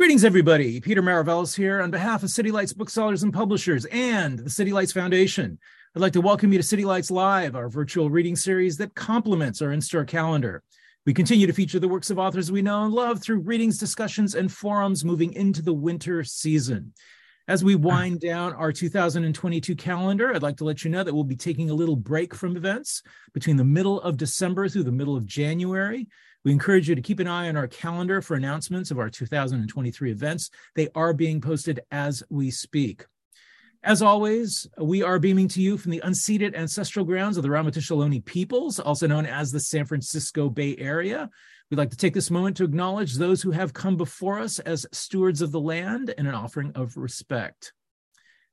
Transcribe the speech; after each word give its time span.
Greetings, 0.00 0.24
everybody. 0.24 0.80
Peter 0.80 1.02
Maravelis 1.02 1.54
here 1.54 1.82
on 1.82 1.90
behalf 1.90 2.22
of 2.22 2.30
City 2.30 2.50
Lights 2.50 2.72
booksellers 2.72 3.22
and 3.22 3.34
publishers 3.34 3.84
and 3.92 4.38
the 4.38 4.48
City 4.48 4.72
Lights 4.72 4.92
Foundation. 4.92 5.58
I'd 5.94 6.00
like 6.00 6.14
to 6.14 6.22
welcome 6.22 6.50
you 6.54 6.58
to 6.58 6.66
City 6.66 6.86
Lights 6.86 7.10
Live, 7.10 7.54
our 7.54 7.68
virtual 7.68 8.08
reading 8.08 8.34
series 8.34 8.78
that 8.78 8.94
complements 8.94 9.60
our 9.60 9.72
in 9.72 9.82
store 9.82 10.06
calendar. 10.06 10.62
We 11.04 11.12
continue 11.12 11.46
to 11.46 11.52
feature 11.52 11.78
the 11.78 11.86
works 11.86 12.08
of 12.08 12.18
authors 12.18 12.50
we 12.50 12.62
know 12.62 12.84
and 12.84 12.94
love 12.94 13.22
through 13.22 13.40
readings, 13.40 13.76
discussions, 13.76 14.34
and 14.34 14.50
forums 14.50 15.04
moving 15.04 15.34
into 15.34 15.60
the 15.60 15.74
winter 15.74 16.24
season. 16.24 16.94
As 17.46 17.62
we 17.62 17.74
wind 17.74 18.20
down 18.20 18.54
our 18.54 18.72
2022 18.72 19.76
calendar, 19.76 20.34
I'd 20.34 20.42
like 20.42 20.56
to 20.58 20.64
let 20.64 20.82
you 20.82 20.90
know 20.90 21.04
that 21.04 21.12
we'll 21.12 21.24
be 21.24 21.36
taking 21.36 21.68
a 21.68 21.74
little 21.74 21.96
break 21.96 22.34
from 22.34 22.56
events 22.56 23.02
between 23.34 23.58
the 23.58 23.64
middle 23.64 24.00
of 24.00 24.16
December 24.16 24.66
through 24.66 24.84
the 24.84 24.92
middle 24.92 25.16
of 25.16 25.26
January. 25.26 26.08
We 26.44 26.52
encourage 26.52 26.88
you 26.88 26.94
to 26.94 27.02
keep 27.02 27.20
an 27.20 27.26
eye 27.26 27.48
on 27.48 27.56
our 27.56 27.68
calendar 27.68 28.22
for 28.22 28.34
announcements 28.34 28.90
of 28.90 28.98
our 28.98 29.10
2023 29.10 30.10
events. 30.10 30.50
They 30.74 30.88
are 30.94 31.12
being 31.12 31.40
posted 31.40 31.80
as 31.90 32.22
we 32.30 32.50
speak. 32.50 33.04
As 33.82 34.02
always, 34.02 34.66
we 34.78 35.02
are 35.02 35.18
beaming 35.18 35.48
to 35.48 35.62
you 35.62 35.78
from 35.78 35.90
the 35.90 36.02
unceded 36.04 36.54
ancestral 36.54 37.04
grounds 37.04 37.36
of 37.36 37.42
the 37.42 37.48
Ramaytush 37.48 37.90
Ohlone 37.90 38.24
peoples, 38.24 38.78
also 38.78 39.06
known 39.06 39.24
as 39.24 39.50
the 39.50 39.60
San 39.60 39.86
Francisco 39.86 40.50
Bay 40.50 40.76
Area. 40.78 41.30
We'd 41.70 41.78
like 41.78 41.90
to 41.90 41.96
take 41.96 42.14
this 42.14 42.30
moment 42.30 42.56
to 42.58 42.64
acknowledge 42.64 43.14
those 43.14 43.40
who 43.40 43.52
have 43.52 43.72
come 43.72 43.96
before 43.96 44.38
us 44.38 44.58
as 44.60 44.86
stewards 44.92 45.40
of 45.40 45.52
the 45.52 45.60
land 45.60 46.12
and 46.18 46.26
an 46.26 46.34
offering 46.34 46.72
of 46.74 46.96
respect. 46.96 47.72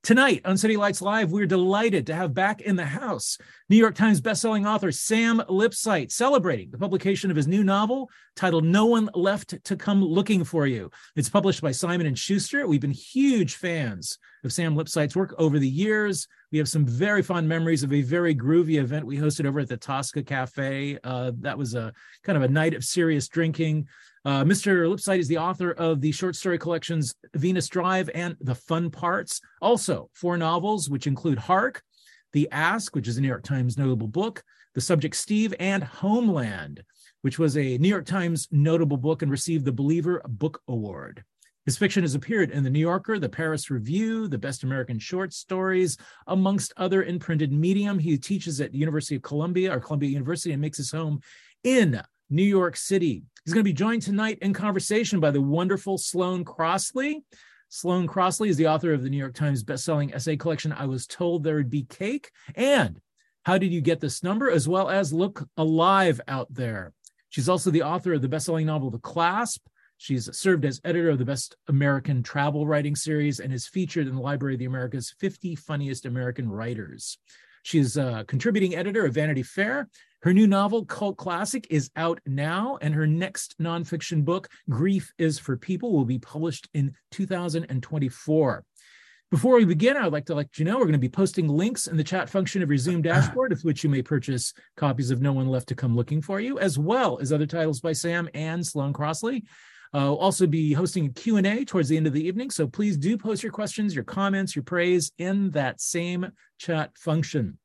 Tonight 0.07 0.39
on 0.45 0.55
City 0.55 0.77
Lights 0.77 1.01
Live, 1.01 1.33
we're 1.33 1.45
delighted 1.45 2.07
to 2.07 2.15
have 2.15 2.33
back 2.33 2.61
in 2.61 2.77
the 2.77 2.85
house 2.85 3.37
New 3.67 3.75
York 3.75 3.93
Times 3.93 4.21
bestselling 4.21 4.65
author 4.65 4.89
Sam 4.89 5.39
Lipsyte 5.49 6.13
celebrating 6.13 6.71
the 6.71 6.77
publication 6.77 7.29
of 7.29 7.35
his 7.35 7.45
new 7.45 7.61
novel 7.61 8.09
titled 8.33 8.63
No 8.63 8.85
One 8.85 9.09
Left 9.13 9.61
to 9.65 9.75
Come 9.75 10.01
Looking 10.01 10.45
for 10.45 10.65
You. 10.65 10.89
It's 11.17 11.27
published 11.27 11.61
by 11.61 11.71
Simon 11.73 12.07
and 12.07 12.17
Schuster. 12.17 12.65
We've 12.65 12.79
been 12.79 12.91
huge 12.91 13.55
fans 13.55 14.17
of 14.45 14.53
Sam 14.53 14.77
Lipsyte's 14.77 15.13
work 15.13 15.35
over 15.37 15.59
the 15.59 15.67
years. 15.67 16.25
We 16.53 16.57
have 16.59 16.69
some 16.69 16.85
very 16.85 17.21
fond 17.21 17.49
memories 17.49 17.83
of 17.83 17.91
a 17.91 18.01
very 18.01 18.33
groovy 18.33 18.79
event 18.79 19.05
we 19.05 19.17
hosted 19.17 19.45
over 19.45 19.59
at 19.59 19.67
the 19.67 19.75
Tosca 19.75 20.23
Cafe. 20.23 20.99
Uh, 21.03 21.33
that 21.39 21.57
was 21.57 21.75
a 21.75 21.91
kind 22.23 22.37
of 22.37 22.43
a 22.43 22.47
night 22.47 22.73
of 22.73 22.85
serious 22.85 23.27
drinking. 23.27 23.89
Uh, 24.25 24.43
Mr. 24.43 24.87
Lipsyte 24.87 25.19
is 25.19 25.27
the 25.27 25.37
author 25.37 25.71
of 25.71 26.01
the 26.01 26.11
short 26.11 26.35
story 26.35 26.57
collections 26.57 27.15
Venus 27.35 27.67
Drive 27.67 28.09
and 28.13 28.35
The 28.41 28.55
Fun 28.55 28.89
Parts. 28.89 29.41
Also, 29.61 30.09
four 30.13 30.37
novels, 30.37 30.89
which 30.89 31.07
include 31.07 31.37
Hark, 31.37 31.81
The 32.33 32.49
Ask, 32.51 32.95
which 32.95 33.07
is 33.07 33.17
a 33.17 33.21
New 33.21 33.27
York 33.27 33.43
Times 33.43 33.77
notable 33.77 34.07
book, 34.07 34.43
The 34.75 34.81
Subject 34.81 35.15
Steve, 35.15 35.53
and 35.59 35.83
Homeland, 35.83 36.83
which 37.21 37.39
was 37.39 37.57
a 37.57 37.77
New 37.77 37.89
York 37.89 38.05
Times 38.05 38.47
notable 38.51 38.97
book 38.97 39.21
and 39.21 39.31
received 39.31 39.65
the 39.65 39.71
Believer 39.71 40.21
Book 40.27 40.61
Award. 40.67 41.23
His 41.65 41.77
fiction 41.77 42.03
has 42.03 42.15
appeared 42.15 42.51
in 42.51 42.63
The 42.63 42.69
New 42.69 42.79
Yorker, 42.79 43.19
The 43.19 43.27
Paris 43.27 43.69
Review, 43.69 44.29
The 44.29 44.37
Best 44.37 44.63
American 44.63 44.99
Short 44.99 45.33
Stories, 45.33 45.97
amongst 46.25 46.71
other 46.77 47.01
in 47.01 47.19
printed 47.19 47.51
medium. 47.51 47.99
He 47.99 48.17
teaches 48.17 48.61
at 48.61 48.71
the 48.71 48.77
University 48.77 49.15
of 49.15 49.21
Columbia 49.21 49.75
or 49.75 49.81
Columbia 49.81 50.09
University 50.09 50.53
and 50.53 50.61
makes 50.61 50.77
his 50.77 50.91
home 50.91 51.19
in 51.65 52.01
New 52.29 52.43
York 52.43 52.75
City. 52.75 53.23
He's 53.45 53.53
going 53.53 53.63
to 53.63 53.69
be 53.69 53.73
joined 53.73 54.01
tonight 54.01 54.39
in 54.41 54.53
conversation 54.53 55.19
by 55.19 55.31
the 55.31 55.41
wonderful 55.41 55.97
Sloane 55.97 56.43
Crossley. 56.43 57.23
Sloane 57.69 58.07
Crossley 58.07 58.49
is 58.49 58.57
the 58.57 58.67
author 58.67 58.93
of 58.93 59.03
the 59.03 59.09
New 59.09 59.17
York 59.17 59.33
Times 59.33 59.63
bestselling 59.63 60.13
essay 60.13 60.35
collection, 60.37 60.73
I 60.73 60.85
Was 60.85 61.07
Told 61.07 61.43
There 61.43 61.55
Would 61.55 61.69
Be 61.69 61.83
Cake, 61.83 62.31
and 62.55 62.99
How 63.43 63.57
Did 63.57 63.71
You 63.71 63.81
Get 63.81 63.99
This 63.99 64.23
Number, 64.23 64.49
as 64.51 64.67
well 64.67 64.89
as 64.89 65.13
Look 65.13 65.47
Alive 65.57 66.19
Out 66.27 66.53
There. 66.53 66.93
She's 67.29 67.49
also 67.49 67.71
the 67.71 67.83
author 67.83 68.13
of 68.13 68.21
the 68.21 68.29
bestselling 68.29 68.65
novel, 68.65 68.89
The 68.89 68.99
Clasp. 68.99 69.65
She's 69.97 70.35
served 70.37 70.63
as 70.63 70.79
editor 70.83 71.09
of 71.09 71.17
the 71.17 71.25
Best 71.25 71.55
American 71.67 72.23
Travel 72.23 72.67
Writing 72.67 72.95
Series 72.95 73.39
and 73.39 73.53
is 73.53 73.67
featured 73.67 74.07
in 74.07 74.15
the 74.15 74.21
Library 74.21 74.55
of 74.55 74.59
the 74.59 74.65
Americas 74.65 75.13
50 75.19 75.55
Funniest 75.55 76.05
American 76.05 76.49
Writers. 76.49 77.17
She's 77.63 77.97
a 77.97 78.23
contributing 78.27 78.75
editor 78.75 79.05
of 79.05 79.13
Vanity 79.13 79.43
Fair 79.43 79.89
her 80.23 80.33
new 80.33 80.47
novel, 80.47 80.85
Cult 80.85 81.17
Classic, 81.17 81.67
is 81.69 81.91
out 81.95 82.19
now, 82.25 82.77
and 82.81 82.93
her 82.93 83.05
next 83.05 83.55
nonfiction 83.61 84.25
book, 84.25 84.49
Grief 84.69 85.13
is 85.17 85.37
for 85.37 85.57
People, 85.57 85.93
will 85.93 86.05
be 86.05 86.19
published 86.19 86.67
in 86.73 86.95
2024. 87.11 88.63
Before 89.29 89.57
we 89.57 89.65
begin, 89.65 89.97
I'd 89.97 90.13
like 90.13 90.25
to 90.27 90.35
let 90.35 90.57
you 90.57 90.65
know 90.65 90.75
we're 90.77 90.85
going 90.85 90.93
to 90.93 90.99
be 90.99 91.09
posting 91.09 91.49
links 91.49 91.87
in 91.87 91.97
the 91.97 92.03
chat 92.03 92.29
function 92.29 92.63
of 92.63 92.69
your 92.69 92.77
Zoom 92.77 93.01
dashboard, 93.01 93.51
with 93.51 93.63
which 93.63 93.83
you 93.83 93.89
may 93.89 94.01
purchase 94.01 94.53
copies 94.77 95.11
of 95.11 95.21
No 95.21 95.33
One 95.33 95.47
Left 95.47 95.67
to 95.67 95.75
Come 95.75 95.95
Looking 95.97 96.21
for 96.21 96.39
You, 96.39 96.57
as 96.59 96.79
well 96.79 97.19
as 97.19 97.33
other 97.33 97.45
titles 97.45 97.81
by 97.81 97.91
Sam 97.91 98.29
and 98.33 98.65
Sloane 98.65 98.93
Crossley. 98.93 99.43
Uh, 99.93 99.99
we'll 99.99 100.17
also 100.17 100.47
be 100.47 100.73
hosting 100.73 101.07
a 101.07 101.09
Q&A 101.09 101.65
towards 101.65 101.89
the 101.89 101.97
end 101.97 102.07
of 102.07 102.13
the 102.13 102.25
evening, 102.25 102.49
so 102.49 102.67
please 102.67 102.97
do 102.97 103.17
post 103.17 103.43
your 103.43 103.51
questions, 103.51 103.93
your 103.93 104.03
comments, 104.03 104.55
your 104.55 104.63
praise 104.63 105.11
in 105.17 105.51
that 105.51 105.79
same 105.79 106.31
chat 106.57 106.97
function. 106.97 107.57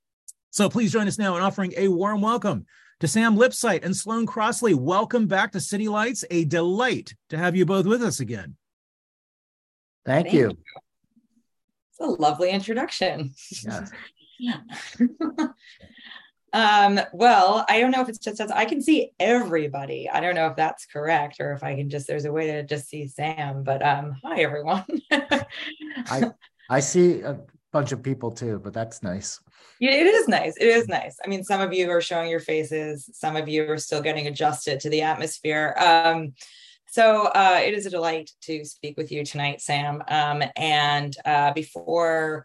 So 0.52 0.68
please 0.68 0.92
join 0.92 1.08
us 1.08 1.18
now 1.18 1.34
in 1.38 1.42
offering 1.42 1.72
a 1.78 1.88
warm 1.88 2.20
welcome 2.20 2.66
to 3.00 3.08
Sam 3.08 3.36
Lipsyte 3.36 3.86
and 3.86 3.96
Sloane 3.96 4.26
Crossley. 4.26 4.74
Welcome 4.74 5.26
back 5.26 5.52
to 5.52 5.60
City 5.60 5.88
Lights. 5.88 6.26
A 6.30 6.44
delight 6.44 7.14
to 7.30 7.38
have 7.38 7.56
you 7.56 7.64
both 7.64 7.86
with 7.86 8.02
us 8.02 8.20
again. 8.20 8.56
Thank, 10.04 10.26
Thank 10.26 10.34
you. 10.34 10.48
you. 10.48 10.56
It's 11.88 12.00
a 12.00 12.04
lovely 12.04 12.50
introduction. 12.50 13.32
Yeah. 14.38 14.58
um, 16.52 17.00
well, 17.14 17.64
I 17.66 17.80
don't 17.80 17.90
know 17.90 18.02
if 18.02 18.10
it's 18.10 18.18
just 18.18 18.38
us. 18.38 18.50
I 18.50 18.66
can 18.66 18.82
see 18.82 19.12
everybody. 19.18 20.10
I 20.10 20.20
don't 20.20 20.34
know 20.34 20.48
if 20.48 20.56
that's 20.56 20.84
correct 20.84 21.40
or 21.40 21.54
if 21.54 21.64
I 21.64 21.76
can 21.76 21.88
just 21.88 22.06
there's 22.06 22.26
a 22.26 22.32
way 22.32 22.48
to 22.48 22.62
just 22.62 22.90
see 22.90 23.08
Sam. 23.08 23.64
But 23.64 23.82
um, 23.82 24.16
hi 24.22 24.42
everyone. 24.42 24.84
I 25.10 26.30
I 26.68 26.80
see 26.80 27.22
a 27.22 27.40
bunch 27.72 27.92
of 27.92 28.02
people 28.02 28.30
too, 28.30 28.60
but 28.62 28.72
that's 28.72 29.02
nice. 29.02 29.40
Yeah, 29.80 29.92
it 29.92 30.06
is 30.06 30.28
nice. 30.28 30.56
It 30.58 30.68
is 30.68 30.86
nice. 30.88 31.18
I 31.24 31.28
mean, 31.28 31.42
some 31.42 31.60
of 31.60 31.72
you 31.72 31.90
are 31.90 32.00
showing 32.00 32.30
your 32.30 32.40
faces, 32.40 33.08
some 33.14 33.34
of 33.34 33.48
you 33.48 33.68
are 33.70 33.78
still 33.78 34.02
getting 34.02 34.26
adjusted 34.26 34.78
to 34.80 34.90
the 34.90 35.02
atmosphere. 35.02 35.74
Um, 35.78 36.34
so 36.86 37.24
uh, 37.34 37.60
it 37.64 37.74
is 37.74 37.86
a 37.86 37.90
delight 37.90 38.30
to 38.42 38.64
speak 38.64 38.98
with 38.98 39.10
you 39.10 39.24
tonight, 39.24 39.62
Sam. 39.62 40.02
Um, 40.08 40.42
and 40.56 41.16
uh, 41.24 41.52
before 41.54 42.44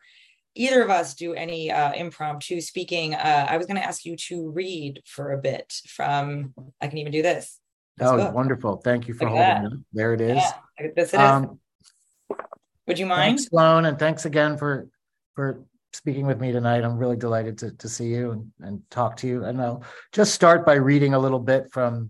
either 0.56 0.82
of 0.82 0.90
us 0.90 1.14
do 1.14 1.34
any 1.34 1.70
uh, 1.70 1.92
impromptu 1.94 2.62
speaking, 2.62 3.14
uh, 3.14 3.46
I 3.50 3.58
was 3.58 3.68
going 3.68 3.78
to 3.78 3.86
ask 3.86 4.06
you 4.06 4.16
to 4.28 4.50
read 4.50 5.02
for 5.06 5.34
a 5.34 5.38
bit 5.38 5.74
from, 5.88 6.54
I 6.82 6.88
can 6.88 6.98
even 6.98 7.12
do 7.12 7.22
this. 7.22 7.60
this 7.98 8.08
oh, 8.08 8.18
book. 8.18 8.34
wonderful. 8.34 8.78
Thank 8.78 9.10
you 9.10 9.14
for 9.14 9.26
Look 9.26 9.38
holding 9.38 9.66
it. 9.66 9.80
There 9.92 10.14
it 10.14 10.22
is. 10.22 10.38
Yeah, 10.38 10.88
this 10.96 11.14
it 11.14 11.20
um, 11.20 11.60
is. 12.32 12.38
Would 12.88 13.00
you 13.00 13.06
mind? 13.06 13.38
Thanks, 13.38 13.50
Sloane, 13.50 13.84
and 13.84 14.00
thanks 14.00 14.26
again 14.26 14.58
for 14.58 14.88
for 15.38 15.64
speaking 15.94 16.26
with 16.26 16.40
me 16.40 16.52
tonight. 16.52 16.84
I'm 16.84 16.98
really 16.98 17.16
delighted 17.16 17.60
to, 17.60 17.72
to 17.74 17.88
see 17.88 18.08
you 18.08 18.32
and, 18.32 18.52
and 18.60 18.82
talk 18.90 19.18
to 19.18 19.28
you. 19.28 19.44
And 19.44 19.62
I'll 19.62 19.84
just 20.12 20.34
start 20.34 20.66
by 20.66 20.74
reading 20.74 21.14
a 21.14 21.20
little 21.20 21.40
bit 21.40 21.72
from 21.72 22.10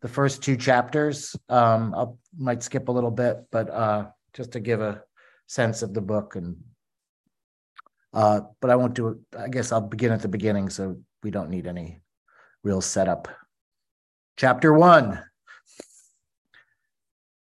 the 0.00 0.06
first 0.06 0.44
two 0.44 0.56
chapters. 0.56 1.34
Um, 1.48 1.92
I 1.92 2.06
might 2.38 2.62
skip 2.62 2.86
a 2.86 2.92
little 2.92 3.10
bit, 3.10 3.38
but 3.50 3.68
uh, 3.68 4.06
just 4.32 4.52
to 4.52 4.60
give 4.60 4.80
a 4.80 5.02
sense 5.48 5.82
of 5.82 5.92
the 5.92 6.00
book. 6.00 6.36
And 6.36 6.56
uh, 8.14 8.42
but 8.60 8.70
I 8.70 8.76
won't 8.76 8.94
do 8.94 9.08
it. 9.08 9.18
I 9.36 9.48
guess 9.48 9.72
I'll 9.72 9.80
begin 9.80 10.12
at 10.12 10.22
the 10.22 10.28
beginning, 10.28 10.70
so 10.70 11.00
we 11.24 11.32
don't 11.32 11.50
need 11.50 11.66
any 11.66 12.00
real 12.62 12.80
setup. 12.80 13.26
Chapter 14.36 14.72
one. 14.72 15.20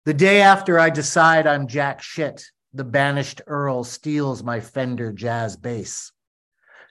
The 0.07 0.15
day 0.15 0.41
after 0.41 0.79
I 0.79 0.89
decide 0.89 1.47
I'm 1.47 1.67
jack 1.67 2.01
shit, 2.01 2.47
the 2.75 2.85
banished 2.85 3.43
Earl 3.47 3.85
steals 3.85 4.43
my 4.43 4.61
Fender 4.61 5.13
jazz 5.13 5.57
bass. 5.57 6.13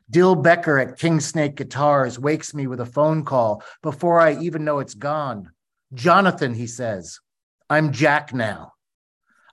Dill 0.09 0.35
Becker 0.35 0.77
at 0.77 0.99
King 0.99 1.19
Snake 1.21 1.55
Guitars 1.55 2.19
wakes 2.19 2.53
me 2.53 2.67
with 2.67 2.81
a 2.81 2.85
phone 2.85 3.23
call 3.23 3.63
before 3.81 4.19
I 4.19 4.37
even 4.39 4.65
know 4.65 4.79
it's 4.79 4.93
gone. 4.93 5.51
Jonathan, 5.93 6.53
he 6.53 6.67
says, 6.67 7.19
I'm 7.69 7.93
Jack 7.93 8.33
now. 8.33 8.73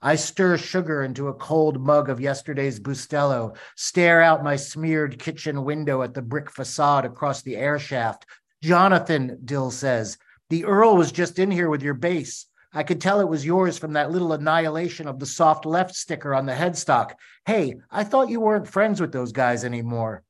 I 0.02 0.16
stir 0.16 0.58
sugar 0.58 1.02
into 1.02 1.28
a 1.28 1.34
cold 1.34 1.80
mug 1.80 2.08
of 2.08 2.20
yesterday's 2.20 2.80
Bustelo, 2.80 3.56
stare 3.76 4.20
out 4.20 4.42
my 4.42 4.56
smeared 4.56 5.18
kitchen 5.18 5.64
window 5.64 6.02
at 6.02 6.14
the 6.14 6.22
brick 6.22 6.50
facade 6.50 7.04
across 7.04 7.42
the 7.42 7.56
air 7.56 7.78
shaft. 7.78 8.26
Jonathan, 8.60 9.38
Dill 9.44 9.70
says, 9.70 10.18
the 10.50 10.64
Earl 10.64 10.96
was 10.96 11.12
just 11.12 11.38
in 11.38 11.52
here 11.52 11.68
with 11.68 11.82
your 11.82 11.94
bass. 11.94 12.46
I 12.72 12.82
could 12.82 13.00
tell 13.00 13.20
it 13.20 13.28
was 13.28 13.46
yours 13.46 13.78
from 13.78 13.94
that 13.94 14.10
little 14.10 14.32
annihilation 14.32 15.08
of 15.08 15.18
the 15.18 15.26
soft 15.26 15.64
left 15.64 15.94
sticker 15.94 16.34
on 16.34 16.46
the 16.46 16.52
headstock. 16.52 17.12
Hey, 17.46 17.76
I 17.90 18.04
thought 18.04 18.28
you 18.28 18.40
weren't 18.40 18.68
friends 18.68 19.00
with 19.00 19.12
those 19.12 19.32
guys 19.32 19.64
anymore. 19.64 20.22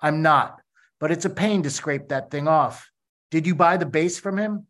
I'm 0.00 0.20
not, 0.22 0.60
but 1.00 1.10
it's 1.10 1.24
a 1.24 1.30
pain 1.30 1.62
to 1.62 1.70
scrape 1.70 2.08
that 2.08 2.30
thing 2.30 2.46
off. 2.46 2.90
Did 3.30 3.46
you 3.46 3.54
buy 3.54 3.76
the 3.76 3.86
bass 3.86 4.18
from 4.18 4.36
him? 4.38 4.66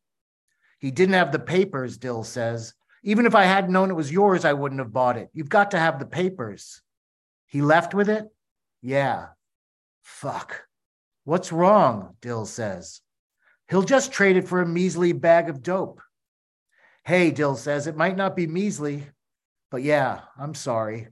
He 0.79 0.91
didn't 0.91 1.15
have 1.15 1.33
the 1.33 1.39
papers, 1.39 1.99
Dill 1.99 2.23
says. 2.23 2.75
Even 3.03 3.27
if 3.27 3.35
I 3.35 3.45
had 3.45 3.71
known 3.71 3.91
it 3.91 3.95
was 3.95 4.13
yours, 4.13 4.45
I 4.45 4.53
wouldn't 4.53 4.81
have 4.81 4.93
bought 4.93 5.17
it. 5.17 5.29
You've 5.33 5.49
got 5.49 5.73
to 5.73 5.79
have 5.79 5.99
the 5.99 6.07
papers. 6.07 6.83
He 7.47 7.63
left 7.63 7.95
with 7.95 8.09
it? 8.09 8.27
Yeah. 8.81 9.29
Fuck. 10.03 10.67
What's 11.25 11.53
wrong? 11.53 12.17
Dill 12.21 12.47
says. 12.47 13.01
He'll 13.69 13.83
just 13.83 14.13
trade 14.13 14.37
it 14.37 14.49
for 14.49 14.61
a 14.61 14.67
measly 14.67 15.13
bag 15.13 15.49
of 15.49 15.63
dope. 15.63 16.01
Hey, 17.09 17.31
Dill 17.31 17.57
says, 17.57 17.87
it 17.87 17.97
might 17.97 18.19
not 18.19 18.37
be 18.37 18.47
measly, 18.47 19.07
but 19.71 19.83
yeah, 19.83 20.21
I'm 20.39 20.55
sorry. 20.55 21.09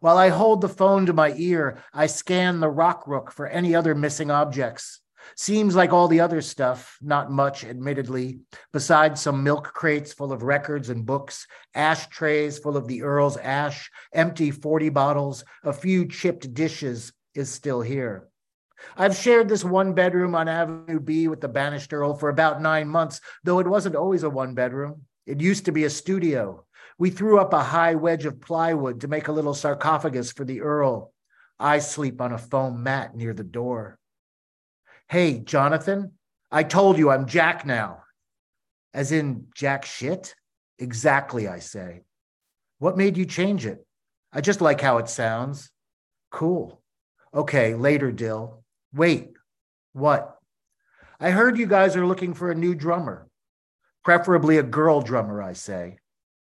While 0.00 0.18
I 0.18 0.28
hold 0.28 0.60
the 0.60 0.68
phone 0.68 1.06
to 1.06 1.14
my 1.14 1.32
ear, 1.38 1.82
I 1.94 2.06
scan 2.06 2.60
the 2.60 2.68
rock 2.68 3.08
rook 3.08 3.32
for 3.32 3.46
any 3.46 3.74
other 3.74 3.94
missing 3.94 4.30
objects. 4.30 5.00
Seems 5.36 5.74
like 5.74 5.94
all 5.94 6.06
the 6.06 6.20
other 6.20 6.42
stuff, 6.42 6.98
not 7.00 7.30
much, 7.30 7.64
admittedly, 7.64 8.40
besides 8.70 9.22
some 9.22 9.42
milk 9.42 9.72
crates 9.72 10.12
full 10.12 10.34
of 10.34 10.42
records 10.42 10.90
and 10.90 11.06
books, 11.06 11.46
ashtrays 11.74 12.58
full 12.58 12.76
of 12.76 12.86
the 12.88 13.04
Earl's 13.04 13.38
ash, 13.38 13.90
empty 14.12 14.50
40 14.50 14.90
bottles, 14.90 15.44
a 15.64 15.72
few 15.72 16.06
chipped 16.06 16.52
dishes, 16.52 17.14
is 17.34 17.50
still 17.50 17.80
here. 17.80 18.27
I've 18.96 19.16
shared 19.16 19.48
this 19.48 19.64
one 19.64 19.92
bedroom 19.92 20.34
on 20.34 20.48
Avenue 20.48 21.00
B 21.00 21.28
with 21.28 21.40
the 21.40 21.48
banished 21.48 21.92
Earl 21.92 22.14
for 22.14 22.28
about 22.28 22.62
nine 22.62 22.88
months, 22.88 23.20
though 23.44 23.58
it 23.58 23.66
wasn't 23.66 23.96
always 23.96 24.22
a 24.22 24.30
one 24.30 24.54
bedroom. 24.54 25.02
It 25.26 25.40
used 25.40 25.64
to 25.66 25.72
be 25.72 25.84
a 25.84 25.90
studio. 25.90 26.64
We 26.98 27.10
threw 27.10 27.38
up 27.38 27.52
a 27.52 27.62
high 27.62 27.94
wedge 27.94 28.24
of 28.24 28.40
plywood 28.40 29.00
to 29.00 29.08
make 29.08 29.28
a 29.28 29.32
little 29.32 29.54
sarcophagus 29.54 30.32
for 30.32 30.44
the 30.44 30.62
Earl. 30.62 31.12
I 31.58 31.78
sleep 31.80 32.20
on 32.20 32.32
a 32.32 32.38
foam 32.38 32.82
mat 32.82 33.14
near 33.14 33.34
the 33.34 33.44
door. 33.44 33.98
Hey, 35.08 35.38
Jonathan, 35.38 36.12
I 36.50 36.62
told 36.62 36.98
you 36.98 37.10
I'm 37.10 37.26
Jack 37.26 37.66
now. 37.66 38.04
As 38.94 39.12
in 39.12 39.46
Jack 39.54 39.84
shit? 39.84 40.34
Exactly, 40.78 41.48
I 41.48 41.58
say. 41.58 42.02
What 42.78 42.96
made 42.96 43.16
you 43.16 43.26
change 43.26 43.66
it? 43.66 43.84
I 44.32 44.40
just 44.40 44.60
like 44.60 44.80
how 44.80 44.98
it 44.98 45.08
sounds. 45.08 45.70
Cool. 46.30 46.80
Okay, 47.34 47.74
later, 47.74 48.12
Dill. 48.12 48.57
Wait, 48.92 49.32
what? 49.92 50.38
I 51.20 51.30
heard 51.30 51.58
you 51.58 51.66
guys 51.66 51.96
are 51.96 52.06
looking 52.06 52.34
for 52.34 52.50
a 52.50 52.54
new 52.54 52.74
drummer, 52.74 53.28
preferably 54.04 54.58
a 54.58 54.62
girl 54.62 55.00
drummer, 55.00 55.42
I 55.42 55.52
say. 55.52 55.98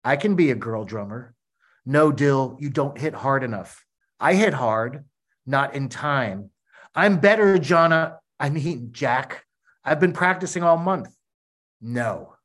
I 0.03 0.15
can 0.15 0.35
be 0.35 0.51
a 0.51 0.55
girl 0.55 0.85
drummer. 0.85 1.33
No, 1.85 2.11
Dill, 2.11 2.57
you 2.59 2.69
don't 2.69 2.97
hit 2.97 3.13
hard 3.13 3.43
enough. 3.43 3.83
I 4.19 4.35
hit 4.35 4.53
hard, 4.53 5.05
not 5.45 5.75
in 5.75 5.89
time. 5.89 6.51
I'm 6.95 7.19
better, 7.19 7.57
Jonna. 7.57 8.17
I 8.39 8.49
mean, 8.49 8.89
Jack. 8.91 9.45
I've 9.83 9.99
been 9.99 10.13
practicing 10.13 10.63
all 10.63 10.77
month. 10.77 11.09
No. 11.81 12.35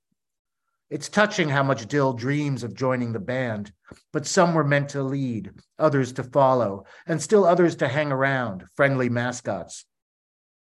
It's 0.94 1.08
touching 1.08 1.48
how 1.48 1.64
much 1.64 1.88
Dill 1.88 2.12
dreams 2.12 2.62
of 2.62 2.72
joining 2.72 3.12
the 3.12 3.18
band, 3.18 3.72
but 4.12 4.28
some 4.28 4.54
were 4.54 4.62
meant 4.62 4.90
to 4.90 5.02
lead, 5.02 5.50
others 5.76 6.12
to 6.12 6.22
follow, 6.22 6.84
and 7.08 7.20
still 7.20 7.44
others 7.44 7.74
to 7.76 7.88
hang 7.88 8.12
around, 8.12 8.62
friendly 8.76 9.08
mascots. 9.08 9.86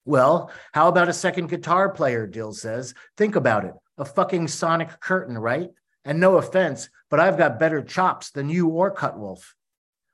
Well, 0.06 0.50
how 0.72 0.88
about 0.88 1.10
a 1.10 1.14
second 1.14 1.50
guitar 1.50 1.90
player? 1.90 2.26
Dill 2.26 2.54
says. 2.54 2.94
Think 3.18 3.36
about 3.36 3.66
it. 3.66 3.74
A 3.98 4.06
fucking 4.06 4.48
sonic 4.48 4.98
curtain, 5.02 5.38
right? 5.38 5.72
And 6.06 6.22
no 6.22 6.38
offense, 6.38 6.88
but 7.10 7.20
I've 7.20 7.38
got 7.38 7.60
better 7.60 7.82
chops 7.82 8.32
than 8.32 8.48
you 8.48 8.70
or 8.70 8.96
Cutwolf. 8.96 9.44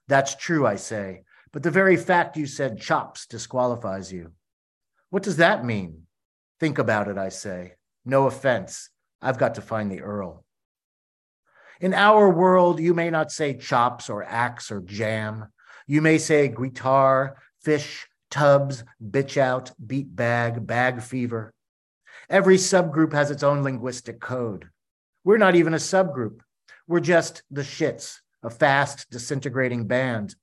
That's 0.07 0.33
true, 0.33 0.65
I 0.65 0.77
say, 0.77 1.21
but 1.53 1.62
the 1.62 1.69
very 1.69 1.97
fact 1.97 2.35
you 2.35 2.47
said 2.47 2.81
chops 2.81 3.27
disqualifies 3.27 4.12
you. 4.12 4.31
What 5.12 5.21
does 5.21 5.38
that 5.38 5.63
mean? 5.63 6.07
Think 6.59 6.79
about 6.79 7.09
it, 7.09 7.19
I 7.19 7.29
say. 7.29 7.73
No 8.05 8.25
offense. 8.25 8.89
I've 9.21 9.38
got 9.38 9.56
to 9.56 9.62
find 9.62 9.92
the 9.92 10.01
Earl. 10.01 10.44
In 11.81 11.94
our 11.94 12.30
world, 12.30 12.80
you 12.80 12.94
may 12.94 13.10
not 13.10 13.31
say 13.31 13.54
chops 13.54 14.10
or 14.10 14.24
axe 14.24 14.71
or 14.71 14.81
jam. 14.81 15.48
You 15.88 16.01
may 16.01 16.18
say 16.18 16.50
guitar, 16.50 17.38
fish, 17.62 18.07
tubs, 18.30 18.83
bitch 19.04 19.38
out, 19.38 19.71
beat 19.86 20.13
bag, 20.16 20.66
bag 20.66 21.01
fever. 21.01 21.54
Every 22.30 22.57
subgroup 22.57 23.13
has 23.13 23.31
its 23.31 23.44
own 23.44 23.63
linguistic 23.63 24.19
code. 24.19 24.69
We're 25.24 25.38
not 25.38 25.56
even 25.56 25.74
a 25.74 25.77
subgroup. 25.77 26.42
We're 26.88 27.00
just 27.00 27.44
the 27.50 27.62
shits, 27.62 28.18
a 28.44 28.50
fast 28.50 29.10
disintegrating 29.10 29.88
band. 29.88 30.36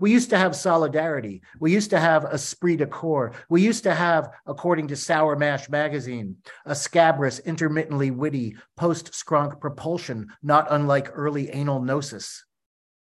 We 0.00 0.12
used 0.12 0.30
to 0.30 0.38
have 0.38 0.56
solidarity. 0.56 1.42
We 1.58 1.72
used 1.72 1.90
to 1.90 2.00
have 2.00 2.24
esprit 2.24 2.76
de 2.76 2.86
corps. 2.86 3.32
We 3.48 3.62
used 3.62 3.84
to 3.84 3.94
have, 3.94 4.30
according 4.46 4.88
to 4.88 4.96
Sour 4.96 5.36
Mash 5.36 5.68
magazine, 5.68 6.36
a 6.64 6.74
scabrous, 6.74 7.38
intermittently 7.40 8.10
witty 8.10 8.56
post 8.76 9.12
skronk 9.12 9.60
propulsion, 9.60 10.28
not 10.42 10.66
unlike 10.70 11.10
early 11.12 11.50
anal 11.50 11.80
gnosis. 11.80 12.44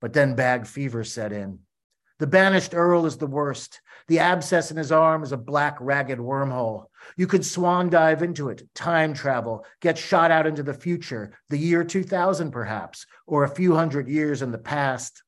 But 0.00 0.12
then 0.12 0.34
bag 0.34 0.66
fever 0.66 1.04
set 1.04 1.32
in. 1.32 1.60
The 2.20 2.26
banished 2.28 2.74
Earl 2.74 3.06
is 3.06 3.16
the 3.16 3.26
worst. 3.26 3.80
The 4.06 4.20
abscess 4.20 4.70
in 4.70 4.76
his 4.76 4.92
arm 4.92 5.24
is 5.24 5.32
a 5.32 5.36
black, 5.36 5.76
ragged 5.80 6.18
wormhole. 6.18 6.86
You 7.16 7.26
could 7.26 7.44
swan 7.44 7.90
dive 7.90 8.22
into 8.22 8.50
it, 8.50 8.62
time 8.74 9.14
travel, 9.14 9.66
get 9.80 9.98
shot 9.98 10.30
out 10.30 10.46
into 10.46 10.62
the 10.62 10.74
future, 10.74 11.36
the 11.48 11.58
year 11.58 11.82
2000 11.82 12.52
perhaps, 12.52 13.06
or 13.26 13.42
a 13.42 13.54
few 13.54 13.74
hundred 13.74 14.08
years 14.08 14.42
in 14.42 14.52
the 14.52 14.58
past. 14.58 15.22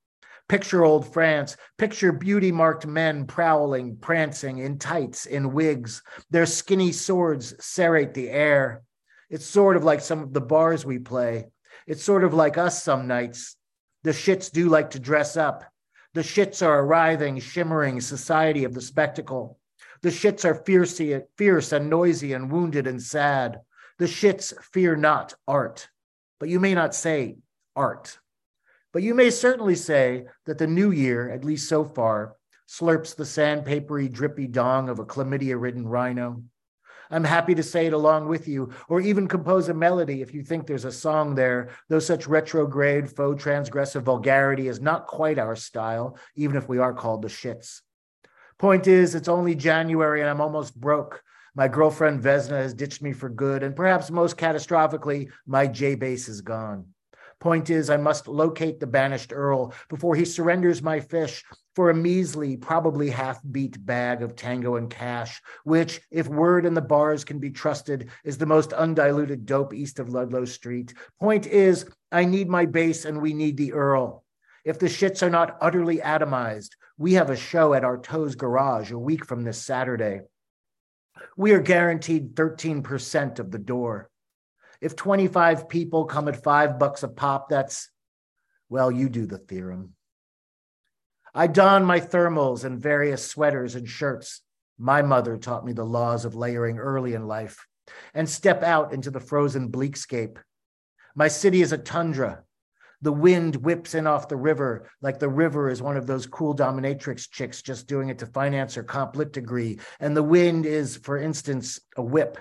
Picture 0.48 0.84
old 0.84 1.12
France. 1.12 1.56
Picture 1.76 2.12
beauty 2.12 2.52
marked 2.52 2.86
men 2.86 3.26
prowling, 3.26 3.96
prancing 3.96 4.58
in 4.58 4.78
tights, 4.78 5.26
in 5.26 5.52
wigs. 5.52 6.02
Their 6.30 6.46
skinny 6.46 6.92
swords 6.92 7.54
serrate 7.58 8.14
the 8.14 8.30
air. 8.30 8.82
It's 9.28 9.44
sort 9.44 9.76
of 9.76 9.82
like 9.82 10.00
some 10.00 10.22
of 10.22 10.32
the 10.32 10.40
bars 10.40 10.86
we 10.86 11.00
play. 11.00 11.46
It's 11.86 12.04
sort 12.04 12.22
of 12.22 12.32
like 12.32 12.58
us 12.58 12.82
some 12.82 13.08
nights. 13.08 13.56
The 14.04 14.12
shits 14.12 14.52
do 14.52 14.68
like 14.68 14.90
to 14.90 15.00
dress 15.00 15.36
up. 15.36 15.64
The 16.14 16.20
shits 16.20 16.64
are 16.64 16.78
a 16.78 16.84
writhing, 16.84 17.40
shimmering 17.40 18.00
society 18.00 18.62
of 18.62 18.72
the 18.72 18.80
spectacle. 18.80 19.58
The 20.02 20.10
shits 20.10 20.44
are 20.44 20.62
fiercey, 20.62 21.22
fierce 21.36 21.72
and 21.72 21.90
noisy 21.90 22.32
and 22.34 22.52
wounded 22.52 22.86
and 22.86 23.02
sad. 23.02 23.60
The 23.98 24.04
shits 24.04 24.54
fear 24.72 24.94
not 24.94 25.34
art. 25.48 25.88
But 26.38 26.48
you 26.50 26.60
may 26.60 26.74
not 26.74 26.94
say 26.94 27.38
art. 27.74 28.18
But 28.96 29.02
you 29.02 29.12
may 29.12 29.28
certainly 29.28 29.74
say 29.74 30.24
that 30.46 30.56
the 30.56 30.66
new 30.66 30.90
year, 30.90 31.28
at 31.28 31.44
least 31.44 31.68
so 31.68 31.84
far, 31.84 32.36
slurps 32.66 33.14
the 33.14 33.24
sandpapery, 33.24 34.10
drippy 34.10 34.46
dong 34.46 34.88
of 34.88 34.98
a 34.98 35.04
chlamydia 35.04 35.60
ridden 35.60 35.86
rhino. 35.86 36.42
I'm 37.10 37.24
happy 37.24 37.54
to 37.56 37.62
say 37.62 37.84
it 37.84 37.92
along 37.92 38.26
with 38.26 38.48
you, 38.48 38.72
or 38.88 39.02
even 39.02 39.28
compose 39.28 39.68
a 39.68 39.74
melody 39.74 40.22
if 40.22 40.32
you 40.32 40.42
think 40.42 40.66
there's 40.66 40.86
a 40.86 40.90
song 40.90 41.34
there, 41.34 41.68
though 41.90 41.98
such 41.98 42.26
retrograde, 42.26 43.14
faux 43.14 43.44
transgressive 43.44 44.00
vulgarity 44.00 44.66
is 44.66 44.80
not 44.80 45.06
quite 45.06 45.38
our 45.38 45.56
style, 45.56 46.16
even 46.34 46.56
if 46.56 46.66
we 46.66 46.78
are 46.78 46.94
called 46.94 47.20
the 47.20 47.28
shits. 47.28 47.82
Point 48.56 48.86
is, 48.86 49.14
it's 49.14 49.28
only 49.28 49.54
January 49.54 50.22
and 50.22 50.30
I'm 50.30 50.40
almost 50.40 50.74
broke. 50.74 51.22
My 51.54 51.68
girlfriend 51.68 52.22
Vesna 52.22 52.62
has 52.62 52.72
ditched 52.72 53.02
me 53.02 53.12
for 53.12 53.28
good, 53.28 53.62
and 53.62 53.76
perhaps 53.76 54.10
most 54.10 54.38
catastrophically, 54.38 55.28
my 55.46 55.66
J 55.66 55.96
bass 55.96 56.30
is 56.30 56.40
gone. 56.40 56.94
Point 57.38 57.68
is, 57.68 57.90
I 57.90 57.98
must 57.98 58.28
locate 58.28 58.80
the 58.80 58.86
banished 58.86 59.32
Earl 59.32 59.74
before 59.90 60.14
he 60.14 60.24
surrenders 60.24 60.82
my 60.82 61.00
fish 61.00 61.44
for 61.74 61.90
a 61.90 61.94
measly, 61.94 62.56
probably 62.56 63.10
half 63.10 63.40
beat 63.50 63.84
bag 63.84 64.22
of 64.22 64.34
tango 64.34 64.76
and 64.76 64.88
cash, 64.88 65.42
which, 65.64 66.00
if 66.10 66.26
word 66.28 66.64
and 66.64 66.74
the 66.74 66.80
bars 66.80 67.24
can 67.24 67.38
be 67.38 67.50
trusted, 67.50 68.08
is 68.24 68.38
the 68.38 68.46
most 68.46 68.72
undiluted 68.72 69.44
dope 69.44 69.74
east 69.74 69.98
of 69.98 70.08
Ludlow 70.08 70.46
Street. 70.46 70.94
Point 71.20 71.46
is, 71.46 71.84
I 72.10 72.24
need 72.24 72.48
my 72.48 72.64
bass 72.64 73.04
and 73.04 73.20
we 73.20 73.34
need 73.34 73.58
the 73.58 73.74
Earl. 73.74 74.24
If 74.64 74.78
the 74.78 74.86
shits 74.86 75.22
are 75.22 75.30
not 75.30 75.58
utterly 75.60 75.98
atomized, 75.98 76.70
we 76.96 77.12
have 77.12 77.28
a 77.28 77.36
show 77.36 77.74
at 77.74 77.84
our 77.84 77.98
Toes 77.98 78.34
Garage 78.34 78.90
a 78.90 78.98
week 78.98 79.26
from 79.26 79.42
this 79.42 79.62
Saturday. 79.62 80.22
We 81.36 81.52
are 81.52 81.60
guaranteed 81.60 82.34
13% 82.34 83.38
of 83.38 83.50
the 83.50 83.58
door. 83.58 84.10
If 84.80 84.96
25 84.96 85.68
people 85.68 86.04
come 86.04 86.28
at 86.28 86.42
five 86.42 86.78
bucks 86.78 87.02
a 87.02 87.08
pop, 87.08 87.48
that's, 87.48 87.90
well, 88.68 88.90
you 88.90 89.08
do 89.08 89.26
the 89.26 89.38
theorem. 89.38 89.94
I 91.34 91.46
don 91.46 91.84
my 91.84 92.00
thermals 92.00 92.64
and 92.64 92.80
various 92.80 93.26
sweaters 93.26 93.74
and 93.74 93.88
shirts. 93.88 94.40
My 94.78 95.02
mother 95.02 95.36
taught 95.36 95.64
me 95.64 95.72
the 95.72 95.84
laws 95.84 96.24
of 96.24 96.34
layering 96.34 96.78
early 96.78 97.14
in 97.14 97.26
life 97.26 97.66
and 98.14 98.28
step 98.28 98.62
out 98.62 98.92
into 98.92 99.10
the 99.10 99.20
frozen 99.20 99.70
bleakscape. 99.70 100.38
My 101.14 101.28
city 101.28 101.62
is 101.62 101.72
a 101.72 101.78
tundra. 101.78 102.42
The 103.02 103.12
wind 103.12 103.56
whips 103.56 103.94
in 103.94 104.06
off 104.06 104.28
the 104.28 104.36
river 104.36 104.90
like 105.02 105.18
the 105.18 105.28
river 105.28 105.68
is 105.68 105.82
one 105.82 105.96
of 105.96 106.06
those 106.06 106.26
cool 106.26 106.54
dominatrix 106.54 107.30
chicks 107.30 107.62
just 107.62 107.86
doing 107.86 108.08
it 108.08 108.18
to 108.20 108.26
finance 108.26 108.74
her 108.74 108.82
comp 108.82 109.16
lit 109.16 109.32
degree. 109.32 109.78
And 110.00 110.16
the 110.16 110.22
wind 110.22 110.64
is, 110.66 110.96
for 110.96 111.18
instance, 111.18 111.78
a 111.96 112.02
whip. 112.02 112.38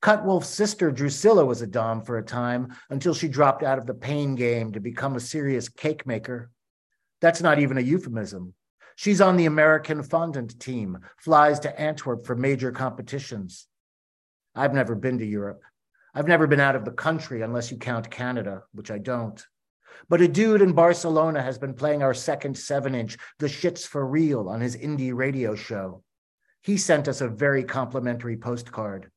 Cutwolf's 0.00 0.48
sister 0.48 0.92
Drusilla 0.92 1.44
was 1.44 1.60
a 1.60 1.66
Dom 1.66 2.02
for 2.02 2.18
a 2.18 2.24
time 2.24 2.74
until 2.88 3.14
she 3.14 3.28
dropped 3.28 3.64
out 3.64 3.78
of 3.78 3.86
the 3.86 3.94
pain 3.94 4.36
game 4.36 4.72
to 4.72 4.80
become 4.80 5.16
a 5.16 5.20
serious 5.20 5.68
cake 5.68 6.06
maker. 6.06 6.50
That's 7.20 7.42
not 7.42 7.58
even 7.58 7.78
a 7.78 7.82
euphemism. 7.82 8.54
She's 8.94 9.20
on 9.20 9.36
the 9.36 9.46
American 9.46 10.02
fondant 10.02 10.58
team, 10.60 10.98
flies 11.18 11.60
to 11.60 11.80
Antwerp 11.80 12.26
for 12.26 12.36
major 12.36 12.70
competitions. 12.70 13.66
I've 14.54 14.74
never 14.74 14.94
been 14.94 15.18
to 15.18 15.26
Europe. 15.26 15.62
I've 16.14 16.28
never 16.28 16.46
been 16.46 16.60
out 16.60 16.76
of 16.76 16.84
the 16.84 16.92
country 16.92 17.42
unless 17.42 17.70
you 17.70 17.76
count 17.76 18.10
Canada, 18.10 18.62
which 18.72 18.90
I 18.90 18.98
don't. 18.98 19.44
But 20.08 20.20
a 20.20 20.28
dude 20.28 20.62
in 20.62 20.72
Barcelona 20.72 21.42
has 21.42 21.58
been 21.58 21.74
playing 21.74 22.02
our 22.02 22.14
second 22.14 22.56
seven 22.56 22.94
inch, 22.94 23.18
The 23.38 23.46
Shits 23.46 23.86
for 23.86 24.06
Real, 24.06 24.48
on 24.48 24.60
his 24.60 24.76
indie 24.76 25.14
radio 25.14 25.54
show. 25.54 26.02
He 26.62 26.76
sent 26.76 27.08
us 27.08 27.20
a 27.20 27.28
very 27.28 27.64
complimentary 27.64 28.36
postcard. 28.36 29.10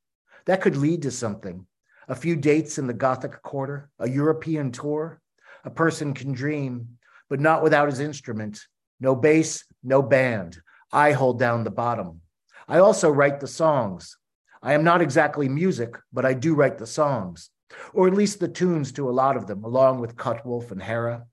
That 0.45 0.61
could 0.61 0.77
lead 0.77 1.03
to 1.03 1.11
something. 1.11 1.65
A 2.07 2.15
few 2.15 2.35
dates 2.35 2.77
in 2.77 2.87
the 2.87 2.93
Gothic 2.93 3.41
Quarter, 3.41 3.89
a 3.99 4.09
European 4.09 4.71
tour. 4.71 5.21
A 5.63 5.69
person 5.69 6.13
can 6.13 6.33
dream, 6.33 6.97
but 7.29 7.39
not 7.39 7.63
without 7.63 7.89
his 7.89 7.99
instrument. 7.99 8.59
No 8.99 9.15
bass, 9.15 9.63
no 9.83 10.01
band. 10.01 10.61
I 10.91 11.11
hold 11.11 11.39
down 11.39 11.63
the 11.63 11.71
bottom. 11.71 12.21
I 12.67 12.79
also 12.79 13.09
write 13.09 13.39
the 13.39 13.47
songs. 13.47 14.17
I 14.61 14.73
am 14.73 14.83
not 14.83 15.01
exactly 15.01 15.47
music, 15.49 15.95
but 16.11 16.25
I 16.25 16.33
do 16.33 16.53
write 16.53 16.77
the 16.77 16.87
songs, 16.87 17.49
or 17.93 18.07
at 18.07 18.13
least 18.13 18.39
the 18.39 18.47
tunes 18.47 18.91
to 18.93 19.09
a 19.09 19.11
lot 19.11 19.37
of 19.37 19.47
them, 19.47 19.63
along 19.63 19.99
with 19.99 20.15
Cutwolf 20.15 20.71
and 20.71 20.81
Hera. 20.81 21.25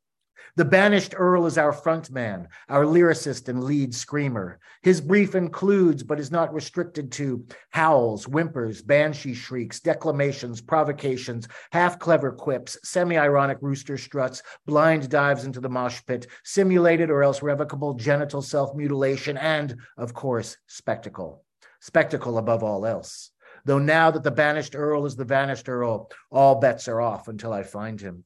The 0.58 0.64
banished 0.64 1.14
Earl 1.16 1.46
is 1.46 1.56
our 1.56 1.72
frontman, 1.72 2.48
our 2.68 2.82
lyricist 2.82 3.48
and 3.48 3.62
lead 3.62 3.94
screamer. 3.94 4.58
His 4.82 5.00
brief 5.00 5.36
includes, 5.36 6.02
but 6.02 6.18
is 6.18 6.32
not 6.32 6.52
restricted 6.52 7.12
to, 7.12 7.46
howls, 7.70 8.24
whimpers, 8.24 8.82
banshee 8.82 9.34
shrieks, 9.34 9.78
declamations, 9.78 10.60
provocations, 10.60 11.46
half 11.70 12.00
clever 12.00 12.32
quips, 12.32 12.76
semi 12.82 13.16
ironic 13.16 13.58
rooster 13.60 13.96
struts, 13.96 14.42
blind 14.66 15.08
dives 15.08 15.44
into 15.44 15.60
the 15.60 15.68
mosh 15.68 16.04
pit, 16.04 16.26
simulated 16.42 17.08
or 17.08 17.22
else 17.22 17.40
revocable 17.40 17.94
genital 17.94 18.42
self 18.42 18.74
mutilation, 18.74 19.36
and, 19.36 19.76
of 19.96 20.12
course, 20.12 20.56
spectacle. 20.66 21.44
Spectacle 21.80 22.36
above 22.36 22.64
all 22.64 22.84
else. 22.84 23.30
Though 23.64 23.78
now 23.78 24.10
that 24.10 24.24
the 24.24 24.32
banished 24.32 24.74
Earl 24.74 25.06
is 25.06 25.14
the 25.14 25.24
vanished 25.24 25.68
Earl, 25.68 26.10
all 26.32 26.56
bets 26.56 26.88
are 26.88 27.00
off 27.00 27.28
until 27.28 27.52
I 27.52 27.62
find 27.62 28.00
him. 28.00 28.24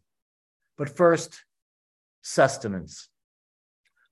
But 0.78 0.96
first, 0.96 1.38
sustenance. 2.22 3.08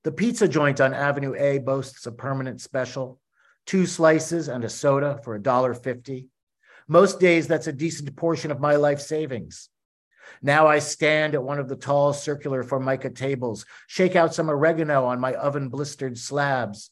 The 0.03 0.11
pizza 0.11 0.47
joint 0.47 0.81
on 0.81 0.93
Avenue 0.93 1.35
A 1.35 1.59
boasts 1.59 2.05
a 2.05 2.11
permanent 2.11 2.61
special 2.61 3.19
two 3.65 3.85
slices 3.85 4.47
and 4.47 4.63
a 4.63 4.69
soda 4.69 5.19
for 5.23 5.39
$1.50. 5.39 6.27
Most 6.87 7.19
days, 7.19 7.47
that's 7.47 7.67
a 7.67 7.73
decent 7.73 8.15
portion 8.15 8.51
of 8.51 8.59
my 8.59 8.75
life 8.75 8.99
savings. 8.99 9.69
Now 10.41 10.67
I 10.67 10.79
stand 10.79 11.35
at 11.35 11.43
one 11.43 11.59
of 11.59 11.67
the 11.67 11.75
tall 11.75 12.13
circular 12.13 12.63
formica 12.63 13.09
tables, 13.09 13.65
shake 13.87 14.15
out 14.15 14.33
some 14.33 14.49
oregano 14.49 15.05
on 15.05 15.19
my 15.19 15.33
oven 15.33 15.69
blistered 15.69 16.17
slabs. 16.17 16.89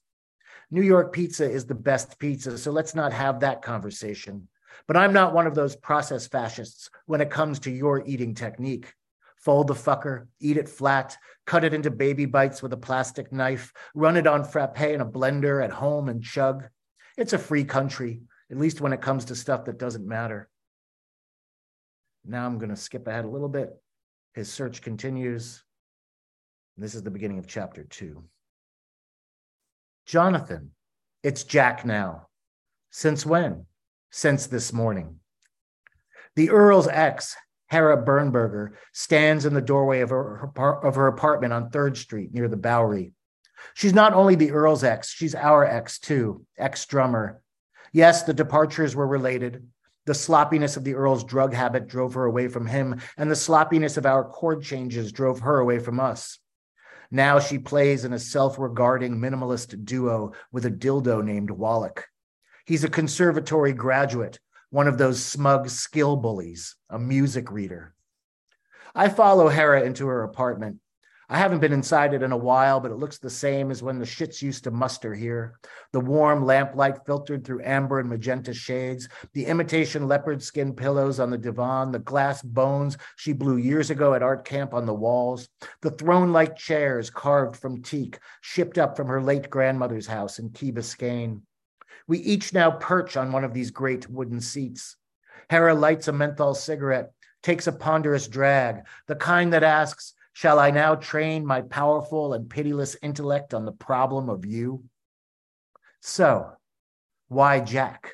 New 0.72 0.82
York 0.84 1.14
pizza 1.14 1.50
is 1.50 1.66
the 1.66 1.76
best 1.76 2.20
pizza, 2.20 2.58
so 2.58 2.72
let's 2.72 2.94
not 2.94 3.12
have 3.12 3.40
that 3.40 3.62
conversation. 3.62 4.48
But 4.88 4.98
I'm 4.98 5.14
not 5.14 5.34
one 5.34 5.48
of 5.48 5.56
those 5.56 5.76
process 5.76 6.28
fascists 6.28 6.90
when 7.06 7.22
it 7.22 7.32
comes 7.32 7.60
to 7.60 7.72
your 7.72 8.04
eating 8.06 8.36
technique 8.36 8.94
fold 9.50 9.68
the 9.68 9.74
fucker, 9.74 10.28
eat 10.40 10.58
it 10.58 10.70
flat, 10.70 11.18
cut 11.48 11.64
it 11.64 11.74
into 11.74 11.90
baby 11.90 12.28
bites 12.28 12.62
with 12.62 12.72
a 12.72 12.78
plastic 12.78 13.32
knife, 13.32 13.74
run 13.96 14.16
it 14.16 14.28
on 14.28 14.44
frappe 14.44 14.80
in 14.80 15.02
a 15.02 15.06
blender 15.06 15.64
at 15.64 15.72
home 15.72 16.08
and 16.08 16.22
chug. 16.24 16.68
It's 17.18 17.34
a 17.34 17.40
free 17.40 17.64
country, 17.64 18.22
at 18.52 18.60
least 18.60 18.80
when 18.80 18.94
it 18.94 19.02
comes 19.02 19.26
to 19.26 19.36
stuff 19.36 19.66
that 19.66 19.80
doesn't 19.80 20.08
matter. 20.08 20.52
Now 22.24 22.46
I'm 22.46 22.60
going 22.60 22.70
to 22.70 22.76
skip 22.76 23.08
ahead 23.08 23.26
a 23.26 23.28
little 23.28 23.50
bit. 23.50 23.72
His 24.36 24.52
search 24.52 24.84
continues. 24.84 25.64
This 26.78 26.94
is 26.94 27.02
the 27.02 27.10
beginning 27.10 27.40
of 27.40 27.48
chapter 27.48 27.84
two. 27.86 28.26
Jonathan, 30.06 30.74
it's 31.24 31.44
Jack 31.44 31.88
now. 31.88 32.28
Since 32.92 33.26
when? 33.26 33.66
Since 34.12 34.46
this 34.46 34.72
morning. 34.72 35.16
The 36.36 36.52
Earl's 36.52 36.88
ex 36.88 37.36
Hera 37.70 38.04
Bernberger 38.04 38.72
stands 38.94 39.46
in 39.46 39.54
the 39.54 39.62
doorway 39.62 40.02
of 40.02 40.10
her, 40.10 40.52
of 40.58 40.96
her 40.96 41.08
apartment 41.08 41.54
on 41.54 41.70
3rd 41.70 41.98
Street 41.98 42.34
near 42.34 42.48
the 42.48 42.58
Bowery. 42.58 43.14
She's 43.74 43.94
not 43.94 44.14
only 44.14 44.36
the 44.36 44.52
Earl's 44.52 44.84
ex, 44.84 45.10
she's 45.10 45.36
our 45.36 45.66
ex 45.66 46.00
too, 46.00 46.46
ex 46.58 46.86
drummer. 46.86 47.42
Yes, 47.92 48.24
the 48.24 48.34
departures 48.34 48.96
were 48.96 49.08
related. 49.08 49.68
The 50.06 50.14
sloppiness 50.16 50.78
of 50.78 50.84
the 50.84 50.96
Earl's 50.96 51.24
drug 51.24 51.54
habit 51.54 51.88
drove 51.88 52.16
her 52.16 52.26
away 52.26 52.48
from 52.48 52.66
him, 52.66 53.00
and 53.18 53.30
the 53.30 53.36
sloppiness 53.36 53.98
of 53.98 54.06
our 54.06 54.24
chord 54.24 54.64
changes 54.64 55.12
drove 55.12 55.42
her 55.42 55.60
away 55.60 55.80
from 55.80 56.00
us. 56.00 56.40
Now 57.12 57.40
she 57.40 57.58
plays 57.58 58.06
in 58.06 58.14
a 58.14 58.20
self 58.20 58.58
regarding 58.58 59.18
minimalist 59.18 59.84
duo 59.86 60.34
with 60.52 60.66
a 60.66 60.72
dildo 60.72 61.24
named 61.24 61.52
Wallach. 61.52 62.08
He's 62.66 62.84
a 62.84 62.90
conservatory 62.90 63.74
graduate 63.74 64.40
one 64.72 64.88
of 64.88 64.98
those 64.98 65.24
smug 65.24 65.70
skill 65.70 66.16
bullies, 66.16 66.76
a 66.90 67.00
music 67.00 67.52
reader. 67.52 67.94
I 68.94 69.10
follow 69.10 69.50
Hera 69.50 69.84
into 69.84 70.08
her 70.08 70.24
apartment. 70.24 70.80
I 71.32 71.38
haven't 71.38 71.60
been 71.60 71.74
inside 71.74 72.16
it 72.16 72.24
in 72.24 72.32
a 72.32 72.38
while, 72.38 72.80
but 72.80 72.90
it 72.90 72.98
looks 72.98 73.20
the 73.20 73.30
same 73.30 73.70
as 73.70 73.84
when 73.84 74.00
the 74.00 74.06
shits 74.06 74.42
used 74.42 74.64
to 74.64 74.72
muster 74.72 75.14
here. 75.14 75.60
The 75.94 76.00
warm 76.00 76.44
lamplight 76.44 77.06
filtered 77.06 77.46
through 77.46 77.64
amber 77.64 78.00
and 78.00 78.10
magenta 78.10 78.52
shades, 78.52 79.08
the 79.34 79.46
imitation 79.46 80.08
leopard 80.08 80.42
skin 80.42 80.74
pillows 80.74 81.20
on 81.20 81.30
the 81.30 81.38
divan, 81.38 81.92
the 81.92 82.00
glass 82.00 82.42
bones 82.42 82.98
she 83.16 83.34
blew 83.34 83.58
years 83.58 83.92
ago 83.92 84.16
at 84.16 84.24
art 84.24 84.44
camp 84.44 84.74
on 84.74 84.88
the 84.88 84.94
walls, 84.94 85.48
the 85.82 85.92
throne 85.92 86.34
like 86.34 86.56
chairs 86.56 87.12
carved 87.12 87.56
from 87.56 87.84
teak, 87.84 88.18
shipped 88.42 88.80
up 88.80 88.98
from 88.98 89.06
her 89.06 89.22
late 89.22 89.52
grandmother's 89.52 90.08
house 90.08 90.40
in 90.40 90.50
Key 90.50 90.72
Biscayne. 90.72 91.42
We 92.10 92.18
each 92.18 92.54
now 92.56 92.72
perch 92.72 93.18
on 93.18 93.32
one 93.32 93.44
of 93.44 93.54
these 93.54 93.70
great 93.70 94.10
wooden 94.10 94.42
seats. 94.42 94.98
Hera 95.48 95.76
lights 95.76 96.08
a 96.08 96.12
menthol 96.12 96.56
cigarette, 96.56 97.12
takes 97.44 97.68
a 97.68 97.72
ponderous 97.72 98.28
drag, 98.28 98.82
the 99.06 99.16
kind 99.16 99.54
that 99.54 99.62
asks, 99.62 100.16
Shall 100.34 100.58
I 100.58 100.72
now 100.72 100.96
train 100.96 101.46
my 101.46 101.62
powerful 101.62 102.34
and 102.34 102.50
pitiless 102.50 102.98
intellect 103.04 103.54
on 103.54 103.64
the 103.64 103.72
problem 103.72 104.28
of 104.28 104.44
you? 104.44 104.86
So, 106.02 106.50
why 107.28 107.60
Jack? 107.60 108.14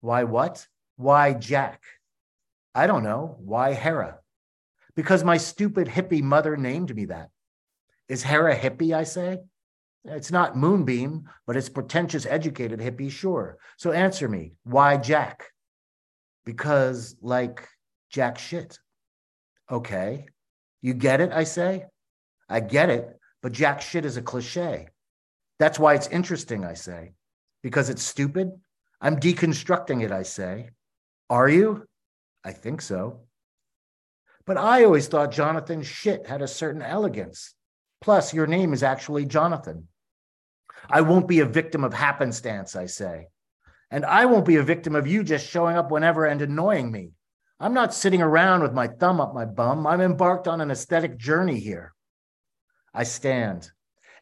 Why 0.00 0.24
what? 0.24 0.66
Why 0.96 1.34
Jack? 1.34 1.82
I 2.74 2.86
don't 2.86 3.02
know. 3.02 3.36
Why 3.40 3.74
Hera? 3.74 4.20
Because 4.96 5.24
my 5.24 5.36
stupid 5.36 5.88
hippie 5.88 6.22
mother 6.22 6.56
named 6.56 6.96
me 6.96 7.04
that. 7.06 7.28
Is 8.08 8.22
Hera 8.22 8.56
hippie, 8.56 8.94
I 8.94 9.04
say? 9.04 9.40
It's 10.04 10.30
not 10.30 10.56
Moonbeam, 10.56 11.28
but 11.46 11.56
it's 11.56 11.68
pretentious, 11.68 12.24
educated 12.26 12.80
hippie, 12.80 13.10
sure. 13.10 13.58
So 13.76 13.92
answer 13.92 14.28
me, 14.28 14.52
why 14.64 14.96
Jack? 14.96 15.44
Because, 16.44 17.16
like, 17.20 17.68
Jack 18.10 18.38
shit. 18.38 18.78
Okay. 19.70 20.26
You 20.80 20.94
get 20.94 21.20
it, 21.20 21.32
I 21.32 21.44
say? 21.44 21.84
I 22.48 22.60
get 22.60 22.88
it, 22.88 23.08
but 23.42 23.52
Jack 23.52 23.82
shit 23.82 24.04
is 24.04 24.16
a 24.16 24.22
cliche. 24.22 24.88
That's 25.58 25.78
why 25.78 25.94
it's 25.94 26.08
interesting, 26.08 26.64
I 26.64 26.74
say. 26.74 27.12
Because 27.62 27.90
it's 27.90 28.02
stupid? 28.02 28.50
I'm 29.00 29.20
deconstructing 29.20 30.02
it, 30.02 30.10
I 30.10 30.22
say. 30.22 30.70
Are 31.28 31.48
you? 31.48 31.84
I 32.42 32.52
think 32.52 32.80
so. 32.80 33.20
But 34.46 34.56
I 34.56 34.84
always 34.84 35.06
thought 35.06 35.30
Jonathan 35.30 35.82
shit 35.82 36.26
had 36.26 36.40
a 36.40 36.48
certain 36.48 36.82
elegance. 36.82 37.54
Plus, 38.00 38.32
your 38.32 38.46
name 38.46 38.72
is 38.72 38.82
actually 38.82 39.26
Jonathan. 39.26 39.86
I 40.88 41.00
won't 41.02 41.28
be 41.28 41.40
a 41.40 41.46
victim 41.46 41.84
of 41.84 41.92
happenstance, 41.92 42.74
I 42.76 42.86
say. 42.86 43.28
And 43.90 44.04
I 44.04 44.26
won't 44.26 44.46
be 44.46 44.56
a 44.56 44.62
victim 44.62 44.94
of 44.94 45.06
you 45.06 45.24
just 45.24 45.48
showing 45.48 45.76
up 45.76 45.90
whenever 45.90 46.24
and 46.24 46.40
annoying 46.40 46.90
me. 46.92 47.10
I'm 47.58 47.74
not 47.74 47.92
sitting 47.92 48.22
around 48.22 48.62
with 48.62 48.72
my 48.72 48.86
thumb 48.86 49.20
up 49.20 49.34
my 49.34 49.44
bum. 49.44 49.86
I'm 49.86 50.00
embarked 50.00 50.48
on 50.48 50.60
an 50.60 50.70
aesthetic 50.70 51.18
journey 51.18 51.58
here. 51.58 51.92
I 52.94 53.02
stand, 53.02 53.70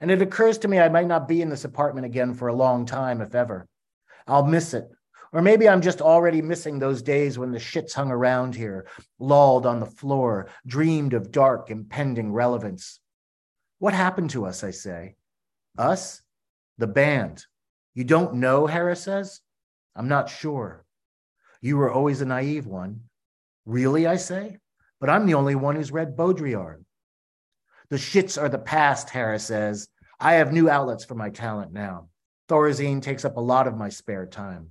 and 0.00 0.10
it 0.10 0.22
occurs 0.22 0.58
to 0.58 0.68
me 0.68 0.78
I 0.78 0.88
might 0.88 1.06
not 1.06 1.28
be 1.28 1.40
in 1.40 1.48
this 1.48 1.64
apartment 1.64 2.06
again 2.06 2.34
for 2.34 2.48
a 2.48 2.54
long 2.54 2.84
time, 2.84 3.20
if 3.20 3.34
ever. 3.34 3.66
I'll 4.26 4.44
miss 4.44 4.74
it. 4.74 4.90
Or 5.32 5.42
maybe 5.42 5.68
I'm 5.68 5.82
just 5.82 6.00
already 6.00 6.40
missing 6.40 6.78
those 6.78 7.02
days 7.02 7.38
when 7.38 7.52
the 7.52 7.58
shits 7.58 7.92
hung 7.92 8.10
around 8.10 8.54
here, 8.54 8.86
lolled 9.18 9.66
on 9.66 9.78
the 9.78 9.86
floor, 9.86 10.48
dreamed 10.66 11.12
of 11.12 11.30
dark, 11.30 11.70
impending 11.70 12.32
relevance. 12.32 13.00
What 13.78 13.94
happened 13.94 14.30
to 14.30 14.46
us, 14.46 14.64
I 14.64 14.70
say? 14.70 15.16
Us? 15.76 16.22
The 16.78 16.86
band. 16.86 17.44
You 17.94 18.04
don't 18.04 18.34
know, 18.34 18.66
Hera 18.66 18.96
says? 18.96 19.40
I'm 19.96 20.08
not 20.08 20.30
sure. 20.30 20.84
You 21.60 21.76
were 21.76 21.90
always 21.90 22.20
a 22.20 22.26
naive 22.26 22.66
one. 22.66 23.02
Really, 23.66 24.06
I 24.06 24.16
say? 24.16 24.58
But 25.00 25.10
I'm 25.10 25.26
the 25.26 25.34
only 25.34 25.54
one 25.54 25.76
who's 25.76 25.92
read 25.92 26.16
Baudrillard. 26.16 26.84
The 27.90 27.96
shits 27.96 28.40
are 28.40 28.48
the 28.48 28.58
past, 28.58 29.10
Hera 29.10 29.38
says. 29.38 29.88
I 30.20 30.34
have 30.34 30.52
new 30.52 30.70
outlets 30.70 31.04
for 31.04 31.14
my 31.14 31.30
talent 31.30 31.72
now. 31.72 32.08
Thorazine 32.48 33.02
takes 33.02 33.24
up 33.24 33.36
a 33.36 33.40
lot 33.40 33.66
of 33.66 33.76
my 33.76 33.88
spare 33.88 34.26
time. 34.26 34.70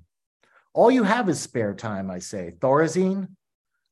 All 0.73 0.91
you 0.91 1.03
have 1.03 1.27
is 1.29 1.39
spare 1.39 1.73
time, 1.73 2.09
I 2.09 2.19
say. 2.19 2.53
Thorazine? 2.59 3.29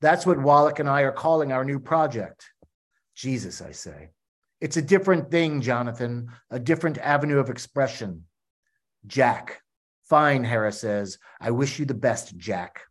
That's 0.02 0.26
what 0.26 0.42
Wallach 0.42 0.80
and 0.80 0.90
I 0.90 1.02
are 1.02 1.12
calling 1.12 1.52
our 1.52 1.66
new 1.66 1.80
project. 1.80 2.50
Jesus, 3.16 3.62
I 3.62 3.72
say. 3.72 4.10
It's 4.66 4.78
a 4.78 4.82
different 4.82 5.30
thing, 5.30 5.62
Jonathan, 5.62 6.32
a 6.50 6.60
different 6.60 6.98
avenue 6.98 7.38
of 7.38 7.52
expression. 7.52 8.24
Jack. 9.06 9.62
Fine, 10.10 10.44
Hera 10.44 10.72
says. 10.72 11.20
I 11.40 11.52
wish 11.52 11.78
you 11.78 11.86
the 11.86 11.94
best, 11.94 12.36
Jack. 12.36 12.82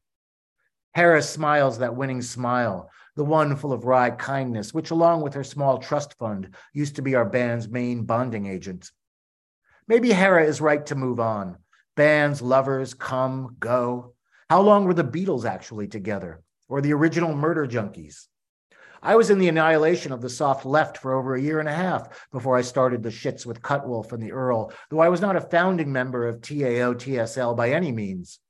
Hera 0.95 1.21
smiles 1.21 1.81
that 1.81 1.97
winning 1.97 2.23
smile, 2.23 2.91
the 3.17 3.25
one 3.25 3.57
full 3.57 3.73
of 3.73 3.87
wry 3.87 4.11
kindness, 4.11 4.73
which, 4.73 4.93
along 4.93 5.23
with 5.23 5.35
her 5.35 5.43
small 5.43 5.79
trust 5.79 6.17
fund, 6.17 6.55
used 6.75 6.95
to 6.95 7.03
be 7.03 7.17
our 7.17 7.25
band's 7.25 7.69
main 7.69 8.05
bonding 8.05 8.47
agent. 8.47 8.93
Maybe 9.89 10.13
Hera 10.13 10.45
is 10.45 10.61
right 10.61 10.87
to 10.87 10.95
move 10.95 11.19
on. 11.19 11.57
Bands, 11.97 12.41
lovers, 12.41 12.95
come, 12.95 13.57
go. 13.59 14.15
How 14.49 14.61
long 14.61 14.85
were 14.85 14.95
the 14.95 15.03
Beatles 15.03 15.45
actually 15.45 15.89
together? 15.89 16.41
or 16.69 16.81
the 16.81 16.93
original 16.93 17.35
murder 17.35 17.67
junkies. 17.67 18.27
I 19.07 19.17
was 19.17 19.29
in 19.29 19.39
the 19.39 19.49
annihilation 19.49 20.13
of 20.13 20.23
the 20.23 20.31
soft 20.31 20.65
left 20.65 20.97
for 20.97 21.13
over 21.13 21.35
a 21.35 21.41
year 21.41 21.61
and 21.61 21.69
a 21.69 21.75
half 21.75 22.27
before 22.33 22.57
I 22.57 22.63
started 22.63 23.03
the 23.03 23.11
shits 23.11 23.45
with 23.45 23.61
Cutwolf 23.61 24.13
and 24.13 24.23
the 24.23 24.33
Earl, 24.33 24.73
though 24.89 25.01
I 25.01 25.11
was 25.11 25.21
not 25.21 25.37
a 25.37 25.43
founding 25.43 25.93
member 25.93 26.27
of 26.27 26.41
TAO 26.41 26.95
TSL 26.95 27.55
by 27.55 27.69
any 27.71 27.93
means. 27.93 28.41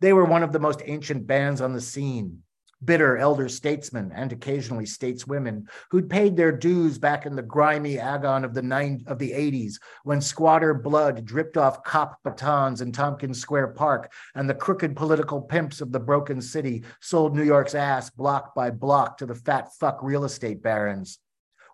They 0.00 0.12
were 0.12 0.24
one 0.24 0.42
of 0.42 0.50
the 0.50 0.58
most 0.58 0.82
ancient 0.84 1.28
bands 1.28 1.60
on 1.60 1.74
the 1.74 1.80
scene, 1.80 2.42
bitter 2.84 3.18
elder 3.18 3.48
statesmen 3.48 4.10
and 4.14 4.32
occasionally 4.32 4.84
stateswomen 4.84 5.68
who'd 5.90 6.08
paid 6.08 6.36
their 6.36 6.52
dues 6.52 6.98
back 6.98 7.26
in 7.26 7.36
the 7.36 7.42
grimy 7.42 7.98
agon 7.98 8.44
of 8.44 8.54
the 8.54 8.62
nine 8.62 9.02
of 9.06 9.18
the 9.18 9.30
80s 9.30 9.74
when 10.04 10.20
squatter 10.20 10.72
blood 10.72 11.24
dripped 11.24 11.56
off 11.56 11.82
cop 11.84 12.18
batons 12.22 12.80
in 12.80 12.92
Tompkins 12.92 13.40
Square 13.40 13.68
Park 13.68 14.12
and 14.34 14.48
the 14.48 14.54
crooked 14.54 14.96
political 14.96 15.40
pimps 15.40 15.80
of 15.80 15.92
the 15.92 16.00
broken 16.00 16.40
city 16.40 16.82
sold 17.00 17.36
New 17.36 17.44
York's 17.44 17.74
ass 17.74 18.10
block 18.10 18.54
by 18.54 18.70
block 18.70 19.18
to 19.18 19.26
the 19.26 19.34
fat 19.34 19.68
fuck 19.78 20.02
real 20.02 20.24
estate 20.24 20.62
barons. 20.62 21.18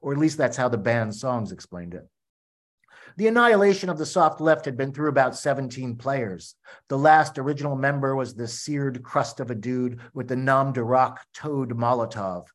Or 0.02 0.12
at 0.12 0.18
least 0.18 0.38
that's 0.38 0.56
how 0.56 0.68
the 0.68 0.78
band's 0.78 1.20
songs 1.20 1.52
explained 1.52 1.94
it. 1.94 2.08
The 3.18 3.28
annihilation 3.28 3.88
of 3.88 3.96
the 3.96 4.04
soft 4.04 4.42
left 4.42 4.66
had 4.66 4.76
been 4.76 4.92
through 4.92 5.08
about 5.08 5.38
17 5.38 5.96
players. 5.96 6.54
The 6.88 6.98
last 6.98 7.38
original 7.38 7.74
member 7.74 8.14
was 8.14 8.34
the 8.34 8.46
seared 8.46 9.02
crust 9.02 9.40
of 9.40 9.50
a 9.50 9.54
dude 9.54 10.00
with 10.12 10.28
the 10.28 10.36
nom 10.36 10.74
de 10.74 10.84
rock 10.84 11.24
Toad 11.32 11.70
Molotov. 11.70 12.48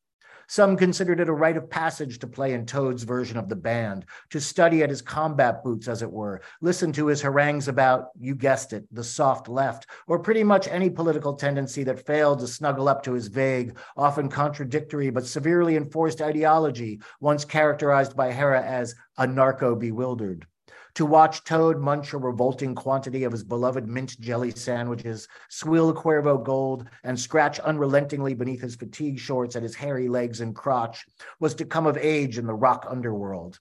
Some 0.46 0.76
considered 0.76 1.18
it 1.18 1.28
a 1.28 1.32
rite 1.32 1.56
of 1.56 1.68
passage 1.68 2.20
to 2.20 2.28
play 2.28 2.52
in 2.52 2.64
Toad's 2.64 3.02
version 3.02 3.38
of 3.38 3.48
the 3.48 3.56
band, 3.56 4.04
to 4.30 4.40
study 4.40 4.84
at 4.84 4.90
his 4.90 5.02
combat 5.02 5.64
boots, 5.64 5.88
as 5.88 6.00
it 6.00 6.12
were, 6.12 6.42
listen 6.60 6.92
to 6.92 7.06
his 7.06 7.22
harangues 7.22 7.66
about, 7.66 8.10
you 8.16 8.36
guessed 8.36 8.72
it, 8.72 8.84
the 8.92 9.02
soft 9.02 9.48
left, 9.48 9.88
or 10.06 10.20
pretty 10.20 10.44
much 10.44 10.68
any 10.68 10.90
political 10.90 11.34
tendency 11.34 11.82
that 11.82 12.06
failed 12.06 12.38
to 12.38 12.46
snuggle 12.46 12.88
up 12.88 13.02
to 13.02 13.14
his 13.14 13.26
vague, 13.26 13.76
often 13.96 14.28
contradictory, 14.28 15.10
but 15.10 15.26
severely 15.26 15.74
enforced 15.74 16.20
ideology, 16.22 17.00
once 17.18 17.44
characterized 17.44 18.14
by 18.14 18.30
Hera 18.30 18.62
as 18.62 18.94
anarcho 19.18 19.76
bewildered 19.76 20.46
to 20.94 21.06
watch 21.06 21.44
Toad 21.44 21.80
munch 21.80 22.12
a 22.12 22.18
revolting 22.18 22.74
quantity 22.74 23.24
of 23.24 23.32
his 23.32 23.44
beloved 23.44 23.88
mint 23.88 24.18
jelly 24.20 24.50
sandwiches, 24.50 25.26
swill 25.48 25.94
Cuervo 25.94 26.42
Gold, 26.42 26.86
and 27.04 27.18
scratch 27.18 27.58
unrelentingly 27.60 28.34
beneath 28.34 28.60
his 28.60 28.76
fatigue 28.76 29.18
shorts 29.18 29.56
at 29.56 29.62
his 29.62 29.74
hairy 29.74 30.08
legs 30.08 30.40
and 30.40 30.54
crotch 30.54 31.04
was 31.40 31.54
to 31.54 31.64
come 31.64 31.86
of 31.86 31.96
age 31.96 32.38
in 32.38 32.46
the 32.46 32.54
rock 32.54 32.86
underworld. 32.88 33.58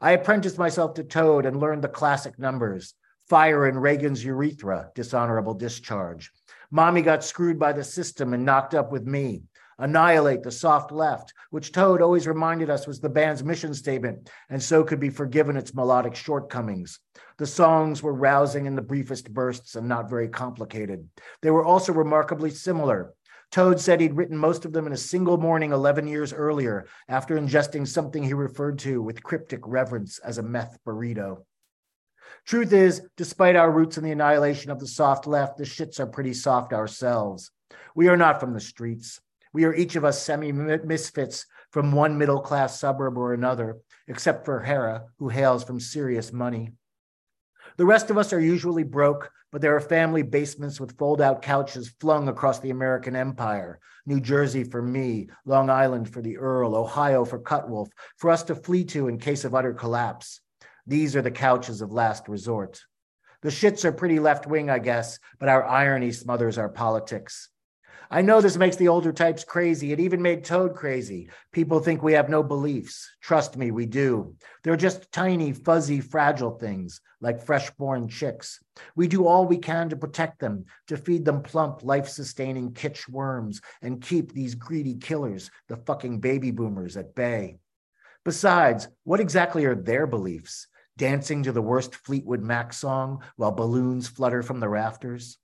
I 0.00 0.12
apprenticed 0.12 0.58
myself 0.58 0.94
to 0.94 1.04
Toad 1.04 1.44
and 1.44 1.60
learned 1.60 1.82
the 1.82 1.88
classic 1.88 2.38
numbers 2.38 2.94
fire 3.28 3.68
in 3.68 3.78
Reagan's 3.78 4.24
urethra, 4.24 4.90
dishonorable 4.96 5.54
discharge. 5.54 6.32
Mommy 6.72 7.00
got 7.00 7.22
screwed 7.22 7.60
by 7.60 7.72
the 7.72 7.84
system 7.84 8.34
and 8.34 8.44
knocked 8.44 8.74
up 8.74 8.90
with 8.90 9.06
me 9.06 9.44
annihilate 9.80 10.42
the 10.42 10.52
soft 10.52 10.92
left, 10.92 11.34
which 11.50 11.72
Toad 11.72 12.00
always 12.00 12.28
reminded 12.28 12.70
us 12.70 12.86
was 12.86 13.00
the 13.00 13.08
band's 13.08 13.42
mission 13.42 13.74
statement, 13.74 14.30
and 14.48 14.62
so 14.62 14.84
could 14.84 15.00
be 15.00 15.10
forgiven 15.10 15.56
its 15.56 15.74
melodic 15.74 16.14
shortcomings. 16.14 17.00
The 17.38 17.46
songs 17.46 18.02
were 18.02 18.12
rousing 18.12 18.66
in 18.66 18.76
the 18.76 18.82
briefest 18.82 19.32
bursts 19.32 19.74
and 19.74 19.88
not 19.88 20.10
very 20.10 20.28
complicated. 20.28 21.08
They 21.42 21.50
were 21.50 21.64
also 21.64 21.92
remarkably 21.92 22.50
similar. 22.50 23.14
Toad 23.50 23.80
said 23.80 24.00
he'd 24.00 24.14
written 24.14 24.36
most 24.36 24.64
of 24.64 24.72
them 24.72 24.86
in 24.86 24.92
a 24.92 24.96
single 24.96 25.36
morning 25.36 25.72
11 25.72 26.06
years 26.06 26.32
earlier 26.32 26.86
after 27.08 27.36
ingesting 27.36 27.88
something 27.88 28.22
he 28.22 28.34
referred 28.34 28.78
to 28.80 29.02
with 29.02 29.24
cryptic 29.24 29.60
reverence 29.66 30.18
as 30.20 30.38
a 30.38 30.42
meth 30.42 30.78
burrito. 30.86 31.44
Truth 32.46 32.72
is, 32.72 33.02
despite 33.16 33.56
our 33.56 33.70
roots 33.70 33.98
in 33.98 34.04
the 34.04 34.12
annihilation 34.12 34.70
of 34.70 34.78
the 34.78 34.86
soft 34.86 35.26
left, 35.26 35.56
the 35.56 35.64
shits 35.64 35.98
are 35.98 36.06
pretty 36.06 36.32
soft 36.32 36.72
ourselves. 36.72 37.50
We 37.94 38.08
are 38.08 38.16
not 38.16 38.38
from 38.38 38.54
the 38.54 38.60
streets. 38.60 39.20
We 39.52 39.64
are 39.64 39.74
each 39.74 39.96
of 39.96 40.04
us 40.04 40.22
semi 40.22 40.52
misfits 40.52 41.46
from 41.70 41.92
one 41.92 42.18
middle 42.18 42.40
class 42.40 42.78
suburb 42.78 43.18
or 43.18 43.32
another, 43.32 43.78
except 44.06 44.44
for 44.44 44.60
Hera, 44.60 45.04
who 45.18 45.28
hails 45.28 45.64
from 45.64 45.80
serious 45.80 46.32
money. 46.32 46.72
The 47.76 47.86
rest 47.86 48.10
of 48.10 48.18
us 48.18 48.32
are 48.32 48.40
usually 48.40 48.84
broke, 48.84 49.30
but 49.52 49.60
there 49.60 49.74
are 49.74 49.80
family 49.80 50.22
basements 50.22 50.80
with 50.80 50.96
fold 50.98 51.20
out 51.20 51.42
couches 51.42 51.94
flung 52.00 52.28
across 52.28 52.60
the 52.60 52.70
American 52.70 53.16
empire. 53.16 53.80
New 54.06 54.20
Jersey 54.20 54.64
for 54.64 54.82
me, 54.82 55.28
Long 55.44 55.70
Island 55.70 56.12
for 56.12 56.22
the 56.22 56.36
Earl, 56.38 56.76
Ohio 56.76 57.24
for 57.24 57.40
Cutwolf, 57.40 57.88
for 58.16 58.30
us 58.30 58.42
to 58.44 58.54
flee 58.54 58.84
to 58.86 59.08
in 59.08 59.18
case 59.18 59.44
of 59.44 59.54
utter 59.54 59.74
collapse. 59.74 60.40
These 60.86 61.16
are 61.16 61.22
the 61.22 61.30
couches 61.30 61.80
of 61.80 61.92
last 61.92 62.28
resort. 62.28 62.82
The 63.42 63.48
shits 63.48 63.84
are 63.84 63.92
pretty 63.92 64.18
left 64.18 64.46
wing, 64.46 64.70
I 64.70 64.78
guess, 64.78 65.18
but 65.38 65.48
our 65.48 65.64
irony 65.64 66.12
smothers 66.12 66.58
our 66.58 66.68
politics. 66.68 67.48
I 68.12 68.22
know 68.22 68.40
this 68.40 68.56
makes 68.56 68.74
the 68.74 68.88
older 68.88 69.12
types 69.12 69.44
crazy. 69.44 69.92
It 69.92 70.00
even 70.00 70.20
made 70.20 70.44
Toad 70.44 70.74
crazy. 70.74 71.30
People 71.52 71.78
think 71.78 72.02
we 72.02 72.14
have 72.14 72.28
no 72.28 72.42
beliefs. 72.42 73.08
Trust 73.20 73.56
me, 73.56 73.70
we 73.70 73.86
do. 73.86 74.34
They're 74.64 74.76
just 74.76 75.12
tiny, 75.12 75.52
fuzzy, 75.52 76.00
fragile 76.00 76.58
things 76.58 77.00
like 77.20 77.40
fresh-born 77.40 78.08
chicks. 78.08 78.58
We 78.96 79.06
do 79.06 79.28
all 79.28 79.46
we 79.46 79.58
can 79.58 79.90
to 79.90 79.96
protect 79.96 80.40
them, 80.40 80.64
to 80.88 80.96
feed 80.96 81.24
them 81.24 81.42
plump, 81.42 81.84
life-sustaining 81.84 82.72
kitsch 82.72 83.08
worms 83.08 83.60
and 83.80 84.02
keep 84.02 84.32
these 84.32 84.56
greedy 84.56 84.96
killers, 84.96 85.48
the 85.68 85.76
fucking 85.76 86.18
baby 86.18 86.50
boomers, 86.50 86.96
at 86.96 87.14
bay. 87.14 87.58
Besides, 88.24 88.88
what 89.04 89.20
exactly 89.20 89.66
are 89.66 89.76
their 89.76 90.08
beliefs? 90.08 90.66
Dancing 90.96 91.44
to 91.44 91.52
the 91.52 91.62
worst 91.62 91.94
Fleetwood 91.94 92.42
Mac 92.42 92.72
song 92.72 93.22
while 93.36 93.52
balloons 93.52 94.08
flutter 94.08 94.42
from 94.42 94.58
the 94.58 94.68
rafters? 94.68 95.38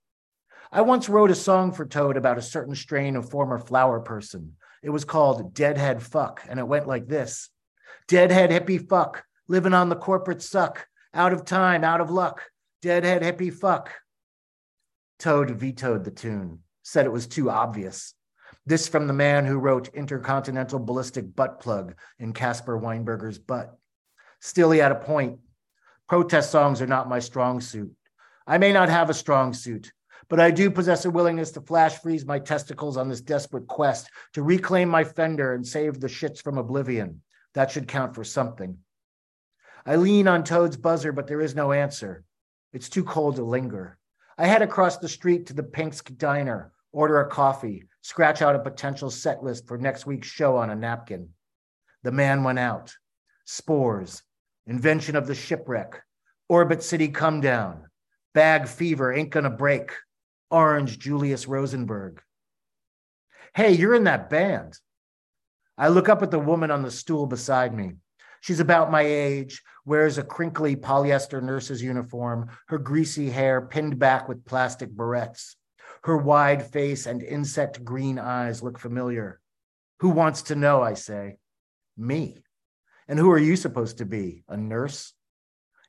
I 0.71 0.81
once 0.81 1.07
wrote 1.07 1.31
a 1.31 1.35
song 1.35 1.71
for 1.71 1.85
Toad 1.85 2.17
about 2.17 2.37
a 2.37 2.41
certain 2.41 2.75
strain 2.75 3.15
of 3.15 3.29
former 3.29 3.57
flower 3.57 3.99
person. 3.99 4.55
It 4.83 4.89
was 4.89 5.05
called 5.05 5.53
Deadhead 5.53 6.01
Fuck, 6.01 6.43
and 6.47 6.59
it 6.59 6.67
went 6.67 6.87
like 6.87 7.07
this 7.07 7.49
Deadhead 8.07 8.51
hippie 8.51 8.87
fuck, 8.87 9.23
living 9.47 9.73
on 9.73 9.89
the 9.89 9.95
corporate 9.95 10.41
suck, 10.41 10.87
out 11.13 11.33
of 11.33 11.45
time, 11.45 11.83
out 11.83 12.01
of 12.01 12.09
luck, 12.09 12.43
deadhead 12.81 13.21
hippie 13.21 13.53
fuck. 13.53 13.91
Toad 15.19 15.49
vetoed 15.51 16.03
the 16.03 16.11
tune, 16.11 16.59
said 16.83 17.05
it 17.05 17.11
was 17.11 17.27
too 17.27 17.49
obvious. 17.49 18.13
This 18.65 18.87
from 18.87 19.07
the 19.07 19.13
man 19.13 19.45
who 19.45 19.57
wrote 19.57 19.93
Intercontinental 19.93 20.79
Ballistic 20.79 21.35
Butt 21.35 21.59
Plug 21.59 21.95
in 22.19 22.33
Caspar 22.33 22.77
Weinberger's 22.77 23.39
Butt. 23.39 23.77
Still, 24.41 24.71
he 24.71 24.79
had 24.79 24.91
a 24.91 24.95
point. 24.95 25.39
Protest 26.07 26.51
songs 26.51 26.81
are 26.81 26.87
not 26.87 27.09
my 27.09 27.19
strong 27.19 27.59
suit. 27.61 27.93
I 28.45 28.57
may 28.57 28.71
not 28.71 28.89
have 28.89 29.09
a 29.09 29.13
strong 29.13 29.53
suit, 29.53 29.91
but 30.29 30.39
I 30.39 30.51
do 30.51 30.69
possess 30.69 31.05
a 31.05 31.09
willingness 31.09 31.51
to 31.51 31.61
flash 31.61 31.99
freeze 31.99 32.25
my 32.25 32.39
testicles 32.39 32.97
on 32.97 33.09
this 33.09 33.21
desperate 33.21 33.67
quest 33.67 34.09
to 34.33 34.43
reclaim 34.43 34.89
my 34.89 35.03
fender 35.03 35.53
and 35.53 35.65
save 35.65 35.99
the 35.99 36.07
shits 36.07 36.41
from 36.41 36.57
oblivion. 36.57 37.21
That 37.53 37.71
should 37.71 37.87
count 37.87 38.13
for 38.13 38.23
something. 38.23 38.77
I 39.85 39.95
lean 39.95 40.27
on 40.27 40.43
Toad's 40.43 40.75
buzzer, 40.75 41.11
but 41.11 41.27
there 41.27 41.41
is 41.41 41.55
no 41.55 41.71
answer. 41.71 42.25
It's 42.73 42.89
too 42.89 43.03
cold 43.03 43.37
to 43.37 43.43
linger. 43.43 43.97
I 44.37 44.45
head 44.45 44.61
across 44.61 44.97
the 44.97 45.09
street 45.09 45.47
to 45.47 45.53
the 45.53 45.63
Pink's 45.63 46.01
Diner, 46.01 46.73
order 46.91 47.21
a 47.21 47.29
coffee, 47.29 47.85
scratch 48.01 48.41
out 48.41 48.55
a 48.55 48.59
potential 48.59 49.09
set 49.09 49.43
list 49.43 49.67
for 49.67 49.77
next 49.77 50.05
week's 50.05 50.27
show 50.27 50.57
on 50.57 50.69
a 50.69 50.75
napkin. 50.75 51.29
The 52.03 52.11
man 52.11 52.43
went 52.43 52.59
out. 52.59 52.93
Spores, 53.45 54.23
invention 54.67 55.15
of 55.15 55.25
the 55.25 55.33
shipwreck, 55.33 56.01
Orbit 56.49 56.83
City 56.83 57.07
come 57.07 57.39
down, 57.39 57.85
bag 58.33 58.67
fever 58.67 59.13
ain't 59.13 59.29
gonna 59.29 59.49
break. 59.49 59.91
Orange 60.49 60.99
Julius 60.99 61.47
Rosenberg. 61.47 62.21
Hey, 63.53 63.73
you're 63.73 63.95
in 63.95 64.05
that 64.05 64.29
band. 64.29 64.77
I 65.77 65.89
look 65.89 66.09
up 66.09 66.21
at 66.23 66.31
the 66.31 66.39
woman 66.39 66.71
on 66.71 66.83
the 66.83 66.91
stool 66.91 67.25
beside 67.25 67.73
me. 67.73 67.93
She's 68.41 68.59
about 68.59 68.91
my 68.91 69.01
age, 69.01 69.61
wears 69.85 70.17
a 70.17 70.23
crinkly 70.23 70.75
polyester 70.75 71.41
nurse's 71.41 71.81
uniform, 71.81 72.49
her 72.67 72.77
greasy 72.77 73.29
hair 73.29 73.61
pinned 73.61 73.99
back 73.99 74.27
with 74.27 74.45
plastic 74.45 74.89
barrettes. 74.89 75.55
Her 76.03 76.17
wide 76.17 76.65
face 76.65 77.05
and 77.05 77.21
insect 77.21 77.83
green 77.83 78.19
eyes 78.19 78.63
look 78.63 78.79
familiar. 78.79 79.39
Who 79.99 80.09
wants 80.09 80.43
to 80.43 80.55
know? 80.55 80.81
I 80.81 80.93
say. 80.93 81.37
Me. 81.97 82.43
And 83.07 83.17
who 83.17 83.31
are 83.31 83.39
you 83.39 83.55
supposed 83.55 83.97
to 83.97 84.05
be? 84.05 84.43
A 84.47 84.55
nurse? 84.55 85.13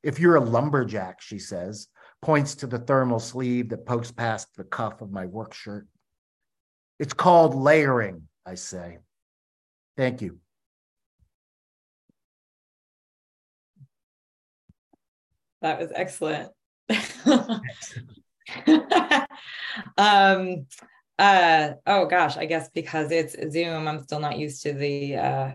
If 0.03 0.19
you're 0.19 0.37
a 0.37 0.41
lumberjack, 0.41 1.21
she 1.21 1.39
says, 1.39 1.89
points 2.23 2.57
to 2.57 2.67
the 2.67 2.79
thermal 2.79 3.21
sleeve 3.21 3.69
that 3.71 3.87
pokes 3.87 4.11
past 4.11 4.49
the 4.57 4.65
cuff 4.65 5.01
of 5.01 5.11
my 5.11 5.27
work 5.27 5.55
shirt. 5.55 5.87
It's 6.99 7.15
called 7.15 7.55
layering, 7.55 8.29
I 8.45 8.57
say. 8.57 8.99
Thank 9.97 10.21
you. 10.23 10.39
That 15.63 15.79
was 15.79 15.91
excellent. 15.95 16.51
um 19.99 20.67
uh 21.19 21.73
oh 21.87 22.07
gosh 22.07 22.39
i 22.39 22.47
guess 22.47 22.71
because 22.71 23.11
it's 23.11 23.37
zoom 23.53 23.87
i'm 23.87 24.03
still 24.03 24.21
not 24.21 24.39
used 24.39 24.63
to 24.63 24.73
the 24.73 25.17
uh 25.17 25.51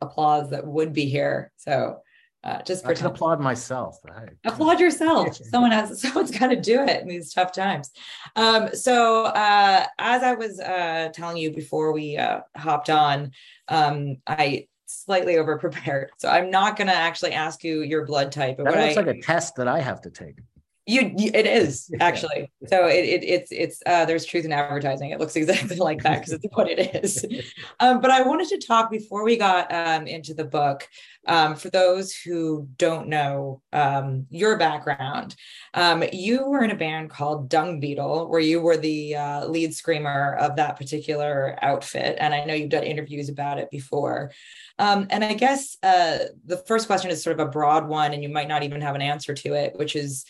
applause 0.00 0.50
that 0.50 0.66
would 0.66 0.92
be 0.92 1.06
here 1.06 1.52
so 1.56 1.98
Uh, 2.44 2.60
just 2.62 2.84
I 2.84 2.94
can 2.94 3.06
applaud 3.06 3.40
myself. 3.40 3.98
I, 4.08 4.26
applaud 4.44 4.80
yourself. 4.80 5.36
Someone 5.50 5.70
has 5.70 6.00
someone's 6.02 6.36
got 6.36 6.48
to 6.48 6.60
do 6.60 6.82
it 6.82 7.02
in 7.02 7.08
these 7.08 7.32
tough 7.32 7.52
times. 7.52 7.90
Um, 8.34 8.74
so 8.74 9.26
uh, 9.26 9.86
as 9.98 10.22
I 10.22 10.34
was 10.34 10.58
uh, 10.58 11.10
telling 11.14 11.36
you 11.36 11.52
before 11.52 11.92
we 11.92 12.16
uh, 12.16 12.40
hopped 12.56 12.90
on, 12.90 13.30
um, 13.68 14.16
I 14.26 14.66
slightly 14.86 15.38
over 15.38 15.58
prepared. 15.58 16.10
So 16.18 16.28
I'm 16.28 16.50
not 16.50 16.76
going 16.76 16.88
to 16.88 16.94
actually 16.94 17.32
ask 17.32 17.62
you 17.62 17.82
your 17.82 18.04
blood 18.06 18.32
type. 18.32 18.56
But 18.56 18.66
that 18.66 18.86
looks 18.86 18.96
I, 18.96 19.02
like 19.02 19.16
a 19.16 19.20
test 19.20 19.56
that 19.56 19.68
I 19.68 19.80
have 19.80 20.00
to 20.02 20.10
take. 20.10 20.38
You, 20.84 21.14
you 21.16 21.30
it 21.32 21.46
is 21.46 21.88
actually. 22.00 22.50
so 22.66 22.86
it, 22.86 23.04
it, 23.04 23.24
it's 23.24 23.52
it's 23.52 23.82
uh, 23.86 24.04
there's 24.04 24.24
truth 24.24 24.44
in 24.44 24.52
advertising. 24.52 25.10
It 25.10 25.20
looks 25.20 25.36
exactly 25.42 25.76
like 25.76 26.02
that 26.02 26.20
because 26.20 26.32
it's 26.32 26.46
what 26.52 26.68
it 26.68 27.04
is. 27.04 27.24
Um, 27.80 28.00
but 28.00 28.10
I 28.10 28.22
wanted 28.22 28.48
to 28.48 28.58
talk 28.58 28.90
before 28.90 29.24
we 29.24 29.36
got 29.36 29.72
um, 29.72 30.06
into 30.06 30.34
the 30.34 30.44
book. 30.44 30.88
Um, 31.26 31.54
for 31.56 31.68
those 31.70 32.14
who 32.14 32.68
don't 32.76 33.08
know 33.08 33.62
um, 33.72 34.26
your 34.30 34.56
background, 34.56 35.34
um, 35.74 36.04
you 36.12 36.46
were 36.46 36.62
in 36.62 36.70
a 36.70 36.76
band 36.76 37.10
called 37.10 37.48
Dung 37.48 37.80
Beetle, 37.80 38.28
where 38.28 38.40
you 38.40 38.60
were 38.60 38.76
the 38.76 39.16
uh, 39.16 39.46
lead 39.46 39.74
screamer 39.74 40.36
of 40.36 40.56
that 40.56 40.76
particular 40.76 41.58
outfit, 41.62 42.16
and 42.20 42.34
I 42.34 42.44
know 42.44 42.54
you've 42.54 42.70
done 42.70 42.84
interviews 42.84 43.28
about 43.28 43.58
it 43.58 43.70
before. 43.70 44.32
Um, 44.78 45.06
and 45.10 45.24
I 45.24 45.34
guess 45.34 45.76
uh, 45.82 46.18
the 46.44 46.58
first 46.66 46.86
question 46.86 47.10
is 47.10 47.22
sort 47.22 47.38
of 47.38 47.46
a 47.46 47.50
broad 47.50 47.88
one, 47.88 48.12
and 48.12 48.22
you 48.22 48.28
might 48.28 48.48
not 48.48 48.62
even 48.62 48.80
have 48.80 48.94
an 48.94 49.02
answer 49.02 49.34
to 49.34 49.54
it, 49.54 49.76
which 49.76 49.96
is 49.96 50.24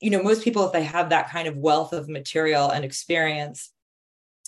you 0.00 0.10
know 0.10 0.22
most 0.22 0.42
people 0.42 0.64
if 0.66 0.72
they 0.72 0.84
have 0.84 1.10
that 1.10 1.30
kind 1.30 1.48
of 1.48 1.56
wealth 1.56 1.92
of 1.92 2.08
material 2.08 2.70
and 2.70 2.84
experience 2.84 3.70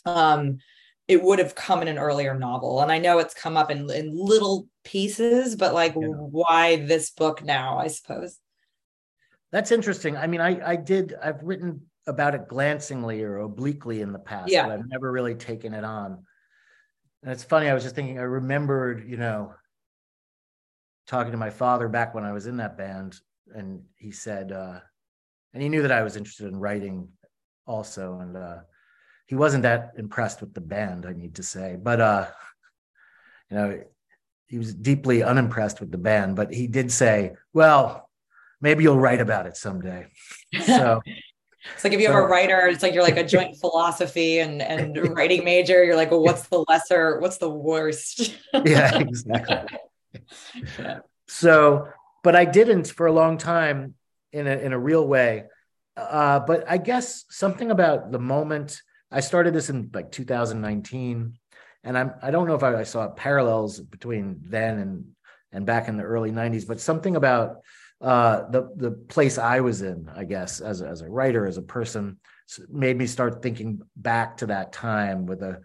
um 0.04 0.58
it 1.06 1.22
would 1.22 1.38
have 1.38 1.54
come 1.54 1.80
in 1.80 1.88
an 1.88 1.98
earlier 1.98 2.34
novel 2.38 2.80
and 2.80 2.92
i 2.92 2.98
know 2.98 3.18
it's 3.18 3.34
come 3.34 3.56
up 3.56 3.70
in, 3.70 3.90
in 3.90 4.12
little 4.14 4.68
pieces 4.84 5.56
but 5.56 5.74
like 5.74 5.94
yeah. 5.94 6.06
why 6.08 6.76
this 6.76 7.10
book 7.10 7.42
now 7.44 7.78
i 7.78 7.86
suppose 7.86 8.38
that's 9.50 9.72
interesting 9.72 10.16
i 10.16 10.26
mean 10.26 10.40
i 10.40 10.70
i 10.70 10.76
did 10.76 11.14
i've 11.22 11.42
written 11.42 11.80
about 12.06 12.34
it 12.34 12.48
glancingly 12.48 13.22
or 13.22 13.38
obliquely 13.38 14.00
in 14.00 14.12
the 14.12 14.18
past 14.18 14.50
yeah. 14.50 14.66
but 14.66 14.72
i've 14.72 14.88
never 14.88 15.10
really 15.10 15.34
taken 15.34 15.74
it 15.74 15.84
on 15.84 16.24
and 17.22 17.32
it's 17.32 17.44
funny 17.44 17.68
i 17.68 17.74
was 17.74 17.82
just 17.82 17.94
thinking 17.94 18.18
i 18.18 18.22
remembered 18.22 19.08
you 19.08 19.16
know 19.16 19.52
talking 21.06 21.32
to 21.32 21.38
my 21.38 21.50
father 21.50 21.88
back 21.88 22.14
when 22.14 22.24
i 22.24 22.32
was 22.32 22.46
in 22.46 22.58
that 22.58 22.76
band 22.76 23.18
and 23.54 23.82
he 23.96 24.10
said 24.10 24.52
uh 24.52 24.78
and 25.54 25.62
he 25.62 25.68
knew 25.68 25.82
that 25.82 25.92
I 25.92 26.02
was 26.02 26.16
interested 26.16 26.46
in 26.46 26.56
writing 26.56 27.08
also. 27.66 28.18
And 28.20 28.36
uh, 28.36 28.58
he 29.26 29.34
wasn't 29.34 29.62
that 29.62 29.92
impressed 29.96 30.40
with 30.40 30.54
the 30.54 30.60
band, 30.60 31.06
I 31.06 31.12
need 31.12 31.36
to 31.36 31.42
say, 31.42 31.76
but 31.80 32.00
uh, 32.00 32.26
you 33.50 33.56
know, 33.56 33.80
he 34.48 34.58
was 34.58 34.74
deeply 34.74 35.22
unimpressed 35.22 35.80
with 35.80 35.90
the 35.90 35.98
band. 35.98 36.36
But 36.36 36.52
he 36.52 36.66
did 36.66 36.90
say, 36.90 37.34
"Well, 37.52 38.08
maybe 38.60 38.82
you'll 38.82 38.98
write 38.98 39.20
about 39.20 39.46
it 39.46 39.56
someday." 39.56 40.06
So. 40.66 41.00
It's 41.74 41.84
like 41.84 41.92
if 41.92 42.00
you 42.00 42.06
so, 42.06 42.12
have 42.14 42.22
a 42.22 42.26
writer, 42.26 42.66
it's 42.68 42.82
like 42.82 42.94
you're 42.94 43.02
like 43.02 43.18
a 43.18 43.26
joint 43.26 43.56
philosophy 43.60 44.38
and 44.38 44.62
and 44.62 44.96
writing 45.14 45.44
major. 45.44 45.84
You're 45.84 45.96
like, 45.96 46.10
well, 46.10 46.22
what's 46.22 46.46
the 46.48 46.64
lesser? 46.66 47.20
What's 47.20 47.36
the 47.36 47.50
worst? 47.50 48.34
yeah, 48.64 48.96
exactly. 48.98 49.78
yeah. 50.78 51.00
So, 51.26 51.88
but 52.22 52.36
I 52.36 52.46
didn't 52.46 52.86
for 52.86 53.06
a 53.06 53.12
long 53.12 53.36
time 53.36 53.94
in 54.32 54.46
a 54.46 54.56
in 54.56 54.72
a 54.72 54.78
real 54.78 55.06
way. 55.06 55.44
Uh, 55.96 56.40
but 56.40 56.64
I 56.70 56.78
guess 56.78 57.24
something 57.28 57.70
about 57.70 58.12
the 58.12 58.18
moment 58.18 58.80
I 59.10 59.20
started 59.20 59.54
this 59.54 59.70
in 59.70 59.90
like 59.92 60.12
2019, 60.12 61.34
and 61.84 61.98
I'm 61.98 62.12
I 62.22 62.30
don't 62.30 62.46
know 62.46 62.54
if 62.54 62.62
I, 62.62 62.80
I 62.80 62.84
saw 62.84 63.08
parallels 63.08 63.80
between 63.80 64.40
then 64.42 64.78
and 64.78 65.04
and 65.52 65.64
back 65.64 65.88
in 65.88 65.96
the 65.96 66.02
early 66.02 66.30
90s, 66.30 66.66
but 66.66 66.80
something 66.80 67.16
about 67.16 67.62
uh, 68.00 68.48
the 68.50 68.70
the 68.76 68.90
place 68.90 69.38
I 69.38 69.60
was 69.60 69.82
in, 69.82 70.08
I 70.14 70.24
guess, 70.24 70.60
as 70.60 70.82
a, 70.82 70.88
as 70.88 71.00
a 71.00 71.08
writer, 71.08 71.46
as 71.46 71.56
a 71.56 71.62
person, 71.62 72.18
made 72.68 72.96
me 72.96 73.06
start 73.06 73.42
thinking 73.42 73.80
back 73.96 74.36
to 74.38 74.46
that 74.46 74.72
time 74.72 75.26
with 75.26 75.42
a, 75.42 75.60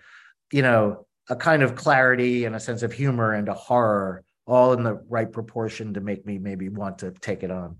you 0.51 0.61
know, 0.61 1.05
a 1.29 1.35
kind 1.35 1.63
of 1.63 1.75
clarity 1.75 2.45
and 2.45 2.55
a 2.55 2.59
sense 2.59 2.81
of 2.81 2.91
humor 2.91 3.33
and 3.33 3.49
a 3.49 3.53
horror, 3.53 4.23
all 4.45 4.73
in 4.73 4.83
the 4.83 4.95
right 5.09 5.31
proportion 5.31 5.93
to 5.93 6.01
make 6.01 6.25
me 6.25 6.37
maybe 6.37 6.69
want 6.69 6.99
to 6.99 7.11
take 7.11 7.43
it 7.43 7.51
on. 7.51 7.77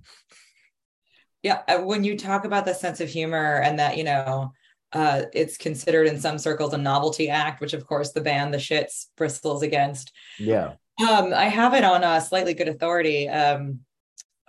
Yeah, 1.44 1.62
uh, 1.68 1.80
when 1.80 2.04
you 2.04 2.18
talk 2.18 2.46
about 2.46 2.66
the 2.66 2.74
sense 2.74 3.02
of 3.02 3.10
humor 3.10 3.62
and 3.62 3.78
that, 3.78 3.98
you 3.98 4.06
know, 4.06 4.54
uh, 4.94 5.24
it's 5.34 5.58
considered 5.58 6.08
in 6.08 6.20
some 6.20 6.38
circles 6.38 6.74
a 6.74 6.78
novelty 6.78 7.30
act, 7.30 7.60
which 7.60 7.74
of 7.74 7.86
course 7.86 8.12
the 8.12 8.22
band 8.22 8.54
The 8.54 8.58
Shits 8.58 9.08
bristles 9.18 9.62
against. 9.62 10.12
Yeah. 10.40 10.74
Um, 11.02 11.34
I 11.34 11.46
have 11.46 11.74
it 11.74 11.84
on 11.84 12.04
a 12.04 12.22
slightly 12.22 12.54
good 12.54 12.68
authority 12.70 13.28
um, 13.28 13.80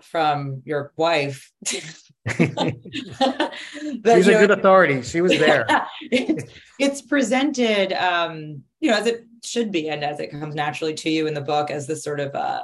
from 0.02 0.62
your 0.64 0.92
wife. 0.96 1.50
She's 2.28 2.38
a 2.56 4.38
good 4.38 4.50
authority. 4.50 5.02
She 5.02 5.20
was 5.20 5.32
there. 5.32 5.66
it's, 6.10 6.44
it's 6.78 7.02
presented, 7.02 7.92
um, 7.92 8.62
you 8.80 8.90
know, 8.90 8.96
as 8.96 9.06
it 9.06 9.24
should 9.44 9.72
be, 9.72 9.88
and 9.88 10.04
as 10.04 10.20
it 10.20 10.30
comes 10.30 10.54
naturally 10.54 10.94
to 10.94 11.10
you 11.10 11.26
in 11.26 11.34
the 11.34 11.40
book, 11.40 11.70
as 11.70 11.86
this 11.86 12.02
sort 12.02 12.20
of 12.20 12.34
uh, 12.34 12.62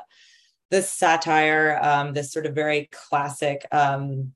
this 0.70 0.90
satire, 0.90 1.78
um, 1.82 2.12
this 2.12 2.32
sort 2.32 2.46
of 2.46 2.54
very 2.54 2.88
classic 2.92 3.66
um, 3.72 4.32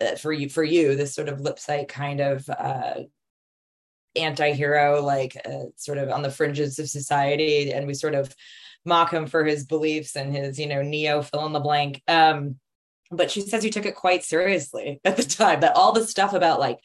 uh, 0.00 0.16
for 0.16 0.32
you 0.32 0.48
for 0.48 0.64
you, 0.64 0.96
this 0.96 1.14
sort 1.14 1.28
of 1.28 1.38
Lipsyte 1.38 1.88
kind 1.88 2.20
of 2.20 2.48
uh, 2.48 2.94
anti-hero, 4.16 5.02
like 5.02 5.36
uh, 5.44 5.66
sort 5.76 5.98
of 5.98 6.10
on 6.10 6.22
the 6.22 6.30
fringes 6.30 6.78
of 6.78 6.88
society, 6.88 7.72
and 7.72 7.86
we 7.86 7.94
sort 7.94 8.14
of 8.14 8.34
mock 8.84 9.12
him 9.12 9.26
for 9.26 9.44
his 9.44 9.64
beliefs 9.64 10.16
and 10.16 10.34
his, 10.34 10.58
you 10.58 10.66
know, 10.66 10.82
neo 10.82 11.22
fill 11.22 11.46
in 11.46 11.52
the 11.52 11.60
blank. 11.60 12.02
Um, 12.08 12.56
but 13.10 13.30
she 13.30 13.40
says 13.40 13.64
you 13.64 13.70
took 13.70 13.86
it 13.86 13.94
quite 13.94 14.24
seriously 14.24 15.00
at 15.04 15.16
the 15.16 15.22
time. 15.22 15.60
That 15.60 15.76
all 15.76 15.92
the 15.92 16.06
stuff 16.06 16.32
about 16.32 16.60
like, 16.60 16.78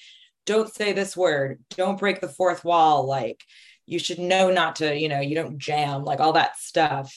don't 0.45 0.71
say 0.71 0.93
this 0.93 1.17
word, 1.17 1.63
don't 1.71 1.99
break 1.99 2.21
the 2.21 2.27
fourth 2.27 2.63
wall, 2.63 3.07
like 3.07 3.43
you 3.85 3.97
should 3.97 4.19
know 4.19 4.51
not 4.51 4.77
to, 4.77 4.95
you 4.95 5.09
know, 5.09 5.19
you 5.19 5.35
don't 5.35 5.57
jam, 5.57 6.03
like 6.03 6.19
all 6.19 6.33
that 6.33 6.57
stuff 6.57 7.13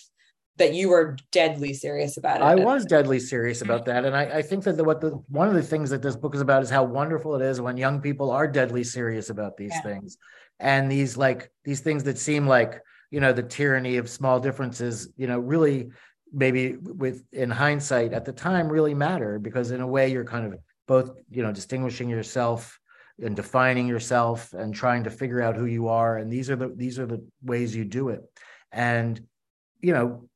that 0.59 0.75
you 0.75 0.89
were 0.89 1.17
deadly 1.33 1.75
serious 1.75 2.17
about 2.17 2.37
it. 2.37 2.43
I 2.43 2.55
was 2.55 2.85
deadly 2.87 3.21
serious 3.21 3.63
about 3.63 3.83
mm-hmm. 3.83 3.91
that, 3.91 4.05
and 4.05 4.17
I, 4.17 4.39
I 4.39 4.43
think 4.43 4.65
that 4.65 4.77
the, 4.77 4.85
what 4.85 5.01
the 5.01 5.11
one 5.29 5.49
of 5.49 5.55
the 5.55 5.63
things 5.63 5.91
that 5.91 6.03
this 6.03 6.17
book 6.17 6.35
is 6.35 6.41
about 6.41 6.63
is 6.63 6.71
how 6.71 6.85
wonderful 6.85 7.35
it 7.35 7.43
is 7.43 7.61
when 7.61 7.77
young 7.77 8.01
people 8.01 8.31
are 8.31 8.49
deadly 8.49 8.85
serious 8.85 9.31
about 9.31 9.57
these 9.57 9.73
yeah. 9.73 9.83
things, 9.83 10.19
and 10.59 10.91
these 10.91 11.17
like 11.17 11.51
these 11.65 11.81
things 11.81 12.05
that 12.05 12.19
seem 12.19 12.47
like 12.47 12.81
you 13.11 13.21
know 13.21 13.33
the 13.33 13.43
tyranny 13.43 13.97
of 13.99 14.09
small 14.09 14.41
differences, 14.41 15.09
you 15.17 15.27
know, 15.27 15.39
really 15.39 15.91
maybe 16.33 16.77
with 16.77 17.25
in 17.33 17.51
hindsight 17.51 18.13
at 18.13 18.25
the 18.25 18.33
time 18.33 18.69
really 18.69 18.95
matter 18.95 19.39
because 19.39 19.71
in 19.71 19.81
a 19.81 19.87
way 19.87 20.09
you're 20.09 20.25
kind 20.25 20.53
of 20.53 20.59
both 20.87 21.13
you 21.31 21.43
know 21.43 21.53
distinguishing 21.53 22.09
yourself 22.09 22.79
and 23.23 23.37
defining 23.37 23.87
yourself 23.87 24.53
and 24.53 24.75
trying 24.75 25.05
to 25.05 25.11
figure 25.11 25.41
out 25.41 25.57
who 25.57 25.67
you 25.67 25.89
are 25.89 26.19
and 26.19 26.31
these 26.31 26.51
are 26.51 26.57
the 26.57 26.69
these 26.77 26.99
are 26.99 27.07
the 27.07 27.25
ways 27.43 27.75
you 27.75 27.85
do 27.85 28.09
it 28.09 28.21
and 28.73 29.25
you 29.81 29.93
know 29.93 30.29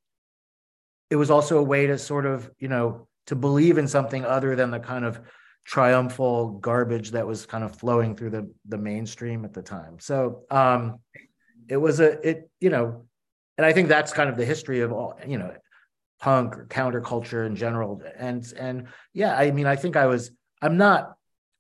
it 1.11 1.17
was 1.17 1.31
also 1.31 1.59
a 1.59 1.63
way 1.63 1.87
to 1.87 1.99
sort 1.99 2.25
of 2.25 2.51
you 2.59 2.69
know 2.69 3.09
to 3.27 3.37
believe 3.37 3.79
in 3.79 3.87
something 3.87 4.25
other 4.25 4.57
than 4.57 4.71
the 4.71 4.81
kind 4.81 5.05
of 5.05 5.21
triumphal 5.65 6.59
garbage 6.61 7.11
that 7.11 7.27
was 7.27 7.47
kind 7.47 7.63
of 7.63 7.77
flowing 7.77 8.17
through 8.17 8.31
the 8.31 8.51
the 8.69 8.79
mainstream 8.79 9.45
at 9.45 9.53
the 9.53 9.63
time. 9.63 9.99
So 9.99 10.45
um 10.51 11.01
it 11.69 11.77
was 11.77 12.01
a 12.01 12.29
it 12.29 12.51
you 12.61 12.71
know 12.71 13.07
and 13.57 13.65
i 13.65 13.73
think 13.73 13.89
that's 13.89 14.13
kind 14.13 14.29
of 14.31 14.37
the 14.37 14.45
history 14.45 14.81
of 14.81 14.93
all 14.93 15.19
you 15.27 15.39
know 15.39 15.53
punk 16.21 16.57
or 16.57 16.67
counterculture 16.67 17.47
in 17.47 17.57
general. 17.57 18.03
And 18.17 18.51
and 18.59 18.89
yeah 19.13 19.37
i 19.37 19.51
mean 19.51 19.67
i 19.67 19.77
think 19.77 19.97
i 19.97 20.07
was 20.07 20.31
i'm 20.63 20.77
not 20.77 21.15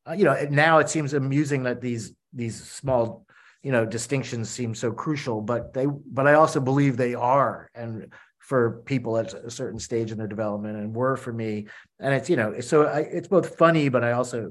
uh, 0.08 0.12
you 0.12 0.24
know 0.24 0.36
now 0.50 0.78
it 0.78 0.88
seems 0.88 1.14
amusing 1.14 1.64
that 1.64 1.80
these 1.80 2.12
these 2.32 2.62
small 2.62 3.26
you 3.62 3.70
know 3.70 3.84
distinctions 3.84 4.48
seem 4.48 4.74
so 4.74 4.90
crucial 4.90 5.42
but 5.42 5.74
they 5.74 5.86
but 5.86 6.26
i 6.26 6.34
also 6.34 6.60
believe 6.60 6.96
they 6.96 7.14
are. 7.14 7.70
And 7.74 8.12
for 8.50 8.82
people 8.84 9.16
at 9.16 9.32
a 9.32 9.48
certain 9.48 9.78
stage 9.78 10.10
in 10.10 10.18
their 10.18 10.26
development 10.26 10.76
and 10.76 10.92
were 10.92 11.16
for 11.16 11.32
me. 11.32 11.68
And 12.00 12.12
it's 12.12 12.28
you 12.28 12.34
know 12.34 12.58
so 12.58 12.82
I, 12.82 13.02
it's 13.02 13.28
both 13.28 13.56
funny 13.56 13.88
but 13.88 14.02
i 14.02 14.10
also 14.10 14.50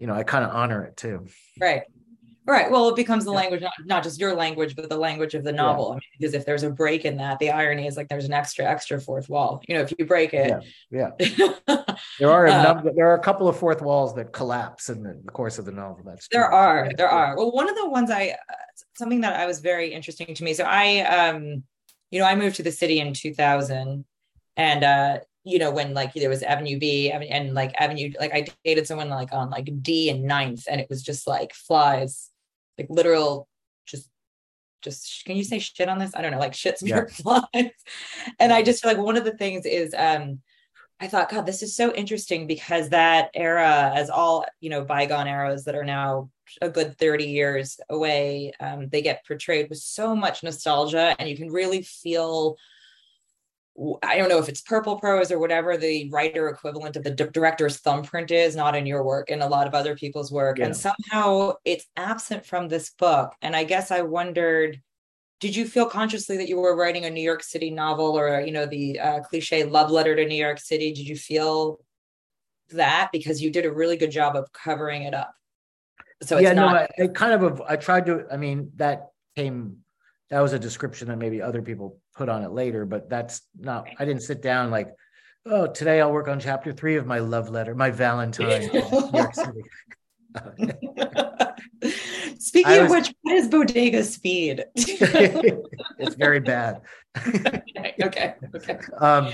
you 0.00 0.08
know 0.08 0.14
i 0.14 0.24
kind 0.24 0.44
of 0.44 0.50
honor 0.50 0.82
it 0.82 0.96
too. 0.96 1.28
Right. 1.60 1.82
Right. 2.44 2.68
Well 2.68 2.88
it 2.88 2.96
becomes 2.96 3.24
the 3.24 3.30
yeah. 3.30 3.36
language 3.36 3.60
not, 3.60 3.72
not 3.84 4.02
just 4.02 4.18
your 4.18 4.34
language 4.34 4.74
but 4.74 4.88
the 4.88 4.96
language 4.96 5.34
of 5.34 5.44
the 5.44 5.52
novel. 5.52 5.84
Yeah. 5.84 5.90
I 5.90 5.94
mean, 5.94 6.00
because 6.18 6.34
if 6.34 6.44
there's 6.44 6.64
a 6.64 6.70
break 6.70 7.04
in 7.04 7.18
that 7.18 7.38
the 7.38 7.50
irony 7.50 7.86
is 7.86 7.96
like 7.96 8.08
there's 8.08 8.24
an 8.24 8.32
extra 8.32 8.64
extra 8.64 9.00
fourth 9.00 9.28
wall. 9.28 9.62
You 9.68 9.76
know 9.76 9.82
if 9.82 9.94
you 9.96 10.04
break 10.06 10.34
it. 10.34 10.52
Yeah, 10.90 11.10
yeah. 11.20 11.94
there 12.18 12.32
are 12.32 12.46
a 12.46 12.52
uh, 12.52 12.62
number, 12.64 12.92
there 12.96 13.08
are 13.08 13.14
a 13.14 13.22
couple 13.22 13.46
of 13.46 13.56
fourth 13.56 13.80
walls 13.80 14.12
that 14.16 14.32
collapse 14.32 14.88
in 14.88 15.04
the 15.04 15.30
course 15.30 15.60
of 15.60 15.66
the 15.66 15.72
novel. 15.72 16.02
That's 16.04 16.26
there 16.32 16.48
true. 16.48 16.56
are. 16.56 16.90
there 16.96 17.08
are. 17.08 17.36
Well 17.36 17.52
one 17.52 17.68
of 17.68 17.76
the 17.76 17.88
ones 17.88 18.10
i 18.10 18.30
uh, 18.30 18.54
something 18.96 19.20
that 19.20 19.38
i 19.38 19.46
was 19.46 19.60
very 19.60 19.92
interesting 19.92 20.34
to 20.34 20.42
me. 20.42 20.52
So 20.52 20.64
i 20.64 21.02
um 21.02 21.62
you 22.10 22.20
know, 22.20 22.26
I 22.26 22.34
moved 22.34 22.56
to 22.56 22.62
the 22.62 22.72
city 22.72 23.00
in 23.00 23.12
2000 23.12 24.04
and, 24.56 24.84
uh, 24.84 25.18
you 25.44 25.58
know, 25.58 25.70
when 25.70 25.94
like 25.94 26.12
there 26.14 26.28
was 26.28 26.42
Avenue 26.42 26.78
B 26.78 27.12
and 27.12 27.54
like 27.54 27.72
Avenue, 27.80 28.12
like 28.18 28.34
I 28.34 28.46
dated 28.64 28.86
someone 28.86 29.08
like 29.08 29.32
on 29.32 29.50
like 29.50 29.68
D 29.80 30.10
and 30.10 30.24
ninth 30.24 30.64
and 30.68 30.80
it 30.80 30.88
was 30.90 31.02
just 31.02 31.26
like 31.26 31.54
flies, 31.54 32.30
like 32.78 32.88
literal, 32.90 33.48
just, 33.86 34.10
just 34.82 35.24
can 35.24 35.36
you 35.36 35.44
say 35.44 35.60
shit 35.60 35.88
on 35.88 35.98
this? 35.98 36.16
I 36.16 36.22
don't 36.22 36.32
know, 36.32 36.38
like 36.38 36.52
shits 36.52 36.82
yeah. 36.82 37.04
flies. 37.10 37.70
and 38.40 38.52
I 38.52 38.62
just 38.62 38.82
feel 38.82 38.90
like 38.90 39.00
one 39.00 39.16
of 39.16 39.24
the 39.24 39.36
things 39.36 39.66
is 39.66 39.94
um 39.96 40.40
I 40.98 41.08
thought, 41.08 41.30
God, 41.30 41.44
this 41.44 41.62
is 41.62 41.76
so 41.76 41.92
interesting 41.92 42.46
because 42.46 42.88
that 42.88 43.30
era, 43.34 43.92
as 43.94 44.08
all 44.08 44.46
you 44.60 44.70
know, 44.70 44.84
bygone 44.84 45.28
eras 45.28 45.64
that 45.64 45.74
are 45.74 45.84
now 45.84 46.30
a 46.60 46.68
good 46.68 46.98
30 46.98 47.24
years 47.24 47.80
away, 47.88 48.52
um, 48.60 48.88
they 48.88 49.02
get 49.02 49.26
portrayed 49.26 49.68
with 49.68 49.78
so 49.78 50.14
much 50.14 50.42
nostalgia, 50.42 51.14
and 51.18 51.28
you 51.28 51.36
can 51.36 51.50
really 51.50 51.82
feel. 51.82 52.56
I 54.02 54.16
don't 54.16 54.30
know 54.30 54.38
if 54.38 54.48
it's 54.48 54.62
purple 54.62 54.98
prose 54.98 55.30
or 55.30 55.38
whatever 55.38 55.76
the 55.76 56.08
writer 56.08 56.48
equivalent 56.48 56.96
of 56.96 57.04
the 57.04 57.10
d- 57.10 57.26
director's 57.30 57.76
thumbprint 57.76 58.30
is, 58.30 58.56
not 58.56 58.74
in 58.74 58.86
your 58.86 59.04
work, 59.04 59.28
in 59.28 59.42
a 59.42 59.46
lot 59.46 59.66
of 59.66 59.74
other 59.74 59.94
people's 59.94 60.32
work. 60.32 60.58
Yeah. 60.58 60.64
And 60.64 60.74
somehow 60.74 61.56
it's 61.62 61.84
absent 61.94 62.46
from 62.46 62.68
this 62.68 62.88
book. 62.88 63.34
And 63.42 63.54
I 63.54 63.64
guess 63.64 63.90
I 63.90 64.00
wondered 64.00 64.80
did 65.40 65.54
you 65.54 65.66
feel 65.66 65.86
consciously 65.86 66.36
that 66.38 66.48
you 66.48 66.56
were 66.56 66.74
writing 66.74 67.04
a 67.04 67.10
New 67.10 67.22
York 67.22 67.42
City 67.42 67.70
novel 67.70 68.18
or 68.18 68.40
you 68.40 68.52
know 68.52 68.66
the 68.66 68.98
uh, 68.98 69.20
cliche 69.20 69.64
love 69.64 69.90
letter 69.90 70.16
to 70.16 70.24
New 70.24 70.34
York 70.34 70.58
City? 70.58 70.92
Did 70.92 71.06
you 71.06 71.16
feel 71.16 71.80
that 72.70 73.10
because 73.12 73.42
you 73.42 73.50
did 73.50 73.66
a 73.66 73.72
really 73.72 73.96
good 73.96 74.10
job 74.10 74.36
of 74.36 74.52
covering 74.52 75.02
it 75.02 75.14
up? 75.14 75.34
So 76.22 76.38
yeah, 76.38 76.52
not- 76.52 76.72
no, 76.72 76.78
I, 76.78 77.04
I 77.04 77.06
kind 77.08 77.32
of 77.32 77.62
I 77.62 77.76
tried 77.76 78.06
to. 78.06 78.26
I 78.30 78.36
mean, 78.36 78.72
that 78.76 79.08
came 79.36 79.78
that 80.30 80.40
was 80.40 80.52
a 80.52 80.58
description 80.58 81.08
that 81.08 81.18
maybe 81.18 81.40
other 81.40 81.62
people 81.62 81.98
put 82.14 82.28
on 82.28 82.42
it 82.42 82.50
later, 82.50 82.84
but 82.84 83.08
that's 83.08 83.42
not. 83.58 83.86
I 83.98 84.04
didn't 84.04 84.22
sit 84.22 84.42
down 84.42 84.70
like, 84.70 84.88
oh, 85.44 85.68
today 85.68 86.00
I'll 86.00 86.12
work 86.12 86.28
on 86.28 86.40
chapter 86.40 86.72
three 86.72 86.96
of 86.96 87.06
my 87.06 87.20
love 87.20 87.48
letter, 87.48 87.74
my 87.74 87.90
Valentine. 87.90 88.68
New 88.72 89.10
York 89.14 89.34
City. 89.34 89.62
Speaking 92.38 92.82
was, 92.82 92.84
of 92.84 92.90
which, 92.90 93.14
what 93.22 93.34
is 93.36 93.48
Bodega 93.48 94.02
Speed? 94.02 94.64
it's 94.74 96.14
very 96.16 96.40
bad. 96.40 96.82
okay, 97.16 97.94
okay, 98.02 98.34
okay. 98.54 98.78
Um, 98.98 99.32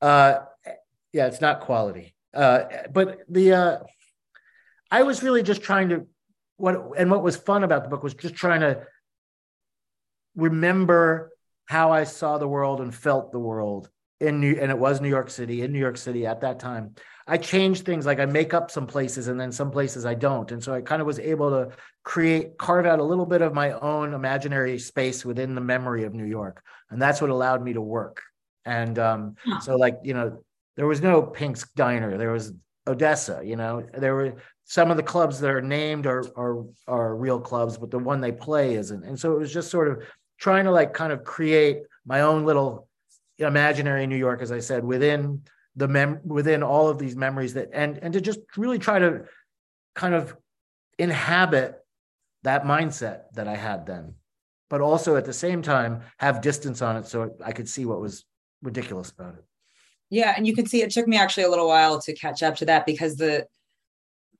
uh, 0.00 0.38
yeah, 1.12 1.26
it's 1.26 1.40
not 1.40 1.60
quality. 1.60 2.14
Uh, 2.32 2.64
but 2.92 3.18
the 3.28 3.52
uh, 3.52 3.78
I 4.90 5.02
was 5.02 5.22
really 5.22 5.42
just 5.42 5.62
trying 5.62 5.90
to 5.90 6.06
what 6.56 6.98
and 6.98 7.10
what 7.10 7.22
was 7.22 7.36
fun 7.36 7.64
about 7.64 7.84
the 7.84 7.90
book 7.90 8.02
was 8.02 8.14
just 8.14 8.34
trying 8.34 8.60
to 8.60 8.82
remember 10.36 11.30
how 11.66 11.92
I 11.92 12.04
saw 12.04 12.38
the 12.38 12.48
world 12.48 12.80
and 12.80 12.94
felt 12.94 13.32
the 13.32 13.38
world 13.38 13.88
in 14.20 14.40
New 14.40 14.58
and 14.60 14.70
it 14.70 14.78
was 14.78 15.00
New 15.00 15.08
York 15.08 15.30
City 15.30 15.62
in 15.62 15.72
New 15.72 15.78
York 15.78 15.96
City 15.96 16.26
at 16.26 16.42
that 16.42 16.58
time 16.58 16.94
I 17.30 17.36
change 17.36 17.82
things 17.82 18.06
like 18.06 18.18
I 18.18 18.26
make 18.26 18.54
up 18.54 18.72
some 18.72 18.88
places 18.88 19.28
and 19.28 19.38
then 19.38 19.52
some 19.52 19.70
places 19.70 20.04
I 20.04 20.14
don't. 20.14 20.50
And 20.50 20.60
so 20.60 20.74
I 20.74 20.80
kind 20.80 21.00
of 21.00 21.06
was 21.06 21.20
able 21.20 21.50
to 21.50 21.68
create, 22.02 22.58
carve 22.58 22.86
out 22.86 22.98
a 22.98 23.04
little 23.04 23.24
bit 23.24 23.40
of 23.40 23.54
my 23.54 23.70
own 23.70 24.14
imaginary 24.14 24.80
space 24.80 25.24
within 25.24 25.54
the 25.54 25.60
memory 25.60 26.02
of 26.02 26.12
New 26.12 26.24
York. 26.24 26.60
And 26.90 27.00
that's 27.00 27.20
what 27.20 27.30
allowed 27.30 27.62
me 27.62 27.72
to 27.74 27.80
work. 27.80 28.20
And 28.64 28.98
um, 28.98 29.36
so, 29.60 29.76
like, 29.76 29.98
you 30.02 30.12
know, 30.12 30.42
there 30.76 30.88
was 30.88 31.00
no 31.02 31.22
Pink's 31.22 31.70
Diner, 31.76 32.18
there 32.18 32.32
was 32.32 32.52
Odessa, 32.88 33.42
you 33.44 33.54
know, 33.54 33.86
there 33.96 34.14
were 34.16 34.34
some 34.70 34.88
of 34.92 34.96
the 34.96 35.02
clubs 35.02 35.40
that 35.40 35.50
are 35.50 35.60
named 35.60 36.06
are, 36.06 36.24
are, 36.36 36.64
are 36.86 37.16
real 37.16 37.40
clubs, 37.40 37.76
but 37.76 37.90
the 37.90 37.98
one 37.98 38.20
they 38.20 38.30
play 38.30 38.74
isn't. 38.74 39.02
And 39.02 39.18
so 39.18 39.32
it 39.32 39.38
was 39.40 39.52
just 39.52 39.68
sort 39.68 39.88
of 39.88 40.04
trying 40.38 40.64
to 40.64 40.70
like 40.70 40.94
kind 40.94 41.12
of 41.12 41.24
create 41.24 41.78
my 42.06 42.20
own 42.20 42.44
little 42.44 42.86
imaginary 43.38 44.06
New 44.06 44.16
York, 44.16 44.40
as 44.42 44.52
I 44.52 44.60
said, 44.60 44.84
within 44.84 45.42
the 45.74 45.88
mem 45.88 46.20
within 46.24 46.62
all 46.62 46.88
of 46.88 47.00
these 47.00 47.16
memories 47.16 47.54
that 47.54 47.70
and 47.72 47.98
and 47.98 48.12
to 48.12 48.20
just 48.20 48.38
really 48.56 48.78
try 48.78 49.00
to 49.00 49.24
kind 49.96 50.14
of 50.14 50.36
inhabit 51.00 51.84
that 52.44 52.62
mindset 52.62 53.22
that 53.34 53.48
I 53.48 53.56
had 53.56 53.86
then, 53.86 54.14
but 54.68 54.80
also 54.80 55.16
at 55.16 55.24
the 55.24 55.32
same 55.32 55.62
time 55.62 56.02
have 56.18 56.42
distance 56.42 56.80
on 56.80 56.96
it 56.96 57.06
so 57.08 57.34
I 57.44 57.50
could 57.50 57.68
see 57.68 57.86
what 57.86 58.00
was 58.00 58.24
ridiculous 58.62 59.10
about 59.10 59.34
it. 59.34 59.44
Yeah, 60.10 60.32
and 60.36 60.46
you 60.46 60.54
can 60.54 60.66
see 60.66 60.80
it 60.82 60.92
took 60.92 61.08
me 61.08 61.16
actually 61.16 61.42
a 61.42 61.50
little 61.50 61.66
while 61.66 62.00
to 62.02 62.12
catch 62.14 62.44
up 62.44 62.54
to 62.56 62.66
that 62.66 62.86
because 62.86 63.16
the 63.16 63.48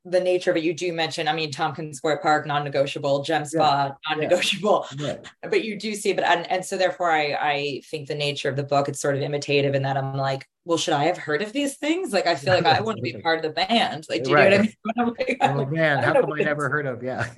the 0.04 0.20
nature 0.20 0.50
of 0.50 0.56
it 0.56 0.62
you 0.62 0.72
do 0.72 0.92
mention 0.92 1.28
i 1.28 1.32
mean 1.32 1.50
tompkins 1.50 1.98
square 1.98 2.18
park 2.18 2.46
non-negotiable 2.46 3.22
gem 3.22 3.44
spa 3.44 3.86
yeah. 3.86 3.92
non-negotiable. 4.08 4.86
Yeah. 4.96 5.16
but 5.42 5.62
you 5.62 5.78
do 5.78 5.94
see 5.94 6.12
but 6.12 6.24
and, 6.24 6.50
and 6.50 6.64
so 6.64 6.78
therefore 6.78 7.10
i 7.10 7.36
i 7.38 7.82
think 7.90 8.08
the 8.08 8.14
nature 8.14 8.48
of 8.48 8.56
the 8.56 8.62
book 8.62 8.88
it's 8.88 9.00
sort 9.00 9.14
of 9.14 9.22
imitative 9.22 9.74
in 9.74 9.82
that 9.82 9.98
i'm 9.98 10.16
like 10.16 10.46
well 10.64 10.78
should 10.78 10.94
i 10.94 11.04
have 11.04 11.18
heard 11.18 11.42
of 11.42 11.52
these 11.52 11.76
things? 11.76 12.12
Like 12.12 12.26
i 12.26 12.34
feel 12.34 12.54
like 12.54 12.64
i 12.64 12.80
want 12.80 12.96
to 12.96 13.02
be 13.02 13.12
part 13.22 13.38
of 13.38 13.42
the 13.42 13.50
band. 13.50 14.06
Like 14.08 14.24
do 14.24 14.30
you 14.30 14.36
right. 14.36 14.50
know 14.50 14.66
what 14.82 14.96
i 14.98 15.04
mean? 15.04 15.16
Like, 15.18 15.38
I'm 15.40 15.56
like 15.56 15.70
man 15.70 16.02
how 16.02 16.12
come 16.12 16.32
i 16.32 16.42
never 16.42 16.68
heard 16.68 16.86
of 16.86 17.02
yeah. 17.02 17.28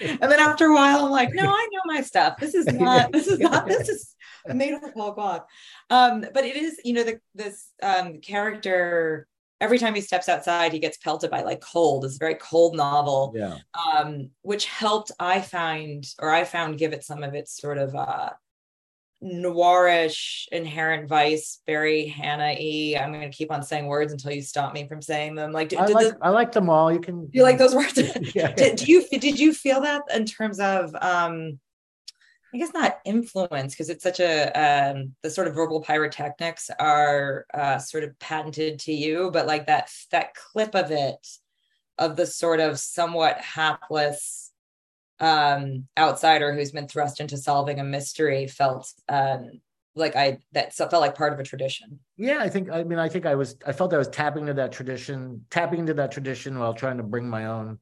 And 0.00 0.22
then 0.22 0.40
after 0.40 0.66
a 0.66 0.74
while 0.74 1.04
i'm 1.04 1.10
like 1.10 1.32
no 1.32 1.44
i 1.46 1.68
know 1.72 1.80
my 1.86 2.02
stuff. 2.02 2.38
This 2.38 2.54
is 2.54 2.66
not 2.66 3.12
this 3.12 3.28
is 3.28 3.38
not 3.38 3.66
this 3.66 3.88
is 3.88 4.16
made 4.46 4.72
of 4.72 4.82
whole 4.94 5.12
cloth 5.12 5.44
um 5.90 6.24
but 6.32 6.44
it 6.44 6.56
is 6.56 6.80
you 6.84 6.94
know 6.94 7.04
the 7.04 7.20
this 7.34 7.72
um 7.82 8.20
character 8.20 9.28
every 9.60 9.78
time 9.78 9.94
he 9.94 10.00
steps 10.00 10.28
outside, 10.28 10.72
he 10.72 10.78
gets 10.78 10.96
pelted 10.96 11.30
by 11.30 11.42
like 11.42 11.60
cold. 11.60 12.04
It's 12.04 12.16
a 12.16 12.18
very 12.18 12.36
cold 12.36 12.76
novel. 12.76 13.32
Yeah. 13.36 13.58
Um, 13.74 14.30
which 14.42 14.66
helped 14.66 15.12
I 15.18 15.40
find, 15.40 16.06
or 16.18 16.30
I 16.30 16.44
found 16.44 16.78
give 16.78 16.92
it 16.92 17.04
some 17.04 17.22
of 17.22 17.34
its 17.34 17.56
sort 17.60 17.78
of 17.78 17.94
uh 17.94 18.30
noirish 19.22 20.48
inherent 20.50 21.08
vice, 21.08 21.60
very 21.66 22.06
Hannah 22.06 22.56
E. 22.58 22.96
I'm 22.96 23.12
gonna 23.12 23.28
keep 23.28 23.52
on 23.52 23.62
saying 23.62 23.86
words 23.86 24.12
until 24.12 24.32
you 24.32 24.42
stop 24.42 24.72
me 24.72 24.88
from 24.88 25.02
saying 25.02 25.34
them. 25.34 25.52
Like, 25.52 25.74
I, 25.74 25.86
like, 25.86 26.14
I 26.22 26.30
like 26.30 26.52
them 26.52 26.70
all. 26.70 26.92
You 26.92 27.00
can 27.00 27.28
you 27.32 27.42
like 27.42 27.58
those 27.58 27.74
words? 27.74 27.98
yeah. 28.34 28.52
did, 28.56 28.76
do 28.76 28.90
you 28.90 29.06
did 29.08 29.38
you 29.38 29.52
feel 29.52 29.82
that 29.82 30.02
in 30.14 30.24
terms 30.24 30.58
of 30.58 30.94
um 31.00 31.58
I 32.52 32.58
guess 32.58 32.72
not 32.74 32.98
influence 33.04 33.74
because 33.74 33.90
it's 33.90 34.02
such 34.02 34.20
a 34.20 34.50
um, 34.52 35.14
the 35.22 35.30
sort 35.30 35.46
of 35.46 35.54
verbal 35.54 35.80
pyrotechnics 35.80 36.70
are 36.78 37.46
uh, 37.54 37.78
sort 37.78 38.04
of 38.04 38.18
patented 38.18 38.80
to 38.80 38.92
you, 38.92 39.30
but 39.32 39.46
like 39.46 39.66
that 39.66 39.90
that 40.10 40.34
clip 40.34 40.74
of 40.74 40.90
it 40.90 41.26
of 41.98 42.16
the 42.16 42.26
sort 42.26 42.60
of 42.60 42.78
somewhat 42.78 43.38
hapless 43.38 44.50
um, 45.20 45.86
outsider 45.98 46.52
who's 46.52 46.72
been 46.72 46.88
thrust 46.88 47.20
into 47.20 47.36
solving 47.36 47.78
a 47.78 47.84
mystery 47.84 48.46
felt 48.46 48.90
um, 49.08 49.60
like 49.94 50.16
I 50.16 50.38
that 50.52 50.74
felt 50.74 50.92
like 50.92 51.14
part 51.14 51.32
of 51.32 51.38
a 51.38 51.44
tradition. 51.44 52.00
Yeah, 52.16 52.38
I 52.40 52.48
think 52.48 52.70
I 52.70 52.82
mean 52.84 52.98
I 52.98 53.08
think 53.08 53.26
I 53.26 53.34
was 53.34 53.56
I 53.66 53.72
felt 53.72 53.94
I 53.94 53.98
was 53.98 54.08
tapping 54.08 54.42
into 54.42 54.54
that 54.54 54.72
tradition, 54.72 55.44
tapping 55.50 55.80
into 55.80 55.94
that 55.94 56.10
tradition 56.10 56.58
while 56.58 56.74
trying 56.74 56.96
to 56.96 57.02
bring 57.02 57.28
my 57.28 57.46
own, 57.46 57.78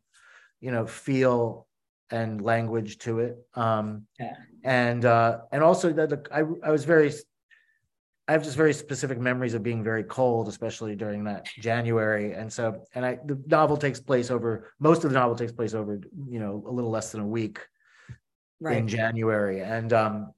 you 0.61 0.73
know, 0.73 0.87
feel 0.87 1.67
and 2.11 2.43
language 2.43 2.99
to 2.99 3.21
it. 3.21 3.39
Um, 3.55 4.07
yeah. 4.19 4.35
And 4.69 5.07
uh, 5.07 5.39
and 5.51 5.63
also 5.63 5.91
that 5.95 6.29
I 6.31 6.41
I 6.63 6.71
was 6.71 6.85
very 6.85 7.11
I 8.29 8.33
have 8.33 8.45
just 8.45 8.59
very 8.59 8.75
specific 8.75 9.19
memories 9.19 9.55
of 9.55 9.63
being 9.63 9.83
very 9.83 10.05
cold, 10.05 10.47
especially 10.47 10.95
during 10.95 11.25
that 11.25 11.47
January. 11.59 12.35
And 12.35 12.53
so 12.53 12.83
and 12.95 13.07
I 13.07 13.19
the 13.25 13.43
novel 13.47 13.79
takes 13.79 13.99
place 13.99 14.31
over 14.31 14.71
most 14.79 15.05
of 15.05 15.11
the 15.11 15.19
novel 15.19 15.37
takes 15.37 15.53
place 15.53 15.73
over 15.73 15.99
you 16.29 16.39
know 16.39 16.63
a 16.67 16.71
little 16.71 16.91
less 16.91 17.13
than 17.13 17.23
a 17.23 17.27
week 17.27 17.61
right. 18.61 18.77
in 18.77 18.87
January. 18.87 19.63
And 19.63 19.91
um 19.95 20.35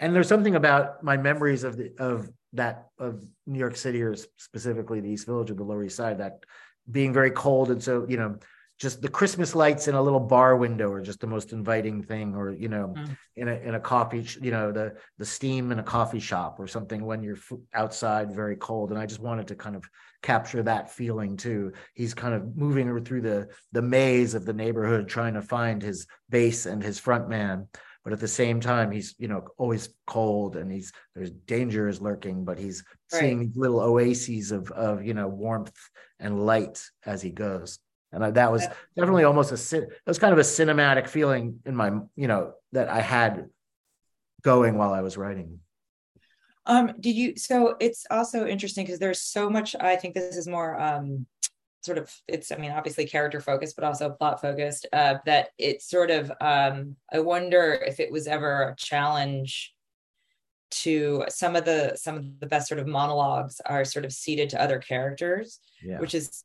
and 0.00 0.12
there's 0.12 0.26
something 0.26 0.56
about 0.56 1.04
my 1.04 1.16
memories 1.16 1.62
of 1.62 1.76
the 1.76 1.92
of 2.00 2.28
that 2.54 2.88
of 2.98 3.24
New 3.46 3.60
York 3.60 3.76
City 3.76 4.02
or 4.02 4.16
specifically 4.38 4.98
the 4.98 5.10
East 5.10 5.26
Village 5.26 5.52
or 5.52 5.54
the 5.54 5.62
Lower 5.62 5.84
East 5.84 5.94
Side 5.94 6.18
that 6.18 6.42
being 6.90 7.12
very 7.12 7.30
cold 7.30 7.70
and 7.70 7.80
so 7.80 8.06
you 8.08 8.16
know 8.16 8.40
just 8.78 9.02
the 9.02 9.08
Christmas 9.08 9.56
lights 9.56 9.88
in 9.88 9.96
a 9.96 10.02
little 10.02 10.20
bar 10.20 10.56
window 10.56 10.92
are 10.92 11.02
just 11.02 11.18
the 11.20 11.26
most 11.26 11.52
inviting 11.52 12.00
thing, 12.00 12.36
or 12.36 12.52
you 12.52 12.68
know, 12.68 12.94
mm. 12.96 13.16
in 13.34 13.48
a 13.48 13.54
in 13.56 13.74
a 13.74 13.80
coffee, 13.80 14.24
you 14.40 14.52
know, 14.52 14.70
the 14.70 14.94
the 15.18 15.24
steam 15.24 15.72
in 15.72 15.80
a 15.80 15.82
coffee 15.82 16.20
shop 16.20 16.60
or 16.60 16.68
something 16.68 17.04
when 17.04 17.22
you're 17.22 17.38
outside 17.74 18.32
very 18.32 18.54
cold. 18.54 18.90
And 18.90 18.98
I 18.98 19.06
just 19.06 19.20
wanted 19.20 19.48
to 19.48 19.56
kind 19.56 19.74
of 19.74 19.84
capture 20.22 20.62
that 20.62 20.90
feeling 20.92 21.36
too. 21.36 21.72
He's 21.94 22.14
kind 22.14 22.34
of 22.34 22.56
moving 22.56 23.04
through 23.04 23.22
the 23.22 23.48
the 23.72 23.82
maze 23.82 24.34
of 24.34 24.44
the 24.44 24.52
neighborhood, 24.52 25.08
trying 25.08 25.34
to 25.34 25.42
find 25.42 25.82
his 25.82 26.06
bass 26.30 26.66
and 26.66 26.82
his 26.82 27.00
front 27.00 27.28
man. 27.28 27.66
But 28.04 28.12
at 28.12 28.20
the 28.20 28.28
same 28.28 28.60
time, 28.60 28.92
he's 28.92 29.16
you 29.18 29.26
know 29.26 29.44
always 29.58 29.88
cold, 30.06 30.54
and 30.54 30.70
he's 30.70 30.92
there's 31.16 31.32
danger 31.32 31.88
is 31.88 32.00
lurking, 32.00 32.44
but 32.44 32.60
he's 32.60 32.84
right. 33.12 33.20
seeing 33.20 33.52
little 33.56 33.80
oases 33.80 34.52
of 34.52 34.70
of 34.70 35.04
you 35.04 35.14
know 35.14 35.26
warmth 35.26 35.76
and 36.20 36.46
light 36.46 36.80
as 37.04 37.20
he 37.20 37.30
goes 37.30 37.80
and 38.12 38.34
that 38.34 38.52
was 38.52 38.66
definitely 38.96 39.24
almost 39.24 39.52
a 39.52 39.76
it 39.78 39.90
was 40.06 40.18
kind 40.18 40.32
of 40.32 40.38
a 40.38 40.42
cinematic 40.42 41.08
feeling 41.08 41.60
in 41.66 41.74
my 41.74 41.90
you 42.16 42.28
know 42.28 42.52
that 42.72 42.88
i 42.88 43.00
had 43.00 43.48
going 44.42 44.76
while 44.76 44.92
i 44.92 45.00
was 45.00 45.16
writing 45.16 45.60
um 46.66 46.92
did 47.00 47.14
you 47.14 47.36
so 47.36 47.76
it's 47.80 48.06
also 48.10 48.46
interesting 48.46 48.84
because 48.84 48.98
there's 48.98 49.20
so 49.20 49.50
much 49.50 49.74
i 49.80 49.96
think 49.96 50.14
this 50.14 50.36
is 50.36 50.46
more 50.46 50.78
um 50.80 51.26
sort 51.82 51.98
of 51.98 52.12
it's 52.26 52.50
i 52.50 52.56
mean 52.56 52.72
obviously 52.72 53.06
character 53.06 53.40
focused 53.40 53.76
but 53.76 53.84
also 53.84 54.10
plot 54.10 54.40
focused 54.40 54.86
uh 54.92 55.14
that 55.24 55.50
it's 55.58 55.88
sort 55.88 56.10
of 56.10 56.30
um 56.40 56.96
i 57.12 57.18
wonder 57.18 57.72
if 57.86 58.00
it 58.00 58.10
was 58.10 58.26
ever 58.26 58.70
a 58.70 58.76
challenge 58.76 59.74
to 60.70 61.24
some 61.28 61.56
of 61.56 61.64
the 61.64 61.96
some 61.96 62.16
of 62.16 62.40
the 62.40 62.46
best 62.46 62.68
sort 62.68 62.80
of 62.80 62.86
monologues 62.86 63.60
are 63.64 63.84
sort 63.84 64.04
of 64.04 64.12
ceded 64.12 64.50
to 64.50 64.60
other 64.60 64.78
characters 64.78 65.60
yeah. 65.82 65.98
which 65.98 66.14
is 66.14 66.44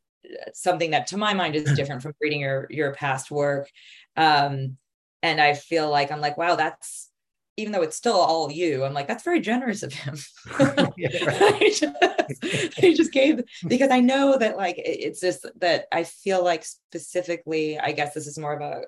something 0.54 0.92
that 0.92 1.08
to 1.08 1.18
my 1.18 1.34
mind 1.34 1.56
is 1.56 1.74
different 1.74 2.02
from 2.02 2.14
reading 2.22 2.42
your 2.42 2.68
your 2.70 2.94
past 2.94 3.32
work 3.32 3.70
um 4.18 4.78
and 5.22 5.42
i 5.42 5.54
feel 5.54 5.90
like 5.90 6.12
i'm 6.12 6.22
like 6.22 6.38
wow 6.38 6.56
that's 6.56 7.10
even 7.58 7.72
though 7.72 7.84
it's 7.84 7.96
still 7.96 8.16
all 8.16 8.52
you, 8.52 8.84
I'm 8.84 8.94
like, 8.94 9.08
that's 9.08 9.24
very 9.24 9.40
generous 9.40 9.84
of 9.84 9.94
him. 9.94 10.18
I, 10.60 11.72
just, 11.72 12.98
just 12.98 13.12
gave 13.12 13.42
because 13.68 13.92
I 13.92 14.00
know 14.00 14.38
that 14.38 14.58
like 14.58 14.76
it's 14.78 15.20
just 15.20 15.46
that 15.60 15.86
I 15.92 16.04
feel 16.04 16.44
like 16.44 16.66
specifically, 16.66 17.78
I 17.78 17.92
guess 17.92 18.14
this 18.14 18.28
is 18.28 18.40
more 18.40 18.54
of 18.54 18.62
a 18.62 18.86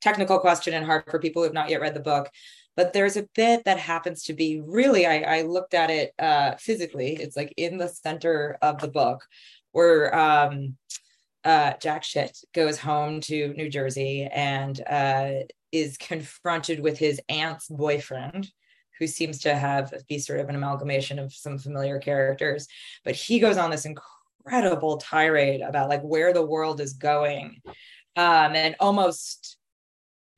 technical 0.00 0.38
question 0.38 0.72
and 0.74 0.86
hard 0.86 1.04
for 1.10 1.18
people 1.18 1.42
who 1.42 1.44
have 1.44 1.54
not 1.54 1.68
yet 1.68 1.80
read 1.80 1.94
the 1.94 2.00
book. 2.00 2.30
But 2.74 2.92
there's 2.92 3.16
a 3.16 3.28
bit 3.34 3.64
that 3.64 3.78
happens 3.78 4.24
to 4.24 4.34
be 4.34 4.60
really, 4.60 5.06
I, 5.06 5.38
I 5.38 5.42
looked 5.42 5.72
at 5.72 5.90
it 5.90 6.12
uh, 6.18 6.56
physically. 6.56 7.14
It's 7.14 7.36
like 7.36 7.54
in 7.56 7.78
the 7.78 7.88
center 7.88 8.58
of 8.60 8.80
the 8.80 8.88
book 8.88 9.24
where 9.76 10.18
um, 10.18 10.74
uh, 11.44 11.74
Jack 11.82 12.02
Shit 12.02 12.34
goes 12.54 12.78
home 12.78 13.20
to 13.20 13.48
New 13.48 13.68
Jersey 13.68 14.24
and 14.24 14.80
uh, 14.88 15.32
is 15.70 15.98
confronted 15.98 16.80
with 16.80 16.98
his 16.98 17.20
aunt's 17.28 17.68
boyfriend, 17.68 18.50
who 18.98 19.06
seems 19.06 19.40
to 19.40 19.54
have 19.54 19.92
be 20.08 20.18
sort 20.18 20.40
of 20.40 20.48
an 20.48 20.54
amalgamation 20.54 21.18
of 21.18 21.30
some 21.30 21.58
familiar 21.58 21.98
characters. 21.98 22.66
But 23.04 23.16
he 23.16 23.38
goes 23.38 23.58
on 23.58 23.68
this 23.70 23.84
incredible 23.84 24.96
tirade 24.96 25.60
about 25.60 25.90
like 25.90 26.00
where 26.00 26.32
the 26.32 26.46
world 26.46 26.80
is 26.80 26.94
going, 26.94 27.60
um, 28.16 28.56
and 28.56 28.76
almost 28.80 29.58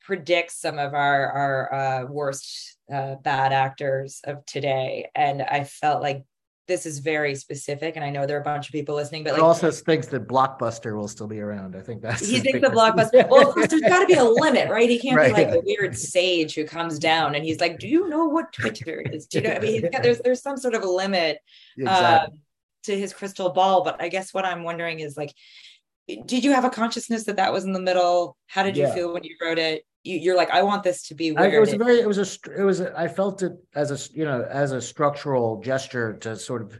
predicts 0.01 0.61
some 0.61 0.81
of 0.81 0.95
our 0.95 1.31
our 1.31 1.75
uh, 1.75 2.05
worst 2.07 2.77
uh, 2.93 3.15
bad 3.23 3.53
actors 3.53 4.21
of 4.25 4.45
today. 4.47 5.11
And 5.15 5.43
I 5.43 5.63
felt 5.63 6.03
like 6.03 6.25
this 6.69 6.87
is 6.87 6.99
very 6.99 7.35
specific, 7.35 7.97
and 7.97 8.05
I 8.05 8.11
know 8.11 8.27
there 8.27 8.37
are 8.37 8.41
a 8.41 8.45
bunch 8.45 8.69
of 8.69 8.73
people 8.73 8.95
listening, 8.95 9.25
but 9.25 9.33
like, 9.33 9.43
also 9.43 9.71
thinks 9.71 10.07
that 10.09 10.29
Blockbuster 10.29 10.97
will 10.97 11.09
still 11.09 11.27
be 11.27 11.41
around. 11.41 11.75
I 11.75 11.81
think 11.81 12.03
that's 12.03 12.29
he 12.29 12.39
thinks 12.39 12.61
the 12.61 12.69
Blockbuster. 12.69 13.29
Well, 13.29 13.55
there's 13.57 13.81
got 13.81 14.01
to 14.01 14.07
be 14.07 14.15
a 14.15 14.25
limit, 14.25 14.69
right? 14.69 14.89
He 14.89 14.99
can't 14.99 15.17
right. 15.17 15.35
be 15.35 15.43
like 15.43 15.55
a 15.55 15.61
weird 15.65 15.97
sage 15.97 16.55
who 16.55 16.65
comes 16.65 16.99
down 16.99 17.35
and 17.35 17.45
he's 17.45 17.59
like, 17.59 17.79
"Do 17.79 17.89
you 17.89 18.09
know 18.09 18.27
what 18.27 18.53
Twitter 18.53 19.01
is?" 19.01 19.27
Do 19.27 19.39
you 19.39 19.49
know? 19.49 19.55
I 19.55 19.59
mean, 19.59 19.91
got, 19.91 20.03
there's 20.03 20.21
there's 20.21 20.43
some 20.43 20.59
sort 20.59 20.75
of 20.75 20.83
a 20.83 20.89
limit 20.89 21.39
exactly. 21.77 22.37
um, 22.37 22.41
to 22.85 22.99
his 22.99 23.13
crystal 23.13 23.51
ball. 23.51 23.83
But 23.83 24.01
I 24.01 24.09
guess 24.09 24.35
what 24.35 24.45
I'm 24.45 24.63
wondering 24.63 25.01
is 25.01 25.17
like, 25.17 25.35
did 26.07 26.45
you 26.45 26.53
have 26.53 26.65
a 26.65 26.71
consciousness 26.71 27.25
that 27.25 27.37
that 27.37 27.53
was 27.53 27.65
in 27.65 27.73
the 27.73 27.81
middle? 27.81 28.37
How 28.47 28.63
did 28.63 28.77
you 28.77 28.85
yeah. 28.85 28.95
feel 28.95 29.13
when 29.13 29.25
you 29.25 29.37
wrote 29.43 29.59
it? 29.59 29.85
You, 30.05 30.33
are 30.33 30.37
like, 30.37 30.51
I 30.51 30.63
want 30.63 30.83
this 30.83 31.09
to 31.09 31.15
be 31.15 31.37
I, 31.37 31.47
it 31.49 31.61
was 31.61 31.73
it 31.73 31.79
very, 31.79 32.01
it 32.01 32.07
was 32.07 32.19
a, 32.19 32.51
it 32.59 32.63
was, 32.63 32.81
a, 32.81 32.99
I 32.99 33.09
felt 33.09 33.43
it 33.43 33.53
as 33.75 33.91
a, 33.91 34.13
you 34.17 34.25
know, 34.25 34.47
as 34.49 34.73
a 34.73 34.81
structural 34.81 35.61
gesture 35.61 36.15
to 36.19 36.37
sort 36.37 36.63
of, 36.63 36.79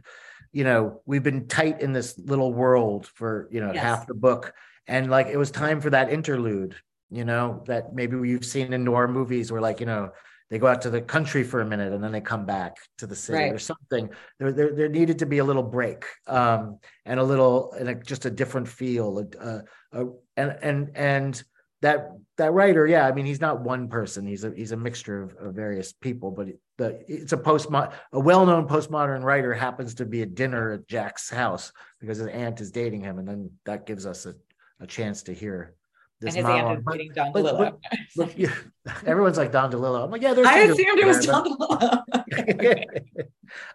you 0.51 0.63
know, 0.63 1.01
we've 1.05 1.23
been 1.23 1.47
tight 1.47 1.81
in 1.81 1.93
this 1.93 2.17
little 2.17 2.53
world 2.53 3.07
for, 3.07 3.47
you 3.51 3.61
know, 3.61 3.71
yes. 3.73 3.83
half 3.83 4.07
the 4.07 4.15
book. 4.15 4.53
And 4.87 5.09
like, 5.09 5.27
it 5.27 5.37
was 5.37 5.51
time 5.51 5.81
for 5.81 5.91
that 5.91 6.11
interlude, 6.11 6.75
you 7.11 7.25
know, 7.25 7.63
that 7.67 7.93
maybe 7.93 8.15
we've 8.15 8.45
seen 8.45 8.73
in 8.73 8.83
noir 8.83 9.07
movies 9.07 9.51
where 9.51 9.61
like, 9.61 9.79
you 9.79 9.85
know, 9.85 10.11
they 10.49 10.57
go 10.57 10.65
out 10.65 10.81
to 10.81 10.89
the 10.89 11.01
country 11.01 11.43
for 11.43 11.61
a 11.61 11.65
minute 11.65 11.93
and 11.93 12.03
then 12.03 12.11
they 12.11 12.21
come 12.21 12.45
back 12.47 12.77
to 12.97 13.05
the 13.05 13.15
city 13.15 13.37
right. 13.37 13.53
or 13.53 13.59
something. 13.59 14.09
There, 14.39 14.51
there, 14.51 14.73
there 14.73 14.89
needed 14.89 15.19
to 15.19 15.27
be 15.27 15.37
a 15.37 15.43
little 15.43 15.61
break 15.61 16.05
um, 16.25 16.79
and 17.05 17.19
a 17.19 17.23
little, 17.23 17.73
and 17.73 17.89
a, 17.89 17.95
just 17.95 18.25
a 18.25 18.31
different 18.31 18.67
feel. 18.67 19.29
Uh, 19.39 19.59
uh, 19.93 20.05
and, 20.35 20.57
and, 20.63 20.91
and, 20.95 21.43
that 21.81 22.11
that 22.37 22.53
writer, 22.53 22.85
yeah, 22.87 23.07
I 23.07 23.11
mean, 23.11 23.25
he's 23.25 23.41
not 23.41 23.61
one 23.61 23.87
person. 23.87 24.25
He's 24.25 24.43
a 24.43 24.51
he's 24.51 24.71
a 24.71 24.77
mixture 24.77 25.23
of, 25.23 25.35
of 25.37 25.53
various 25.53 25.93
people. 25.93 26.31
But 26.31 26.47
the 26.77 27.03
it's 27.07 27.31
a 27.33 27.37
post 27.37 27.69
a 27.71 28.19
well 28.19 28.45
known 28.45 28.67
postmodern 28.67 29.23
writer 29.23 29.53
happens 29.53 29.93
to 29.95 30.05
be 30.05 30.21
at 30.21 30.35
dinner 30.35 30.71
at 30.73 30.87
Jack's 30.87 31.29
house 31.29 31.71
because 31.99 32.17
his 32.17 32.27
aunt 32.27 32.59
is 32.59 32.71
dating 32.71 33.01
him, 33.01 33.19
and 33.19 33.27
then 33.27 33.51
that 33.65 33.85
gives 33.85 34.05
us 34.05 34.25
a, 34.25 34.35
a 34.79 34.87
chance 34.87 35.23
to 35.23 35.33
hear 35.33 35.75
this 36.19 36.35
and 36.35 36.45
his 36.45 36.55
aunt 36.55 36.79
is 36.79 36.85
dating 36.91 37.13
Don 37.13 37.31
DeLillo. 37.31 37.57
But, 37.57 37.79
but, 37.81 38.27
but, 38.27 38.37
yeah, 38.37 38.53
everyone's 39.05 39.37
like 39.37 39.53
Don 39.53 39.71
DeLillo. 39.71 40.03
I'm 40.03 40.11
like, 40.11 40.21
yeah, 40.21 40.33
there's. 40.33 40.47
I 40.47 40.59
assumed 40.59 40.99
it 40.99 41.07
was 41.07 41.25
Don 41.25 41.45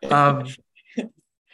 DeLillo. 0.03 0.13
um, 0.13 0.47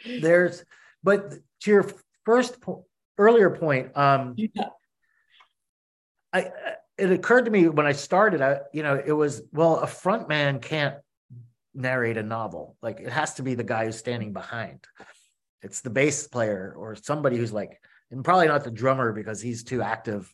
there's, 0.05 0.65
but 1.01 1.31
to 1.61 1.71
your 1.71 1.89
first 2.25 2.59
po- 2.59 2.85
earlier 3.17 3.49
point, 3.51 3.95
um, 3.95 4.33
yeah 4.35 4.67
I 6.33 6.43
uh, 6.43 6.51
it 6.97 7.11
occurred 7.11 7.45
to 7.45 7.51
me 7.51 7.67
when 7.67 7.85
I 7.85 7.93
started, 7.93 8.41
I 8.41 8.59
you 8.73 8.83
know, 8.83 9.01
it 9.03 9.11
was 9.11 9.41
well, 9.51 9.77
a 9.77 9.87
front 9.87 10.29
man 10.29 10.59
can't 10.59 10.95
narrate 11.73 12.17
a 12.17 12.23
novel. 12.23 12.77
Like 12.81 12.99
it 12.99 13.09
has 13.09 13.35
to 13.35 13.43
be 13.43 13.55
the 13.55 13.63
guy 13.63 13.85
who's 13.85 13.97
standing 13.97 14.33
behind. 14.33 14.85
It's 15.61 15.81
the 15.81 15.89
bass 15.89 16.27
player 16.27 16.73
or 16.77 16.95
somebody 16.95 17.37
who's 17.37 17.53
like, 17.53 17.79
and 18.09 18.23
probably 18.23 18.47
not 18.47 18.63
the 18.63 18.71
drummer 18.71 19.13
because 19.13 19.41
he's 19.41 19.63
too 19.63 19.81
active. 19.81 20.33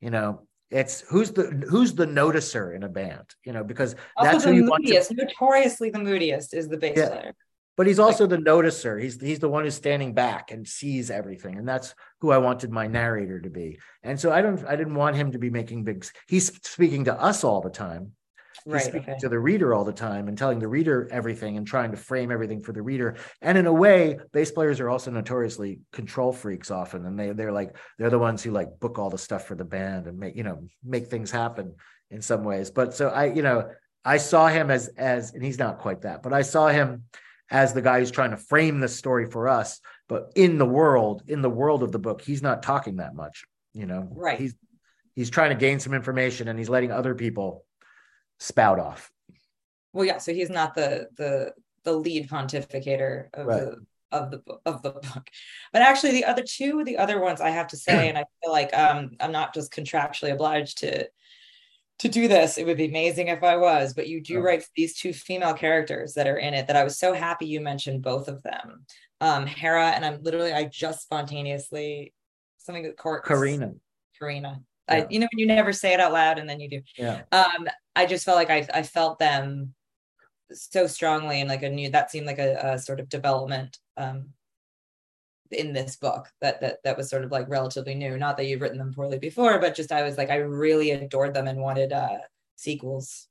You 0.00 0.10
know, 0.10 0.46
it's 0.70 1.02
who's 1.02 1.30
the 1.30 1.44
who's 1.68 1.94
the 1.94 2.06
noticer 2.06 2.74
in 2.74 2.82
a 2.82 2.88
band. 2.88 3.28
You 3.44 3.52
know, 3.52 3.64
because 3.64 3.94
also 4.16 4.32
that's 4.32 4.44
who 4.44 4.52
you 4.52 4.64
moodiest, 4.64 5.10
want 5.10 5.20
to. 5.20 5.26
Notoriously, 5.26 5.90
the 5.90 5.98
moodiest 5.98 6.54
is 6.54 6.68
the 6.68 6.76
bass 6.78 6.96
yeah. 6.96 7.08
player 7.08 7.34
but 7.82 7.88
he's 7.88 7.98
also 7.98 8.28
the 8.28 8.36
noticer. 8.36 9.02
He's 9.02 9.20
he's 9.20 9.40
the 9.40 9.48
one 9.48 9.64
who's 9.64 9.74
standing 9.74 10.14
back 10.14 10.52
and 10.52 10.64
sees 10.64 11.10
everything, 11.10 11.58
and 11.58 11.66
that's 11.66 11.96
who 12.20 12.30
I 12.30 12.38
wanted 12.38 12.70
my 12.70 12.86
narrator 12.86 13.40
to 13.40 13.50
be. 13.50 13.80
And 14.04 14.20
so 14.20 14.30
I 14.30 14.40
don't 14.40 14.64
I 14.66 14.76
didn't 14.76 14.94
want 14.94 15.16
him 15.16 15.32
to 15.32 15.38
be 15.40 15.50
making 15.50 15.82
big. 15.82 16.06
He's 16.28 16.46
speaking 16.62 17.06
to 17.06 17.20
us 17.20 17.42
all 17.42 17.60
the 17.60 17.70
time. 17.70 18.12
He's 18.64 18.72
right, 18.72 18.82
speaking 18.84 19.14
okay. 19.14 19.18
to 19.18 19.28
the 19.28 19.40
reader 19.40 19.74
all 19.74 19.82
the 19.82 19.92
time 19.92 20.28
and 20.28 20.38
telling 20.38 20.60
the 20.60 20.68
reader 20.68 21.08
everything 21.10 21.56
and 21.56 21.66
trying 21.66 21.90
to 21.90 21.96
frame 21.96 22.30
everything 22.30 22.60
for 22.60 22.70
the 22.70 22.82
reader. 22.82 23.16
And 23.40 23.58
in 23.58 23.66
a 23.66 23.72
way, 23.72 24.16
bass 24.32 24.52
players 24.52 24.78
are 24.78 24.88
also 24.88 25.10
notoriously 25.10 25.80
control 25.92 26.32
freaks 26.32 26.70
often, 26.70 27.04
and 27.04 27.18
they 27.18 27.32
they're 27.32 27.50
like 27.50 27.74
they're 27.98 28.10
the 28.10 28.18
ones 28.20 28.44
who 28.44 28.52
like 28.52 28.78
book 28.78 29.00
all 29.00 29.10
the 29.10 29.18
stuff 29.18 29.48
for 29.48 29.56
the 29.56 29.64
band 29.64 30.06
and 30.06 30.20
make 30.20 30.36
you 30.36 30.44
know 30.44 30.68
make 30.84 31.08
things 31.08 31.32
happen 31.32 31.74
in 32.12 32.22
some 32.22 32.44
ways. 32.44 32.70
But 32.70 32.94
so 32.94 33.08
I 33.08 33.24
you 33.24 33.42
know 33.42 33.72
I 34.04 34.18
saw 34.18 34.46
him 34.46 34.70
as 34.70 34.86
as 34.96 35.34
and 35.34 35.42
he's 35.42 35.58
not 35.58 35.80
quite 35.80 36.02
that, 36.02 36.22
but 36.22 36.32
I 36.32 36.42
saw 36.42 36.68
him 36.68 37.06
as 37.50 37.74
the 37.74 37.82
guy 37.82 37.98
who's 37.98 38.10
trying 38.10 38.30
to 38.30 38.36
frame 38.36 38.80
the 38.80 38.88
story 38.88 39.26
for 39.26 39.48
us 39.48 39.80
but 40.08 40.32
in 40.36 40.58
the 40.58 40.66
world 40.66 41.22
in 41.28 41.42
the 41.42 41.50
world 41.50 41.82
of 41.82 41.92
the 41.92 41.98
book 41.98 42.22
he's 42.22 42.42
not 42.42 42.62
talking 42.62 42.96
that 42.96 43.14
much 43.14 43.44
you 43.72 43.86
know? 43.86 44.08
Right. 44.10 44.38
He's 44.38 44.54
he's 45.14 45.30
trying 45.30 45.50
to 45.50 45.56
gain 45.56 45.80
some 45.80 45.94
information 45.94 46.48
and 46.48 46.58
he's 46.58 46.68
letting 46.68 46.90
other 46.90 47.14
people 47.14 47.64
spout 48.38 48.78
off. 48.78 49.10
Well 49.92 50.04
yeah 50.04 50.18
so 50.18 50.32
he's 50.32 50.50
not 50.50 50.74
the 50.74 51.08
the 51.16 51.52
the 51.84 51.92
lead 51.92 52.28
pontificator 52.28 53.28
of 53.34 53.46
right. 53.46 53.60
the 53.60 53.76
of 54.10 54.30
the 54.30 54.42
of 54.66 54.82
the 54.82 54.90
book. 54.90 55.28
But 55.72 55.82
actually 55.82 56.12
the 56.12 56.24
other 56.24 56.42
two 56.46 56.84
the 56.84 56.98
other 56.98 57.20
ones 57.20 57.40
i 57.40 57.50
have 57.50 57.68
to 57.68 57.76
say 57.76 58.08
and 58.10 58.18
i 58.18 58.24
feel 58.42 58.52
like 58.52 58.76
um 58.76 59.12
i'm 59.20 59.32
not 59.32 59.54
just 59.54 59.72
contractually 59.72 60.32
obliged 60.32 60.78
to 60.78 61.08
to 62.02 62.08
do 62.08 62.28
this. 62.28 62.58
It 62.58 62.66
would 62.66 62.76
be 62.76 62.86
amazing 62.88 63.28
if 63.28 63.42
I 63.42 63.56
was, 63.56 63.94
but 63.94 64.08
you 64.08 64.20
do 64.20 64.38
oh. 64.38 64.42
write 64.42 64.64
these 64.76 64.96
two 64.96 65.12
female 65.12 65.54
characters 65.54 66.14
that 66.14 66.26
are 66.26 66.36
in 66.36 66.52
it 66.52 66.66
that 66.66 66.76
I 66.76 66.84
was 66.84 66.98
so 66.98 67.12
happy 67.12 67.46
you 67.46 67.60
mentioned 67.60 68.02
both 68.02 68.28
of 68.28 68.42
them. 68.42 68.84
Um, 69.20 69.46
Hera, 69.46 69.90
and 69.90 70.04
I'm 70.04 70.20
literally, 70.22 70.52
I 70.52 70.64
just 70.64 71.02
spontaneously 71.02 72.12
something 72.58 72.82
that 72.82 72.96
Cor- 72.96 73.22
Karina. 73.22 73.72
Karina. 74.18 74.60
Yeah. 74.88 74.94
I, 74.94 75.06
you 75.10 75.20
know, 75.20 75.28
when 75.32 75.38
you 75.38 75.46
never 75.46 75.72
say 75.72 75.94
it 75.94 76.00
out 76.00 76.12
loud 76.12 76.38
and 76.38 76.50
then 76.50 76.58
you 76.58 76.68
do. 76.68 76.82
Yeah. 76.98 77.22
Um, 77.30 77.68
I 77.94 78.06
just 78.06 78.24
felt 78.24 78.36
like 78.36 78.50
I, 78.50 78.66
I 78.74 78.82
felt 78.82 79.20
them 79.20 79.74
so 80.52 80.88
strongly 80.88 81.40
and 81.40 81.48
like 81.48 81.62
a 81.62 81.70
new, 81.70 81.88
that 81.90 82.10
seemed 82.10 82.26
like 82.26 82.40
a, 82.40 82.72
a 82.74 82.78
sort 82.78 82.98
of 82.98 83.08
development 83.08 83.78
um, 83.96 84.30
in 85.52 85.72
this 85.72 85.96
book 85.96 86.28
that 86.40 86.60
that 86.60 86.82
that 86.84 86.96
was 86.96 87.10
sort 87.10 87.24
of 87.24 87.30
like 87.30 87.48
relatively 87.48 87.94
new. 87.94 88.16
Not 88.16 88.36
that 88.36 88.46
you've 88.46 88.60
written 88.60 88.78
them 88.78 88.92
poorly 88.92 89.18
before, 89.18 89.58
but 89.58 89.74
just 89.74 89.92
I 89.92 90.02
was 90.02 90.16
like 90.16 90.30
I 90.30 90.36
really 90.36 90.90
adored 90.90 91.34
them 91.34 91.46
and 91.46 91.60
wanted 91.60 91.92
uh 91.92 92.18
sequels 92.56 93.28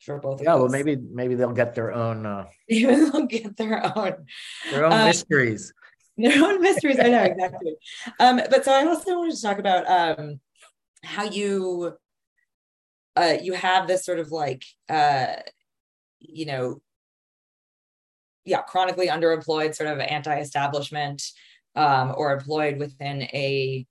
for 0.00 0.18
both. 0.18 0.42
Yeah, 0.42 0.54
well, 0.54 0.68
maybe 0.68 0.96
maybe 0.96 1.34
they'll 1.34 1.52
get 1.52 1.74
their 1.74 1.92
own. 1.92 2.26
uh 2.26 2.46
Maybe 2.68 2.86
they'll 2.86 3.26
get 3.26 3.56
their 3.56 3.84
own 3.96 4.26
their 4.70 4.84
own 4.84 4.92
um, 4.92 5.04
mysteries. 5.04 5.72
Their 6.16 6.44
own 6.44 6.62
mysteries. 6.62 7.00
I 7.00 7.08
know 7.08 7.24
exactly. 7.24 7.74
Um, 8.20 8.40
but 8.48 8.64
so 8.64 8.72
I 8.72 8.86
also 8.86 9.18
wanted 9.18 9.34
to 9.34 9.42
talk 9.42 9.58
about 9.58 9.84
um 9.88 10.38
how 11.02 11.24
you 11.24 11.96
uh 13.16 13.34
you 13.42 13.52
have 13.54 13.88
this 13.88 14.04
sort 14.04 14.20
of 14.20 14.30
like 14.30 14.64
uh 14.88 15.34
you 16.20 16.46
know 16.46 16.80
yeah 18.44 18.62
chronically 18.62 19.08
underemployed 19.08 19.74
sort 19.74 19.90
of 19.90 19.98
anti-establishment 19.98 21.22
um, 21.74 22.14
or 22.16 22.32
employed 22.32 22.78
within 22.78 23.22
a 23.22 23.86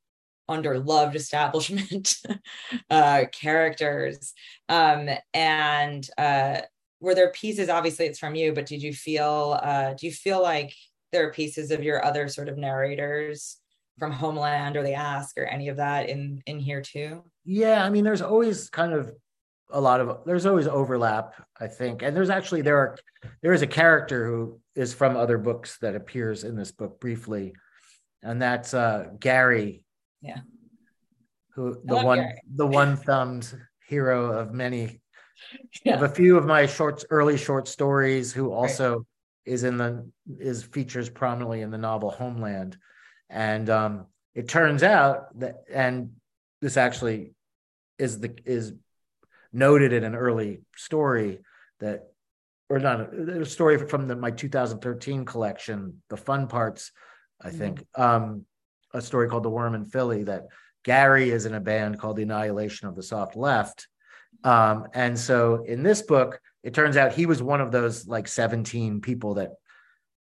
underloved 0.49 1.15
establishment 1.15 2.15
uh, 2.89 3.25
characters. 3.31 4.33
Um, 4.69 5.09
and 5.33 6.07
uh, 6.17 6.61
were 6.99 7.15
there 7.15 7.31
pieces? 7.31 7.69
Obviously, 7.69 8.05
it's 8.05 8.19
from 8.19 8.35
you, 8.35 8.53
but 8.53 8.65
did 8.65 8.81
you 8.81 8.93
feel? 8.93 9.59
Uh, 9.61 9.93
do 9.93 10.05
you 10.05 10.11
feel 10.11 10.41
like 10.41 10.73
there 11.11 11.27
are 11.27 11.33
pieces 11.33 11.71
of 11.71 11.83
your 11.83 12.03
other 12.03 12.27
sort 12.27 12.49
of 12.49 12.57
narrators 12.57 13.57
from 13.99 14.11
Homeland 14.11 14.75
or 14.75 14.83
The 14.83 14.93
Ask 14.93 15.37
or 15.37 15.45
any 15.45 15.69
of 15.69 15.77
that 15.77 16.09
in 16.09 16.41
in 16.45 16.59
here 16.59 16.81
too? 16.81 17.23
Yeah, 17.45 17.83
I 17.83 17.89
mean, 17.89 18.03
there's 18.03 18.21
always 18.21 18.69
kind 18.69 18.93
of 18.93 19.11
a 19.73 19.81
lot 19.81 19.99
of 19.99 20.19
there's 20.25 20.45
always 20.45 20.67
overlap 20.67 21.33
i 21.59 21.67
think 21.67 22.03
and 22.03 22.15
there's 22.15 22.29
actually 22.29 22.61
there 22.61 22.77
are 22.77 22.95
there 23.41 23.53
is 23.53 23.63
a 23.63 23.67
character 23.67 24.25
who 24.27 24.59
is 24.75 24.93
from 24.93 25.17
other 25.17 25.37
books 25.37 25.79
that 25.79 25.95
appears 25.95 26.43
in 26.43 26.55
this 26.55 26.71
book 26.71 26.99
briefly 26.99 27.53
and 28.23 28.41
that's 28.41 28.73
uh, 28.73 29.09
Gary. 29.19 29.83
Yeah. 30.21 30.39
Who 31.55 31.77
the 31.83 31.97
one 31.97 32.19
Gary. 32.19 32.41
the 32.55 32.65
one 32.65 32.97
thumbed 32.97 33.53
hero 33.87 34.31
of 34.31 34.53
many 34.53 35.01
yeah. 35.85 35.95
of 35.95 36.03
a 36.03 36.09
few 36.09 36.37
of 36.37 36.45
my 36.45 36.65
short, 36.65 37.03
early 37.09 37.37
short 37.37 37.67
stories, 37.67 38.31
who 38.33 38.51
also 38.51 38.97
right. 38.97 39.05
is 39.45 39.63
in 39.63 39.77
the 39.77 40.09
is 40.39 40.63
features 40.63 41.09
prominently 41.09 41.61
in 41.61 41.69
the 41.69 41.77
novel 41.77 42.09
Homeland, 42.09 42.77
and 43.29 43.69
um, 43.69 44.07
it 44.33 44.47
turns 44.47 44.83
out 44.83 45.37
that, 45.39 45.63
and 45.71 46.11
this 46.61 46.77
actually 46.77 47.33
is 47.99 48.19
the 48.19 48.33
is 48.45 48.73
noted 49.51 49.93
in 49.93 50.03
an 50.03 50.15
early 50.15 50.61
story 50.75 51.39
that, 51.79 52.07
or 52.69 52.79
not 52.79 53.13
a, 53.13 53.41
a 53.41 53.45
story 53.45 53.77
from 53.77 54.07
the, 54.07 54.15
my 54.15 54.31
2013 54.31 55.25
collection, 55.25 56.01
the 56.09 56.17
fun 56.17 56.47
parts, 56.47 56.91
I 57.41 57.49
mm-hmm. 57.49 57.57
think, 57.57 57.79
mm-hmm. 57.79 58.01
um, 58.01 58.45
a 58.93 59.01
story 59.01 59.27
called 59.27 59.43
The 59.43 59.49
Worm 59.49 59.75
in 59.75 59.85
Philly 59.85 60.23
that 60.23 60.47
Gary 60.83 61.31
is 61.31 61.45
in 61.45 61.53
a 61.53 61.59
band 61.59 61.99
called 61.99 62.17
The 62.17 62.23
Annihilation 62.23 62.87
of 62.87 62.95
the 62.95 63.03
Soft 63.03 63.35
Left. 63.35 63.87
Um, 64.43 64.87
and 64.93 65.17
so 65.17 65.63
in 65.63 65.83
this 65.83 66.01
book, 66.01 66.39
it 66.63 66.73
turns 66.73 66.97
out 66.97 67.13
he 67.13 67.25
was 67.25 67.41
one 67.41 67.61
of 67.61 67.71
those 67.71 68.07
like 68.07 68.27
17 68.27 69.01
people 69.01 69.35
that 69.35 69.51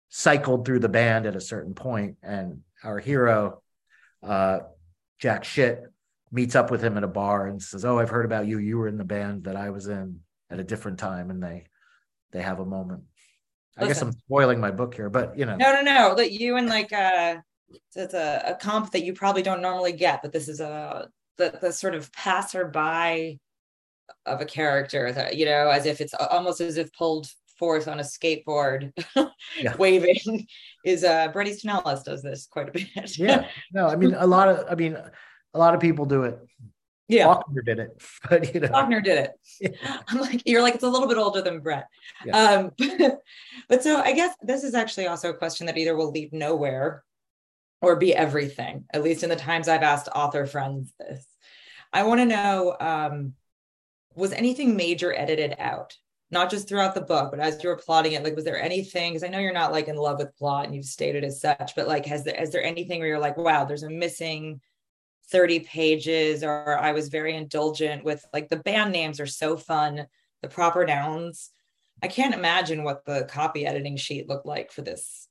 cycled 0.08 0.64
through 0.64 0.78
the 0.80 0.88
band 0.88 1.26
at 1.26 1.36
a 1.36 1.40
certain 1.40 1.74
point, 1.74 2.16
and 2.22 2.60
our 2.82 2.98
hero, 2.98 3.62
uh, 4.22 4.60
Jack 5.18 5.44
Shit, 5.44 5.82
meets 6.30 6.54
up 6.54 6.70
with 6.70 6.82
him 6.82 6.96
at 6.96 7.04
a 7.04 7.08
bar 7.08 7.46
and 7.46 7.62
says, 7.62 7.84
"Oh, 7.84 7.98
I've 7.98 8.10
heard 8.10 8.24
about 8.24 8.46
you. 8.46 8.58
You 8.58 8.78
were 8.78 8.88
in 8.88 8.98
the 8.98 9.04
band 9.04 9.44
that 9.44 9.56
I 9.56 9.70
was 9.70 9.88
in 9.88 10.20
at 10.50 10.60
a 10.60 10.64
different 10.64 10.98
time," 10.98 11.30
and 11.30 11.42
they 11.42 11.66
they 12.32 12.42
have 12.42 12.60
a 12.60 12.64
moment. 12.64 13.04
I 13.78 13.86
guess 13.86 14.02
I'm 14.02 14.12
spoiling 14.12 14.60
my 14.60 14.70
book 14.70 14.94
here, 14.94 15.08
but 15.08 15.38
you 15.38 15.46
know. 15.46 15.56
No, 15.56 15.72
no, 15.72 15.80
no. 15.82 16.14
That 16.14 16.32
you 16.32 16.56
and 16.56 16.68
like 16.68 16.92
uh 16.92 17.36
it's 17.94 18.14
a, 18.14 18.42
a 18.46 18.54
comp 18.54 18.92
that 18.92 19.04
you 19.04 19.12
probably 19.12 19.42
don't 19.42 19.62
normally 19.62 19.92
get, 19.92 20.22
but 20.22 20.32
this 20.32 20.48
is 20.48 20.60
a 20.60 21.08
the, 21.36 21.58
the 21.60 21.72
sort 21.72 21.94
of 21.94 22.12
passerby 22.12 23.38
of 24.26 24.40
a 24.40 24.44
character 24.44 25.12
that 25.12 25.36
you 25.36 25.44
know, 25.44 25.68
as 25.68 25.86
if 25.86 26.00
it's 26.00 26.14
almost 26.14 26.60
as 26.60 26.76
if 26.76 26.92
pulled 26.92 27.28
forth 27.58 27.88
on 27.88 28.00
a 28.00 28.04
skateboard 28.04 28.92
waving 29.78 30.46
is 30.84 31.04
uh 31.04 31.28
Bret 31.28 31.48
Easton 31.48 31.80
does 32.04 32.22
this 32.22 32.46
quite 32.46 32.68
a 32.68 32.72
bit. 32.72 33.18
yeah. 33.18 33.48
No, 33.72 33.88
I 33.88 33.96
mean 33.96 34.14
a 34.14 34.26
lot 34.26 34.48
of 34.48 34.64
I 34.70 34.74
mean 34.74 34.96
a 35.54 35.58
lot 35.58 35.74
of 35.74 35.80
people 35.80 36.04
do 36.04 36.22
it. 36.24 36.38
Yeah. 37.08 37.24
Faulkner 37.24 37.62
did 37.62 37.78
it, 37.78 38.02
but 38.28 38.54
you 38.54 38.60
know. 38.60 38.68
Faulkner 38.68 39.00
did 39.00 39.18
it. 39.18 39.32
Yeah. 39.60 39.70
I'm 40.08 40.20
like, 40.20 40.42
you're 40.46 40.62
like, 40.62 40.76
it's 40.76 40.84
a 40.84 40.88
little 40.88 41.08
bit 41.08 41.16
older 41.16 41.42
than 41.42 41.58
Bret. 41.58 41.88
Yeah. 42.24 42.38
Um, 42.38 42.70
but 43.68 43.82
so 43.82 43.96
I 43.96 44.12
guess 44.12 44.36
this 44.40 44.62
is 44.62 44.72
actually 44.72 45.08
also 45.08 45.30
a 45.30 45.34
question 45.34 45.66
that 45.66 45.76
either 45.76 45.96
will 45.96 46.12
lead 46.12 46.32
nowhere 46.32 47.02
or 47.82 47.96
be 47.96 48.14
everything, 48.14 48.84
at 48.92 49.02
least 49.02 49.24
in 49.24 49.30
the 49.30 49.36
times 49.36 49.66
I've 49.66 49.82
asked 49.82 50.08
author 50.14 50.46
friends 50.46 50.92
this. 51.00 51.26
I 51.92 52.04
want 52.04 52.20
to 52.20 52.26
know 52.26 52.76
um, 52.78 53.32
was 54.14 54.32
anything 54.32 54.76
major 54.76 55.12
edited 55.12 55.56
out? 55.58 55.96
Not 56.30 56.50
just 56.50 56.68
throughout 56.68 56.94
the 56.94 57.00
book, 57.00 57.30
but 57.32 57.40
as 57.40 57.60
you 57.62 57.70
were 57.70 57.76
plotting 57.76 58.12
it, 58.12 58.22
like, 58.22 58.36
was 58.36 58.44
there 58.44 58.60
anything? 58.60 59.12
Because 59.12 59.24
I 59.24 59.28
know 59.28 59.38
you're 59.38 59.52
not 59.52 59.72
like 59.72 59.88
in 59.88 59.96
love 59.96 60.18
with 60.18 60.36
plot 60.36 60.66
and 60.66 60.74
you've 60.74 60.84
stated 60.84 61.24
as 61.24 61.40
such, 61.40 61.74
but 61.74 61.88
like, 61.88 62.04
has 62.06 62.22
there, 62.22 62.40
is 62.40 62.50
there 62.50 62.62
anything 62.62 63.00
where 63.00 63.08
you're 63.08 63.18
like, 63.18 63.38
wow, 63.38 63.64
there's 63.64 63.82
a 63.82 63.90
missing 63.90 64.60
30 65.30 65.60
pages 65.60 66.42
or 66.42 66.78
I 66.78 66.92
was 66.92 67.08
very 67.08 67.34
indulgent 67.36 68.04
with 68.04 68.24
like 68.32 68.48
the 68.48 68.56
band 68.56 68.92
names 68.92 69.20
are 69.20 69.26
so 69.26 69.56
fun, 69.56 70.06
the 70.42 70.48
proper 70.48 70.86
nouns. 70.86 71.50
I 72.02 72.08
can't 72.08 72.34
imagine 72.34 72.84
what 72.84 73.04
the 73.04 73.26
copy 73.28 73.66
editing 73.66 73.96
sheet 73.96 74.28
looked 74.28 74.46
like 74.46 74.72
for 74.72 74.82
this 74.82 75.28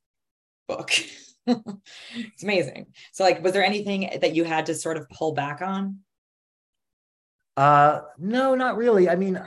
book. 0.68 0.92
it's 1.48 2.44
amazing. 2.44 2.88
So 3.12 3.24
like 3.24 3.44
was 3.44 3.54
there 3.54 3.64
anything 3.64 4.20
that 4.22 4.36
you 4.36 4.44
had 4.44 4.68
to 4.68 4.76
sort 4.76 4.98
of 4.98 5.10
pull 5.10 5.34
back 5.34 5.62
on? 5.62 6.00
Uh 7.56 8.02
no, 8.18 8.54
not 8.56 8.78
really. 8.78 9.10
I 9.10 9.16
mean 9.16 9.42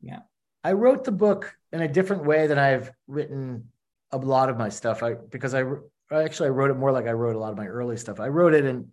yeah. 0.00 0.20
I 0.62 0.72
wrote 0.72 1.04
the 1.04 1.12
book 1.12 1.54
in 1.72 1.82
a 1.82 1.88
different 1.88 2.24
way 2.24 2.46
than 2.46 2.58
I've 2.58 2.90
written 3.06 3.68
a 4.12 4.16
lot 4.16 4.48
of 4.48 4.56
my 4.56 4.70
stuff. 4.70 5.02
I 5.02 5.14
because 5.14 5.54
I 5.54 5.64
actually 6.10 6.46
I 6.46 6.52
wrote 6.52 6.70
it 6.70 6.74
more 6.74 6.92
like 6.92 7.06
I 7.06 7.12
wrote 7.12 7.36
a 7.36 7.38
lot 7.38 7.50
of 7.50 7.58
my 7.58 7.66
early 7.66 7.98
stuff. 7.98 8.20
I 8.20 8.28
wrote 8.28 8.54
it 8.54 8.64
in 8.64 8.88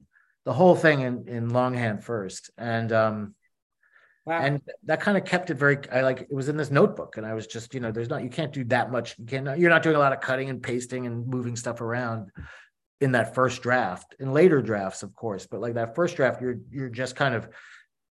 the 0.45 0.53
whole 0.53 0.75
thing 0.75 1.01
in 1.01 1.27
in 1.27 1.49
longhand 1.49 2.03
first, 2.03 2.51
and 2.57 2.91
um, 2.91 3.35
wow. 4.25 4.39
and 4.39 4.61
that 4.83 5.01
kind 5.01 5.17
of 5.17 5.25
kept 5.25 5.49
it 5.49 5.55
very. 5.55 5.77
I 5.91 6.01
like 6.01 6.21
it 6.21 6.33
was 6.33 6.49
in 6.49 6.57
this 6.57 6.71
notebook, 6.71 7.17
and 7.17 7.25
I 7.25 7.33
was 7.33 7.47
just 7.47 7.73
you 7.73 7.79
know, 7.79 7.91
there's 7.91 8.09
not 8.09 8.23
you 8.23 8.29
can't 8.29 8.53
do 8.53 8.63
that 8.65 8.91
much. 8.91 9.17
You 9.19 9.25
can't 9.25 9.59
you're 9.59 9.69
not 9.69 9.83
doing 9.83 9.95
a 9.95 9.99
lot 9.99 10.13
of 10.13 10.21
cutting 10.21 10.49
and 10.49 10.61
pasting 10.61 11.05
and 11.05 11.27
moving 11.27 11.55
stuff 11.55 11.81
around 11.81 12.31
in 12.99 13.13
that 13.13 13.35
first 13.35 13.61
draft. 13.61 14.15
In 14.19 14.33
later 14.33 14.61
drafts, 14.61 15.03
of 15.03 15.15
course, 15.15 15.45
but 15.45 15.61
like 15.61 15.75
that 15.75 15.95
first 15.95 16.15
draft, 16.15 16.41
you're 16.41 16.57
you're 16.69 16.89
just 16.89 17.15
kind 17.15 17.35
of 17.35 17.49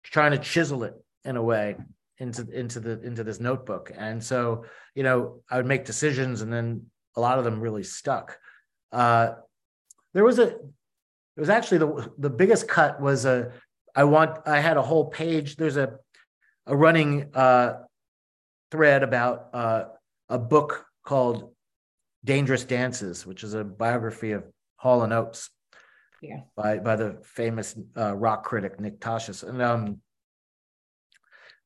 trying 0.02 0.32
to 0.32 0.38
chisel 0.38 0.84
it 0.84 0.94
in 1.24 1.36
a 1.36 1.42
way 1.42 1.76
into 2.18 2.48
into 2.50 2.80
the 2.80 3.00
into 3.02 3.22
this 3.22 3.40
notebook 3.40 3.92
and 3.94 4.22
so 4.22 4.64
you 4.94 5.02
know 5.02 5.42
i 5.50 5.56
would 5.56 5.66
make 5.66 5.84
decisions 5.84 6.40
and 6.40 6.52
then 6.52 6.86
a 7.16 7.20
lot 7.20 7.38
of 7.38 7.44
them 7.44 7.60
really 7.60 7.82
stuck 7.82 8.38
uh 8.92 9.32
there 10.14 10.24
was 10.24 10.38
a 10.38 10.56
it 11.36 11.40
was 11.40 11.50
actually 11.50 11.78
the 11.78 12.12
the 12.18 12.30
biggest 12.30 12.66
cut 12.66 13.00
was 13.00 13.24
a 13.24 13.52
I 13.94 14.04
want 14.04 14.38
I 14.46 14.60
had 14.60 14.76
a 14.76 14.82
whole 14.82 15.06
page. 15.06 15.56
There's 15.56 15.76
a 15.76 15.98
a 16.66 16.76
running 16.76 17.30
uh, 17.34 17.74
thread 18.70 19.02
about 19.02 19.50
uh, 19.52 19.84
a 20.28 20.38
book 20.38 20.86
called 21.04 21.52
Dangerous 22.24 22.64
Dances, 22.64 23.24
which 23.26 23.44
is 23.44 23.54
a 23.54 23.64
biography 23.64 24.32
of 24.32 24.44
Hall 24.76 25.02
and 25.02 25.12
Oates. 25.12 25.50
Yeah. 26.22 26.40
By 26.56 26.78
by 26.78 26.96
the 26.96 27.18
famous 27.22 27.76
uh, 27.96 28.14
rock 28.16 28.44
critic 28.44 28.80
Nick 28.80 28.98
Tosches. 29.00 29.46
And 29.46 29.60
um, 29.60 30.00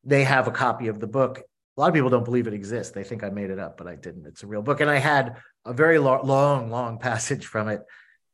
they 0.04 0.24
have 0.24 0.48
a 0.48 0.52
copy 0.52 0.88
of 0.88 0.98
the 0.98 1.06
book. 1.06 1.38
A 1.76 1.80
lot 1.80 1.88
of 1.88 1.94
people 1.94 2.10
don't 2.10 2.24
believe 2.24 2.48
it 2.48 2.54
exists. 2.54 2.92
They 2.92 3.04
think 3.04 3.22
I 3.22 3.30
made 3.30 3.50
it 3.50 3.58
up, 3.58 3.78
but 3.78 3.86
I 3.86 3.94
didn't. 3.94 4.26
It's 4.26 4.42
a 4.42 4.46
real 4.46 4.62
book. 4.62 4.80
And 4.80 4.90
I 4.90 4.98
had 4.98 5.36
a 5.64 5.72
very 5.72 5.98
lo- 5.98 6.20
long, 6.24 6.70
long 6.70 6.98
passage 6.98 7.46
from 7.46 7.68
it 7.68 7.82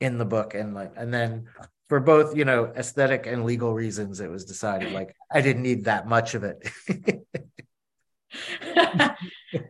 in 0.00 0.18
the 0.18 0.24
book. 0.24 0.54
And 0.54 0.74
like 0.74 0.92
and 0.96 1.12
then 1.12 1.46
for 1.88 2.00
both 2.00 2.36
you 2.36 2.44
know 2.44 2.72
aesthetic 2.76 3.26
and 3.26 3.44
legal 3.44 3.72
reasons 3.72 4.20
it 4.20 4.30
was 4.30 4.44
decided 4.44 4.92
like 4.92 5.14
i 5.30 5.40
didn't 5.40 5.62
need 5.62 5.84
that 5.84 6.06
much 6.06 6.34
of 6.34 6.44
it. 6.44 6.70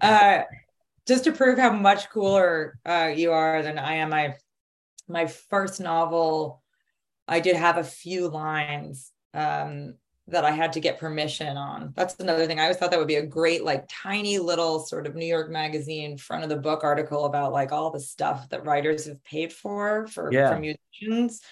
Uh, 0.01 0.41
just 1.07 1.25
to 1.25 1.31
prove 1.31 1.59
how 1.59 1.71
much 1.71 2.11
cooler 2.11 2.79
uh, 2.85 3.13
you 3.15 3.31
are 3.31 3.63
than 3.63 3.79
i 3.79 3.97
am 3.97 4.11
my 4.11 4.35
my 5.07 5.27
first 5.27 5.79
novel 5.79 6.63
i 7.29 7.39
did 7.39 7.55
have 7.55 7.77
a 7.77 7.85
few 7.85 8.27
lines 8.29 9.13
um, 9.35 9.95
that 10.29 10.45
I 10.45 10.51
had 10.51 10.73
to 10.73 10.81
get 10.81 10.99
permission 10.99 11.57
on. 11.57 11.93
That's 11.95 12.17
another 12.19 12.47
thing. 12.47 12.59
I 12.59 12.65
always 12.65 12.77
thought 12.77 12.91
that 12.91 12.99
would 12.99 13.07
be 13.07 13.17
a 13.17 13.27
great, 13.27 13.65
like, 13.65 13.85
tiny 13.89 14.39
little 14.39 14.81
sort 14.81 15.07
of 15.07 15.15
New 15.15 15.27
York 15.27 15.51
Magazine 15.51 16.19
front 16.19 16.43
of 16.43 16.49
the 16.49 16.57
book 16.57 16.83
article 16.83 17.27
about 17.27 17.53
like 17.53 17.71
all 17.71 17.91
the 17.91 18.01
stuff 18.01 18.49
that 18.49 18.65
writers 18.65 19.07
have 19.07 19.23
paid 19.23 19.53
for 19.53 20.07
for, 20.09 20.33
yeah. 20.33 20.51
for 20.51 20.59
musicians. 20.59 21.43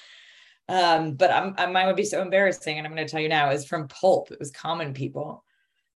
Um, 0.68 1.14
but 1.14 1.30
I'm, 1.30 1.54
I, 1.56 1.66
mine 1.66 1.86
would 1.86 1.96
be 1.96 2.04
so 2.04 2.22
embarrassing, 2.22 2.78
and 2.78 2.86
I'm 2.86 2.94
going 2.94 3.06
to 3.06 3.10
tell 3.10 3.20
you 3.20 3.28
now 3.28 3.50
is 3.50 3.66
from 3.66 3.86
Pulp. 3.86 4.32
It 4.32 4.38
was 4.38 4.50
Common 4.50 4.94
People. 4.94 5.44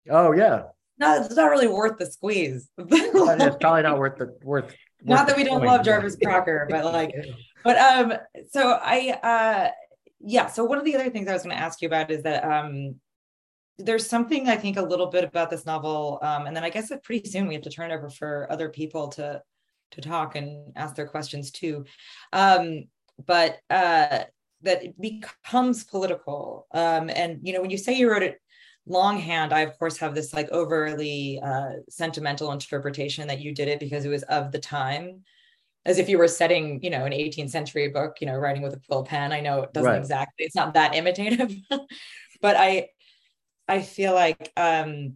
Oh 0.10 0.32
yeah. 0.34 0.64
No, 1.00 1.22
it's 1.22 1.36
not 1.36 1.50
really 1.50 1.68
worth 1.68 1.98
the 1.98 2.06
squeeze. 2.06 2.70
it's 2.78 3.58
probably 3.58 3.84
not 3.84 4.00
worth 4.00 4.18
the 4.18 4.36
worth. 4.44 4.76
Not 5.04 5.28
that 5.28 5.38
we 5.38 5.44
don't 5.44 5.60
point. 5.60 5.72
love 5.72 5.86
Jarvis 5.86 6.18
Cocker, 6.24 6.68
but 6.70 6.86
like, 6.86 7.14
but 7.64 7.78
um, 7.78 8.14
so 8.52 8.78
I 8.82 9.10
uh 9.24 9.72
yeah 10.20 10.48
so 10.48 10.64
one 10.64 10.78
of 10.78 10.86
the 10.86 10.96
other 10.96 11.10
things 11.10 11.28
i 11.28 11.34
was 11.34 11.44
going 11.44 11.56
to 11.56 11.62
ask 11.62 11.82
you 11.82 11.88
about 11.88 12.12
is 12.12 12.24
that 12.24 12.44
um 12.44 12.96
there's 13.78 14.08
something 14.08 14.50
i 14.50 14.56
think 14.56 14.78
a 14.78 14.82
little 14.82 15.08
bit 15.08 15.24
about 15.24 15.50
this 15.50 15.66
novel 15.66 16.20
um 16.22 16.48
and 16.48 16.56
then 16.56 16.64
i 16.64 16.70
guess 16.70 16.90
that 16.90 17.04
pretty 17.04 17.30
soon 17.30 17.48
we 17.48 17.54
have 17.54 17.64
to 17.64 17.70
turn 17.70 17.92
over 17.92 18.10
for 18.10 18.52
other 18.52 18.70
people 18.70 19.08
to 19.10 19.42
to 19.92 20.02
talk 20.02 20.36
and 20.36 20.74
ask 20.76 20.96
their 20.96 21.08
questions 21.08 21.52
too. 21.52 21.86
Um 22.34 22.86
but 23.26 23.58
uh 23.70 24.24
that 24.62 24.84
it 24.84 25.02
becomes 25.02 25.84
political 25.84 26.68
um 26.72 27.10
and 27.10 27.40
you 27.42 27.54
know 27.54 27.62
when 27.62 27.70
you 27.70 27.78
say 27.78 27.94
you 27.94 28.10
wrote 28.10 28.22
it 28.24 28.40
longhand 28.86 29.54
i 29.54 29.62
of 29.62 29.78
course 29.80 29.98
have 29.98 30.14
this 30.14 30.34
like 30.34 30.50
overly 30.50 31.40
uh 31.44 31.72
sentimental 31.90 32.52
interpretation 32.52 33.28
that 33.28 33.40
you 33.40 33.54
did 33.54 33.68
it 33.68 33.80
because 33.80 34.06
it 34.06 34.10
was 34.10 34.24
of 34.24 34.52
the 34.52 34.60
time 34.60 35.24
as 35.88 35.98
if 35.98 36.10
you 36.10 36.18
were 36.18 36.28
setting, 36.28 36.84
you 36.84 36.90
know, 36.90 37.06
an 37.06 37.14
18th 37.14 37.50
century 37.50 37.88
book, 37.88 38.18
you 38.20 38.28
know, 38.28 38.36
writing 38.36 38.62
with 38.62 38.76
a 38.76 38.82
quill 38.88 39.04
pen. 39.04 39.32
I 39.32 39.40
know 39.40 39.64
it 39.64 39.74
doesn't 39.74 39.90
right. 39.90 39.98
exactly, 39.98 40.46
it's 40.46 40.56
not 40.56 40.74
that 40.74 40.94
imitative, 40.94 41.56
but 42.42 42.58
I, 42.58 42.90
I 43.70 43.82
feel 43.82 44.14
like 44.14 44.52
um, 44.58 45.14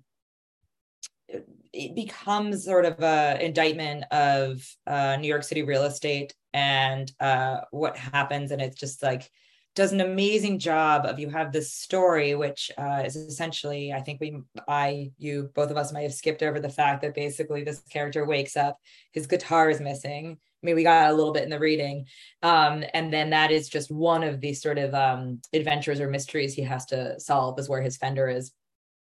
it 1.74 1.93
becomes 1.93 2.63
sort 2.63 2.86
of 2.86 3.03
a 3.03 3.38
indictment 3.43 4.05
of 4.11 4.65
uh, 4.88 5.17
New 5.17 5.28
York 5.28 5.43
City 5.43 5.61
real 5.61 5.84
estate 5.84 6.34
and 6.53 7.11
uh, 7.19 7.59
what 7.72 7.97
happens, 7.97 8.51
and 8.51 8.61
it's 8.61 8.80
just 8.80 9.03
like 9.03 9.30
does 9.74 9.93
an 9.93 10.01
amazing 10.01 10.59
job 10.59 11.05
of 11.05 11.17
you 11.17 11.30
have 11.30 11.53
this 11.53 11.74
story 11.74 12.36
which 12.36 12.69
uh, 12.78 13.03
is 13.05 13.15
essentially 13.15 13.93
i 13.93 14.01
think 14.01 14.19
we 14.19 14.38
i 14.67 15.09
you 15.17 15.49
both 15.55 15.72
of 15.72 15.78
us 15.78 15.93
might 15.93 16.01
have 16.01 16.13
skipped 16.13 16.43
over 16.43 16.59
the 16.59 16.67
fact 16.67 17.01
that 17.01 17.15
basically 17.15 17.63
this 17.63 17.80
character 17.89 18.26
wakes 18.26 18.57
up 18.57 18.78
his 19.13 19.28
guitar 19.28 19.69
is 19.69 19.80
missing 19.80 20.38
I 20.62 20.66
mean, 20.66 20.76
we 20.76 20.84
got 20.84 21.09
a 21.09 21.14
little 21.14 21.34
bit 21.34 21.43
in 21.43 21.49
the 21.49 21.59
reading. 21.59 22.05
Um, 22.43 22.84
and 22.93 23.12
then 23.12 23.32
that 23.32 23.51
is 23.51 23.68
just 23.68 23.91
one 23.91 24.24
of 24.24 24.41
these 24.41 24.62
sort 24.62 24.78
of 24.78 24.93
um, 24.93 25.41
adventures 25.53 25.99
or 25.99 26.09
mysteries 26.09 26.53
he 26.53 26.62
has 26.64 26.86
to 26.88 27.20
solve 27.20 27.57
is 27.59 27.70
where 27.70 27.82
his 27.82 27.97
fender 27.97 28.28
is. 28.28 28.51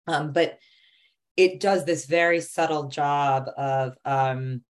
Um, 0.06 0.32
but 0.32 0.58
it 1.36 1.60
does 1.60 1.84
this 1.84 2.06
very 2.06 2.40
subtle 2.40 2.88
job 2.88 3.48
of 3.56 3.96
um, 4.04 4.62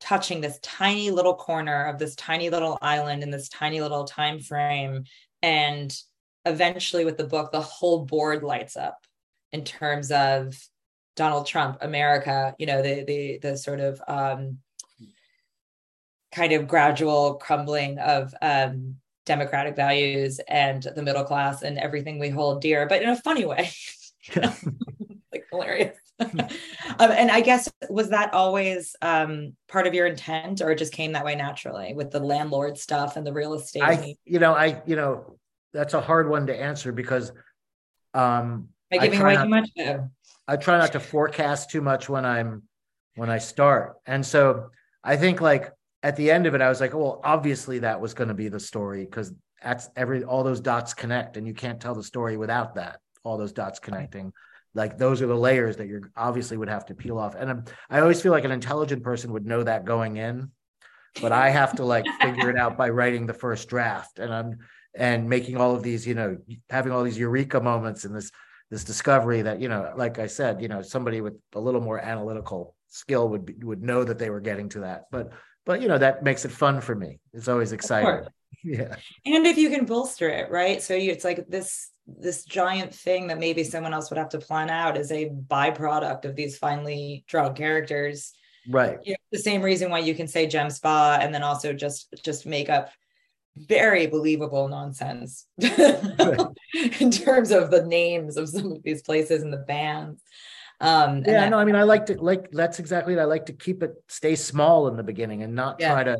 touching 0.00 0.40
this 0.40 0.58
tiny 0.62 1.10
little 1.10 1.34
corner 1.34 1.84
of 1.84 1.98
this 1.98 2.14
tiny 2.16 2.50
little 2.50 2.78
island 2.82 3.22
in 3.22 3.30
this 3.30 3.48
tiny 3.48 3.80
little 3.80 4.04
time 4.04 4.40
frame 4.40 5.04
and 5.42 5.96
eventually 6.44 7.04
with 7.04 7.16
the 7.16 7.24
book 7.24 7.50
the 7.50 7.60
whole 7.60 8.04
board 8.04 8.42
lights 8.42 8.76
up 8.76 8.98
in 9.52 9.64
terms 9.64 10.10
of 10.10 10.54
donald 11.16 11.46
trump 11.46 11.78
america 11.80 12.54
you 12.58 12.66
know 12.66 12.82
the 12.82 13.04
the 13.04 13.38
the 13.42 13.56
sort 13.56 13.80
of 13.80 14.00
um, 14.06 14.58
kind 16.36 16.52
of 16.52 16.68
gradual 16.68 17.34
crumbling 17.34 17.98
of 17.98 18.34
um, 18.42 18.96
democratic 19.24 19.74
values 19.74 20.38
and 20.48 20.82
the 20.94 21.02
middle 21.02 21.24
class 21.24 21.62
and 21.62 21.78
everything 21.78 22.18
we 22.18 22.28
hold 22.28 22.60
dear 22.60 22.86
but 22.86 23.00
in 23.00 23.08
a 23.08 23.16
funny 23.16 23.46
way 23.46 23.70
like 25.32 25.46
hilarious 25.50 25.96
um, 26.20 26.40
and 26.98 27.30
I 27.30 27.40
guess 27.40 27.70
was 27.90 28.10
that 28.10 28.32
always 28.32 28.96
um, 29.02 29.54
part 29.68 29.86
of 29.86 29.92
your 29.92 30.06
intent, 30.06 30.62
or 30.62 30.70
it 30.70 30.78
just 30.78 30.94
came 30.94 31.12
that 31.12 31.26
way 31.26 31.34
naturally 31.34 31.92
with 31.92 32.10
the 32.10 32.20
landlord 32.20 32.78
stuff 32.78 33.16
and 33.16 33.26
the 33.26 33.34
real 33.34 33.52
estate? 33.52 33.82
I, 33.82 34.16
you 34.24 34.38
know, 34.38 34.54
I, 34.54 34.80
you 34.86 34.96
know, 34.96 35.38
that's 35.74 35.92
a 35.92 36.00
hard 36.00 36.30
one 36.30 36.46
to 36.46 36.58
answer 36.58 36.90
because 36.90 37.32
um, 38.14 38.70
by 38.90 38.96
giving 38.96 39.20
away 39.20 39.34
not, 39.34 39.42
too 39.44 39.50
much. 39.50 39.70
I 40.48 40.56
try 40.56 40.78
not 40.78 40.92
to 40.92 41.00
forecast 41.00 41.70
too 41.70 41.82
much 41.82 42.08
when 42.08 42.24
I'm 42.24 42.62
when 43.16 43.28
I 43.28 43.36
start, 43.36 43.96
and 44.06 44.24
so 44.24 44.70
I 45.04 45.16
think 45.16 45.42
like 45.42 45.70
at 46.06 46.16
the 46.16 46.30
end 46.30 46.46
of 46.46 46.54
it, 46.54 46.60
I 46.60 46.68
was 46.68 46.80
like, 46.80 46.94
well, 46.94 47.20
obviously 47.24 47.80
that 47.80 48.00
was 48.00 48.14
going 48.14 48.28
to 48.28 48.34
be 48.34 48.48
the 48.48 48.60
story 48.60 49.04
because 49.04 49.32
that's 49.62 49.88
every 49.96 50.22
all 50.22 50.44
those 50.44 50.60
dots 50.60 50.94
connect, 50.94 51.36
and 51.36 51.46
you 51.46 51.54
can't 51.54 51.80
tell 51.80 51.94
the 51.94 52.02
story 52.02 52.36
without 52.36 52.76
that 52.76 53.00
all 53.24 53.36
those 53.36 53.52
dots 53.52 53.80
connecting. 53.80 54.32
Like 54.72 54.98
those 54.98 55.20
are 55.20 55.26
the 55.26 55.34
layers 55.34 55.78
that 55.78 55.88
you 55.88 56.02
obviously 56.16 56.56
would 56.56 56.68
have 56.68 56.86
to 56.86 56.94
peel 56.94 57.18
off 57.18 57.34
and 57.34 57.48
I'm, 57.50 57.64
i 57.88 57.98
always 58.00 58.20
feel 58.20 58.32
like 58.32 58.44
an 58.44 58.50
intelligent 58.50 59.02
person 59.02 59.32
would 59.32 59.46
know 59.46 59.62
that 59.62 59.86
going 59.86 60.18
in 60.18 60.50
but 61.22 61.32
i 61.32 61.48
have 61.48 61.76
to 61.76 61.84
like 61.84 62.04
figure 62.20 62.50
it 62.50 62.58
out 62.58 62.76
by 62.76 62.90
writing 62.90 63.26
the 63.26 63.32
first 63.32 63.70
draft 63.70 64.18
and 64.18 64.34
i'm 64.34 64.58
and 64.94 65.30
making 65.30 65.56
all 65.56 65.74
of 65.74 65.82
these 65.82 66.06
you 66.06 66.14
know 66.14 66.36
having 66.68 66.92
all 66.92 67.02
these 67.02 67.16
eureka 67.16 67.58
moments 67.58 68.04
in 68.04 68.12
this 68.12 68.30
this 68.70 68.84
discovery 68.84 69.40
that 69.40 69.62
you 69.62 69.68
know 69.70 69.94
like 69.96 70.18
i 70.18 70.26
said 70.26 70.60
you 70.60 70.68
know 70.68 70.82
somebody 70.82 71.22
with 71.22 71.38
a 71.54 71.60
little 71.60 71.80
more 71.80 71.98
analytical 71.98 72.74
skill 72.88 73.30
would 73.30 73.46
be, 73.46 73.54
would 73.62 73.82
know 73.82 74.04
that 74.04 74.18
they 74.18 74.28
were 74.28 74.40
getting 74.40 74.68
to 74.68 74.80
that 74.80 75.04
but 75.10 75.32
but 75.66 75.82
you 75.82 75.88
know 75.88 75.98
that 75.98 76.22
makes 76.22 76.46
it 76.46 76.50
fun 76.50 76.80
for 76.80 76.94
me. 76.94 77.18
It's 77.34 77.48
always 77.48 77.72
exciting. 77.72 78.26
yeah. 78.64 78.96
And 79.26 79.46
if 79.46 79.58
you 79.58 79.68
can 79.68 79.84
bolster 79.84 80.30
it 80.30 80.50
right? 80.50 80.80
So 80.80 80.94
you, 80.94 81.12
it's 81.12 81.24
like 81.24 81.46
this 81.48 81.90
this 82.06 82.44
giant 82.44 82.94
thing 82.94 83.26
that 83.26 83.38
maybe 83.38 83.64
someone 83.64 83.92
else 83.92 84.10
would 84.10 84.18
have 84.18 84.28
to 84.30 84.38
plan 84.38 84.70
out 84.70 84.96
is 84.96 85.10
a 85.10 85.28
byproduct 85.28 86.24
of 86.24 86.36
these 86.36 86.56
finely 86.56 87.24
drawn 87.26 87.52
characters. 87.54 88.32
Right. 88.68 88.98
You 89.02 89.12
know, 89.12 89.18
the 89.32 89.38
same 89.38 89.60
reason 89.60 89.90
why 89.90 89.98
you 89.98 90.14
can 90.14 90.28
say 90.28 90.46
gem 90.46 90.70
spa 90.70 91.18
and 91.20 91.34
then 91.34 91.42
also 91.42 91.72
just 91.72 92.14
just 92.24 92.46
make 92.46 92.70
up 92.70 92.90
very 93.56 94.06
believable 94.06 94.68
nonsense 94.68 95.46
in 95.58 97.10
terms 97.10 97.50
of 97.50 97.70
the 97.70 97.84
names 97.86 98.36
of 98.36 98.48
some 98.48 98.72
of 98.72 98.82
these 98.82 99.02
places 99.02 99.42
and 99.42 99.52
the 99.52 99.58
bands 99.58 100.22
um 100.80 101.22
yeah 101.26 101.48
no 101.48 101.58
i 101.58 101.64
mean 101.64 101.74
i 101.74 101.82
like 101.82 102.06
to 102.06 102.20
like 102.20 102.50
that's 102.50 102.78
exactly 102.78 103.14
it 103.14 103.18
i 103.18 103.24
like 103.24 103.46
to 103.46 103.52
keep 103.52 103.82
it 103.82 103.92
stay 104.08 104.34
small 104.34 104.88
in 104.88 104.96
the 104.96 105.02
beginning 105.02 105.42
and 105.42 105.54
not 105.54 105.76
yeah. 105.80 105.92
try 105.92 106.04
to 106.04 106.18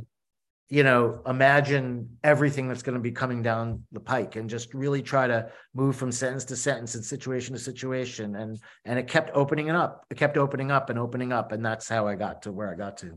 you 0.68 0.82
know, 0.82 1.20
imagine 1.26 2.18
everything 2.24 2.66
that's 2.66 2.82
going 2.82 2.96
to 2.96 3.00
be 3.00 3.12
coming 3.12 3.40
down 3.40 3.84
the 3.92 4.00
pike 4.00 4.34
and 4.34 4.50
just 4.50 4.74
really 4.74 5.00
try 5.00 5.26
to 5.26 5.48
move 5.74 5.94
from 5.94 6.10
sentence 6.10 6.44
to 6.46 6.56
sentence 6.56 6.96
and 6.96 7.04
situation 7.04 7.54
to 7.54 7.60
situation. 7.60 8.34
And 8.34 8.58
and 8.84 8.98
it 8.98 9.06
kept 9.06 9.30
opening 9.32 9.68
it 9.68 9.76
up. 9.76 10.04
It 10.10 10.16
kept 10.16 10.36
opening 10.36 10.72
up 10.72 10.90
and 10.90 10.98
opening 10.98 11.32
up. 11.32 11.52
And 11.52 11.64
that's 11.64 11.88
how 11.88 12.08
I 12.08 12.16
got 12.16 12.42
to 12.42 12.52
where 12.52 12.70
I 12.70 12.74
got 12.74 12.96
to. 12.98 13.16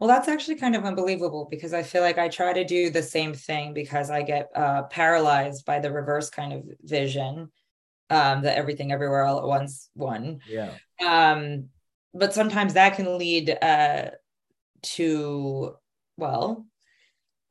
Well, 0.00 0.08
that's 0.08 0.28
actually 0.28 0.56
kind 0.56 0.74
of 0.74 0.84
unbelievable 0.84 1.46
because 1.50 1.74
I 1.74 1.82
feel 1.82 2.02
like 2.02 2.18
I 2.18 2.28
try 2.28 2.52
to 2.54 2.64
do 2.64 2.90
the 2.90 3.02
same 3.02 3.34
thing 3.34 3.74
because 3.74 4.10
I 4.10 4.22
get 4.22 4.48
uh, 4.54 4.84
paralyzed 4.84 5.64
by 5.66 5.78
the 5.78 5.90
reverse 5.90 6.30
kind 6.30 6.52
of 6.52 6.64
vision, 6.82 7.50
um, 8.10 8.42
the 8.42 8.56
everything 8.56 8.92
everywhere 8.92 9.24
all 9.24 9.38
at 9.38 9.46
once 9.46 9.88
one. 9.94 10.40
Yeah. 10.48 10.72
Um, 11.04 11.68
but 12.14 12.34
sometimes 12.34 12.74
that 12.74 12.96
can 12.96 13.18
lead 13.18 13.50
uh, 13.50 14.10
to 14.82 15.76
well 16.16 16.66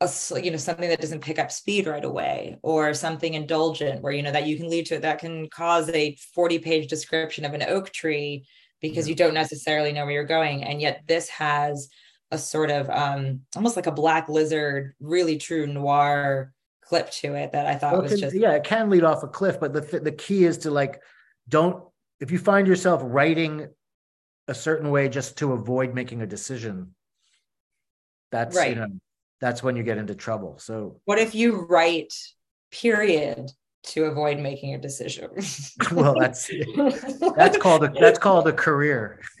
a, 0.00 0.10
you 0.42 0.50
know 0.50 0.56
something 0.56 0.88
that 0.88 1.00
doesn't 1.00 1.22
pick 1.24 1.38
up 1.38 1.50
speed 1.50 1.86
right 1.86 2.04
away 2.04 2.58
or 2.62 2.92
something 2.92 3.34
indulgent 3.34 4.02
where 4.02 4.12
you 4.12 4.22
know 4.22 4.32
that 4.32 4.46
you 4.46 4.56
can 4.56 4.68
lead 4.68 4.86
to 4.86 4.96
it 4.96 5.02
that 5.02 5.18
can 5.18 5.48
cause 5.48 5.88
a 5.90 6.16
40 6.34 6.58
page 6.58 6.88
description 6.88 7.44
of 7.44 7.54
an 7.54 7.62
oak 7.62 7.92
tree 7.92 8.46
because 8.80 9.06
yeah. 9.06 9.10
you 9.10 9.16
don't 9.16 9.34
necessarily 9.34 9.92
know 9.92 10.04
where 10.04 10.12
you're 10.12 10.24
going 10.24 10.64
and 10.64 10.82
yet 10.82 11.02
this 11.06 11.28
has 11.30 11.88
a 12.30 12.36
sort 12.36 12.70
of 12.70 12.90
um 12.90 13.40
almost 13.54 13.76
like 13.76 13.86
a 13.86 13.92
black 13.92 14.28
lizard 14.28 14.94
really 15.00 15.38
true 15.38 15.66
noir 15.66 16.52
clip 16.88 17.10
to 17.10 17.34
it 17.34 17.52
that 17.52 17.66
i 17.66 17.74
thought 17.74 17.92
well, 17.92 18.02
was 18.02 18.12
can, 18.12 18.20
just 18.20 18.36
yeah 18.36 18.52
it 18.52 18.64
can 18.64 18.88
lead 18.90 19.04
off 19.04 19.22
a 19.22 19.28
cliff 19.28 19.58
but 19.58 19.72
the 19.72 20.00
the 20.00 20.12
key 20.12 20.44
is 20.44 20.58
to 20.58 20.70
like 20.70 21.00
don't 21.48 21.82
if 22.20 22.30
you 22.30 22.38
find 22.38 22.66
yourself 22.66 23.00
writing 23.04 23.68
a 24.48 24.54
certain 24.54 24.90
way 24.90 25.08
just 25.08 25.36
to 25.38 25.52
avoid 25.52 25.94
making 25.94 26.22
a 26.22 26.26
decision 26.26 26.94
that's 28.30 28.56
right. 28.56 28.70
you 28.70 28.76
know 28.76 28.88
that's 29.40 29.62
when 29.62 29.76
you 29.76 29.82
get 29.82 29.98
into 29.98 30.14
trouble 30.14 30.58
so 30.58 31.00
what 31.04 31.18
if 31.18 31.34
you 31.34 31.66
write 31.66 32.14
period 32.70 33.50
to 33.86 34.04
avoid 34.04 34.38
making 34.38 34.74
a 34.74 34.78
decision. 34.78 35.30
Well 35.92 36.18
that's 36.18 36.50
that's 37.36 37.56
called 37.56 37.84
a 37.84 37.88
that's 37.88 38.18
called 38.18 38.48
a 38.48 38.52
career. 38.52 39.20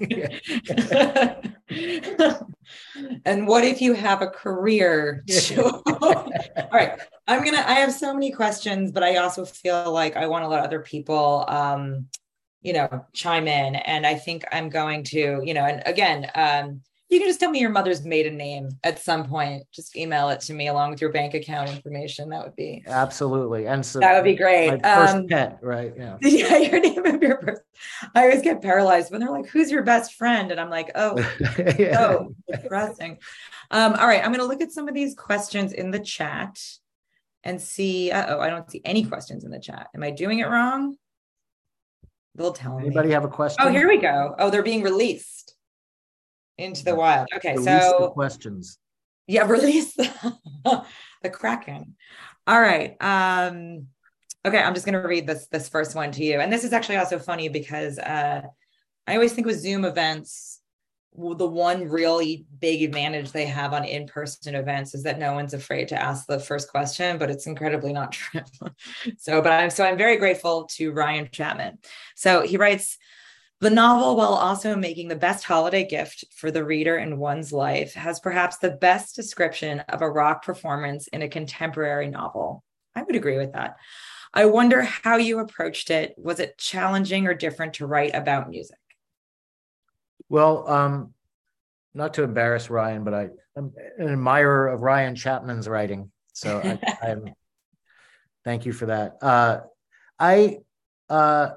And 3.24 3.46
what 3.46 3.64
if 3.64 3.80
you 3.80 3.92
have 3.92 4.22
a 4.22 4.28
career 4.28 5.22
to... 5.28 5.64
all 5.64 6.70
right 6.72 6.98
i'm 7.28 7.44
gonna 7.44 7.62
i 7.66 7.74
have 7.74 7.92
so 7.92 8.12
many 8.14 8.32
questions 8.32 8.90
but 8.90 9.02
i 9.02 9.16
also 9.16 9.44
feel 9.44 9.92
like 9.92 10.16
i 10.16 10.26
want 10.26 10.42
to 10.42 10.48
let 10.48 10.64
other 10.64 10.80
people 10.80 11.44
um 11.48 12.06
you 12.62 12.72
know 12.72 13.04
chime 13.12 13.46
in. 13.48 13.76
And 13.76 14.06
i 14.06 14.14
think 14.14 14.44
i'm 14.52 14.68
going 14.68 15.04
to 15.04 15.40
you 15.44 15.54
know 15.54 15.64
and 15.64 15.82
again 15.86 16.30
um 16.34 16.80
you 17.08 17.20
can 17.20 17.28
just 17.28 17.38
tell 17.38 17.50
me 17.50 17.60
your 17.60 17.70
mother's 17.70 18.04
maiden 18.04 18.36
name 18.36 18.70
at 18.82 18.98
some 18.98 19.28
point. 19.28 19.64
Just 19.70 19.96
email 19.96 20.28
it 20.30 20.40
to 20.40 20.52
me 20.52 20.66
along 20.68 20.90
with 20.90 21.00
your 21.00 21.12
bank 21.12 21.34
account 21.34 21.70
information. 21.70 22.30
That 22.30 22.44
would 22.44 22.56
be 22.56 22.82
absolutely, 22.86 23.66
and 23.66 23.86
so 23.86 24.00
that 24.00 24.14
would 24.14 24.24
be 24.24 24.34
great. 24.34 24.82
My 24.82 24.96
first 24.96 25.14
um, 25.14 25.26
pet, 25.28 25.58
right? 25.62 25.92
Yeah, 25.96 26.16
yeah. 26.22 26.56
Your 26.56 26.80
name 26.80 27.06
of 27.06 27.22
your 27.22 27.40
first. 27.40 27.62
I 28.14 28.22
always 28.22 28.42
get 28.42 28.60
paralyzed 28.60 29.12
when 29.12 29.20
they're 29.20 29.30
like, 29.30 29.46
"Who's 29.46 29.70
your 29.70 29.84
best 29.84 30.14
friend?" 30.14 30.50
And 30.50 30.60
I'm 30.60 30.70
like, 30.70 30.90
"Oh, 30.96 31.16
yeah. 31.78 32.00
oh, 32.00 32.34
depressing." 32.50 33.18
Um, 33.70 33.94
all 33.94 34.08
right, 34.08 34.24
I'm 34.24 34.32
going 34.32 34.40
to 34.40 34.46
look 34.46 34.60
at 34.60 34.72
some 34.72 34.88
of 34.88 34.94
these 34.94 35.14
questions 35.14 35.72
in 35.72 35.92
the 35.92 36.00
chat 36.00 36.60
and 37.44 37.60
see. 37.62 38.10
Oh, 38.10 38.40
I 38.40 38.50
don't 38.50 38.68
see 38.68 38.82
any 38.84 39.04
questions 39.04 39.44
in 39.44 39.52
the 39.52 39.60
chat. 39.60 39.88
Am 39.94 40.02
I 40.02 40.10
doing 40.10 40.40
it 40.40 40.48
wrong? 40.48 40.96
They'll 42.34 42.52
tell 42.52 42.72
Anybody 42.72 42.88
me. 42.88 42.88
Anybody 42.88 43.12
have 43.12 43.24
a 43.24 43.28
question? 43.28 43.64
Oh, 43.64 43.70
here 43.70 43.86
we 43.86 43.98
go. 43.98 44.34
Oh, 44.40 44.50
they're 44.50 44.64
being 44.64 44.82
released 44.82 45.55
into 46.58 46.84
the 46.84 46.94
wild. 46.94 47.28
Okay, 47.34 47.52
release 47.52 47.64
so 47.64 48.10
questions. 48.10 48.78
Yeah, 49.26 49.46
release 49.48 49.94
the, 49.94 50.84
the 51.22 51.30
Kraken. 51.30 51.96
All 52.46 52.60
right. 52.60 52.96
Um, 53.00 53.88
okay, 54.44 54.58
I'm 54.58 54.74
just 54.74 54.86
gonna 54.86 55.06
read 55.06 55.26
this 55.26 55.46
this 55.48 55.68
first 55.68 55.94
one 55.94 56.12
to 56.12 56.24
you. 56.24 56.40
And 56.40 56.52
this 56.52 56.64
is 56.64 56.72
actually 56.72 56.96
also 56.96 57.18
funny 57.18 57.48
because 57.48 57.98
uh 57.98 58.42
I 59.08 59.14
always 59.14 59.32
think 59.32 59.46
with 59.46 59.60
Zoom 59.60 59.84
events, 59.84 60.60
the 61.16 61.46
one 61.46 61.88
really 61.88 62.46
big 62.58 62.82
advantage 62.82 63.32
they 63.32 63.46
have 63.46 63.72
on 63.72 63.84
in-person 63.84 64.54
events 64.54 64.94
is 64.94 65.04
that 65.04 65.18
no 65.18 65.32
one's 65.32 65.54
afraid 65.54 65.88
to 65.88 66.00
ask 66.00 66.26
the 66.26 66.38
first 66.38 66.70
question, 66.70 67.16
but 67.16 67.30
it's 67.30 67.46
incredibly 67.46 67.92
not 67.92 68.12
true. 68.12 68.42
so, 69.18 69.40
but 69.40 69.52
I'm 69.52 69.70
so 69.70 69.84
I'm 69.84 69.96
very 69.96 70.16
grateful 70.16 70.64
to 70.72 70.92
Ryan 70.92 71.28
Chapman. 71.32 71.78
So 72.16 72.42
he 72.42 72.56
writes, 72.56 72.98
the 73.60 73.70
novel, 73.70 74.16
while 74.16 74.34
also 74.34 74.76
making 74.76 75.08
the 75.08 75.16
best 75.16 75.44
holiday 75.44 75.86
gift 75.86 76.24
for 76.34 76.50
the 76.50 76.64
reader 76.64 76.98
in 76.98 77.18
one's 77.18 77.52
life, 77.52 77.94
has 77.94 78.20
perhaps 78.20 78.58
the 78.58 78.70
best 78.70 79.16
description 79.16 79.80
of 79.80 80.02
a 80.02 80.10
rock 80.10 80.44
performance 80.44 81.08
in 81.08 81.22
a 81.22 81.28
contemporary 81.28 82.08
novel. 82.08 82.62
I 82.94 83.02
would 83.02 83.16
agree 83.16 83.38
with 83.38 83.54
that. 83.54 83.76
I 84.34 84.44
wonder 84.44 84.82
how 84.82 85.16
you 85.16 85.38
approached 85.38 85.90
it. 85.90 86.14
Was 86.18 86.38
it 86.38 86.58
challenging 86.58 87.26
or 87.26 87.32
different 87.32 87.74
to 87.74 87.86
write 87.86 88.14
about 88.14 88.50
music? 88.50 88.76
Well, 90.28 90.68
um, 90.68 91.14
not 91.94 92.14
to 92.14 92.24
embarrass 92.24 92.68
Ryan, 92.68 93.04
but 93.04 93.14
I, 93.14 93.28
am 93.56 93.72
an 93.96 94.08
admirer 94.10 94.68
of 94.68 94.82
Ryan 94.82 95.14
Chapman's 95.14 95.66
writing. 95.66 96.10
So 96.34 96.60
I, 96.62 96.78
am 97.08 97.32
thank 98.44 98.66
you 98.66 98.74
for 98.74 98.86
that. 98.86 99.16
Uh, 99.22 99.60
I 100.18 100.58
uh, 101.08 101.50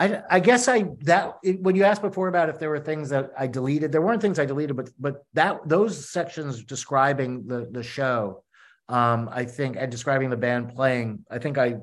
I, 0.00 0.22
I 0.30 0.40
guess 0.40 0.66
I 0.66 0.84
that 1.00 1.36
when 1.60 1.76
you 1.76 1.84
asked 1.84 2.00
before 2.00 2.28
about 2.28 2.48
if 2.48 2.58
there 2.58 2.70
were 2.70 2.80
things 2.80 3.10
that 3.10 3.32
I 3.38 3.46
deleted, 3.46 3.92
there 3.92 4.00
weren't 4.00 4.22
things 4.22 4.38
I 4.38 4.46
deleted, 4.46 4.74
but 4.74 4.88
but 4.98 5.24
that 5.34 5.68
those 5.68 6.08
sections 6.08 6.64
describing 6.64 7.46
the 7.46 7.68
the 7.70 7.82
show, 7.82 8.42
um, 8.88 9.28
I 9.30 9.44
think, 9.44 9.76
and 9.78 9.90
describing 9.90 10.30
the 10.30 10.38
band 10.38 10.74
playing, 10.74 11.26
I 11.30 11.38
think 11.38 11.58
I 11.58 11.76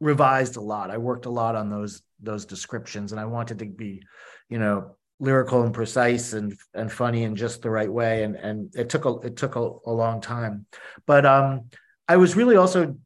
revised 0.00 0.56
a 0.56 0.60
lot. 0.60 0.90
I 0.90 0.98
worked 0.98 1.26
a 1.26 1.30
lot 1.30 1.54
on 1.54 1.70
those 1.70 2.02
those 2.20 2.44
descriptions, 2.46 3.12
and 3.12 3.20
I 3.20 3.26
wanted 3.26 3.60
to 3.60 3.66
be, 3.66 4.02
you 4.48 4.58
know, 4.58 4.96
lyrical 5.20 5.62
and 5.62 5.72
precise 5.72 6.32
and 6.32 6.52
and 6.74 6.90
funny 6.90 7.22
in 7.22 7.36
just 7.36 7.62
the 7.62 7.70
right 7.70 7.92
way. 7.92 8.24
And 8.24 8.34
and 8.34 8.74
it 8.74 8.88
took 8.88 9.04
a 9.04 9.18
it 9.20 9.36
took 9.36 9.54
a, 9.54 9.70
a 9.86 9.92
long 9.92 10.20
time, 10.20 10.66
but 11.06 11.24
um, 11.24 11.70
I 12.08 12.16
was 12.16 12.34
really 12.34 12.56
also, 12.56 12.96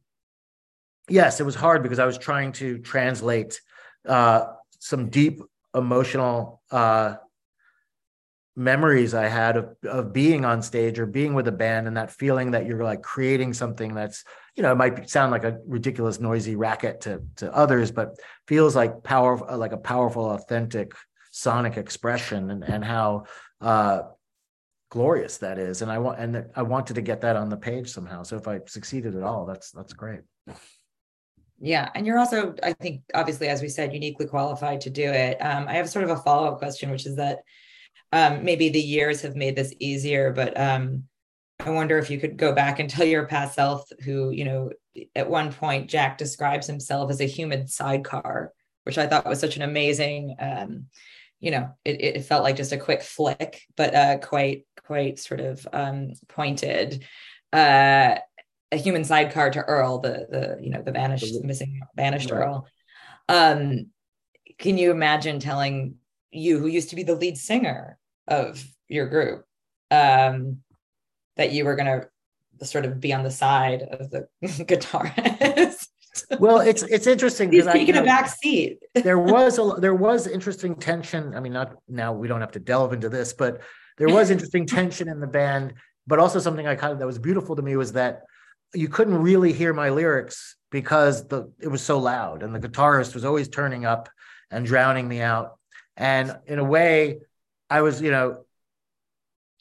yes, 1.07 1.39
it 1.39 1.45
was 1.45 1.55
hard 1.55 1.83
because 1.83 1.99
I 1.99 2.05
was 2.05 2.17
trying 2.17 2.53
to 2.53 2.79
translate 2.79 3.61
uh, 4.07 4.53
some 4.79 5.09
deep 5.09 5.41
emotional 5.75 6.61
uh, 6.71 7.15
memories 8.55 9.13
I 9.13 9.27
had 9.27 9.55
of 9.57 9.75
of 9.85 10.11
being 10.11 10.43
on 10.43 10.61
stage 10.61 10.99
or 10.99 11.05
being 11.05 11.33
with 11.33 11.47
a 11.47 11.51
band 11.51 11.87
and 11.87 11.95
that 11.95 12.11
feeling 12.11 12.51
that 12.51 12.65
you're 12.65 12.83
like 12.83 13.01
creating 13.01 13.53
something 13.53 13.93
that's 13.93 14.25
you 14.55 14.63
know 14.63 14.71
it 14.71 14.75
might 14.75 15.09
sound 15.09 15.31
like 15.31 15.45
a 15.45 15.59
ridiculous 15.65 16.19
noisy 16.19 16.57
racket 16.57 16.99
to 17.01 17.21
to 17.37 17.53
others 17.55 17.89
but 17.89 18.19
feels 18.47 18.75
like 18.75 19.01
power 19.03 19.37
like 19.55 19.71
a 19.71 19.77
powerful 19.77 20.31
authentic 20.31 20.91
sonic 21.31 21.77
expression 21.77 22.49
and 22.49 22.63
and 22.65 22.83
how 22.83 23.23
uh 23.61 24.01
glorious 24.89 25.37
that 25.37 25.57
is. 25.59 25.81
And 25.81 25.91
I 25.91 25.99
want 25.99 26.19
and 26.19 26.45
I 26.55 26.63
wanted 26.63 26.95
to 26.95 27.01
get 27.01 27.21
that 27.21 27.35
on 27.35 27.49
the 27.49 27.57
page 27.57 27.89
somehow. 27.89 28.23
So 28.23 28.37
if 28.37 28.47
I 28.47 28.59
succeeded 28.65 29.15
at 29.15 29.23
all 29.23 29.45
that's 29.45 29.71
that's 29.71 29.93
great 29.93 30.21
yeah 31.59 31.89
and 31.95 32.05
you're 32.05 32.19
also 32.19 32.55
i 32.63 32.73
think 32.73 33.01
obviously 33.13 33.47
as 33.47 33.61
we 33.61 33.67
said 33.67 33.93
uniquely 33.93 34.25
qualified 34.25 34.81
to 34.81 34.89
do 34.89 35.03
it 35.03 35.37
um, 35.39 35.67
i 35.67 35.73
have 35.73 35.89
sort 35.89 36.03
of 36.05 36.11
a 36.11 36.17
follow-up 36.17 36.57
question 36.57 36.89
which 36.89 37.05
is 37.05 37.15
that 37.15 37.39
um, 38.11 38.43
maybe 38.43 38.69
the 38.69 38.81
years 38.81 39.21
have 39.21 39.35
made 39.35 39.55
this 39.55 39.73
easier, 39.79 40.33
but 40.33 40.59
um, 40.59 41.03
I 41.59 41.69
wonder 41.69 41.97
if 41.97 42.09
you 42.09 42.19
could 42.19 42.37
go 42.37 42.53
back 42.53 42.79
and 42.79 42.89
tell 42.89 43.05
your 43.05 43.25
past 43.25 43.55
self, 43.55 43.87
who, 44.03 44.31
you 44.31 44.45
know, 44.45 44.71
at 45.15 45.29
one 45.29 45.53
point, 45.53 45.89
Jack 45.89 46.17
describes 46.17 46.67
himself 46.67 47.11
as 47.11 47.21
a 47.21 47.25
human 47.25 47.67
sidecar, 47.67 48.51
which 48.83 48.97
I 48.97 49.07
thought 49.07 49.27
was 49.27 49.39
such 49.39 49.57
an 49.57 49.61
amazing, 49.61 50.35
um, 50.39 50.85
you 51.39 51.51
know, 51.51 51.69
it, 51.85 52.01
it 52.01 52.25
felt 52.25 52.43
like 52.43 52.55
just 52.55 52.71
a 52.71 52.77
quick 52.77 53.01
flick, 53.01 53.61
but 53.77 53.93
uh, 53.93 54.17
quite, 54.17 54.65
quite 54.85 55.19
sort 55.19 55.39
of 55.39 55.67
um, 55.71 56.13
pointed. 56.27 57.05
Uh, 57.53 58.15
a 58.71 58.77
human 58.77 59.03
sidecar 59.03 59.49
to 59.51 59.61
Earl, 59.61 59.99
the 59.99 60.27
the 60.29 60.57
you 60.61 60.69
know 60.69 60.81
the 60.81 60.91
vanished 60.91 61.43
missing 61.43 61.79
vanished 61.95 62.31
right. 62.31 62.41
Earl. 62.41 62.67
Um, 63.27 63.87
can 64.57 64.77
you 64.77 64.91
imagine 64.91 65.39
telling 65.39 65.95
you, 66.31 66.59
who 66.59 66.67
used 66.67 66.89
to 66.89 66.95
be 66.95 67.03
the 67.03 67.15
lead 67.15 67.37
singer 67.37 67.97
of 68.27 68.63
your 68.87 69.07
group, 69.07 69.45
um, 69.91 70.59
that 71.37 71.51
you 71.51 71.65
were 71.65 71.75
going 71.75 72.01
to 72.01 72.65
sort 72.65 72.85
of 72.85 72.99
be 72.99 73.13
on 73.13 73.23
the 73.23 73.31
side 73.31 73.81
of 73.81 74.11
the 74.11 74.27
guitarist. 74.43 75.87
well, 76.39 76.59
it's 76.59 76.83
it's 76.83 77.07
interesting 77.07 77.49
because 77.49 77.71
taking 77.71 77.97
a 77.97 78.03
back 78.03 78.29
seat. 78.29 78.79
there 78.93 79.19
was 79.35 79.57
a 79.57 79.79
there 79.79 79.95
was 79.95 80.27
interesting 80.27 80.75
tension. 80.75 81.33
I 81.33 81.39
mean, 81.39 81.53
not 81.53 81.75
now 81.87 82.13
we 82.13 82.27
don't 82.27 82.41
have 82.41 82.51
to 82.51 82.59
delve 82.59 82.93
into 82.93 83.09
this, 83.09 83.33
but 83.33 83.61
there 83.97 84.09
was 84.09 84.29
interesting 84.29 84.65
tension 84.67 85.07
in 85.07 85.19
the 85.19 85.27
band. 85.27 85.73
But 86.07 86.19
also 86.19 86.39
something 86.39 86.67
I 86.67 86.75
kind 86.75 86.91
of 86.91 86.99
that 86.99 87.05
was 87.05 87.19
beautiful 87.19 87.55
to 87.55 87.61
me 87.61 87.75
was 87.75 87.93
that 87.93 88.23
you 88.73 88.87
couldn't 88.87 89.17
really 89.17 89.53
hear 89.53 89.73
my 89.73 89.89
lyrics 89.89 90.55
because 90.71 91.27
the 91.27 91.51
it 91.59 91.67
was 91.67 91.81
so 91.81 91.99
loud 91.99 92.43
and 92.43 92.53
the 92.53 92.59
guitarist 92.59 93.15
was 93.15 93.25
always 93.25 93.47
turning 93.47 93.85
up 93.85 94.09
and 94.51 94.65
drowning 94.65 95.07
me 95.07 95.21
out 95.21 95.59
and 95.99 96.35
in 96.47 96.59
a 96.59 96.63
way, 96.63 97.19
I 97.69 97.81
was, 97.81 98.01
you 98.01 98.09
know, 98.09 98.45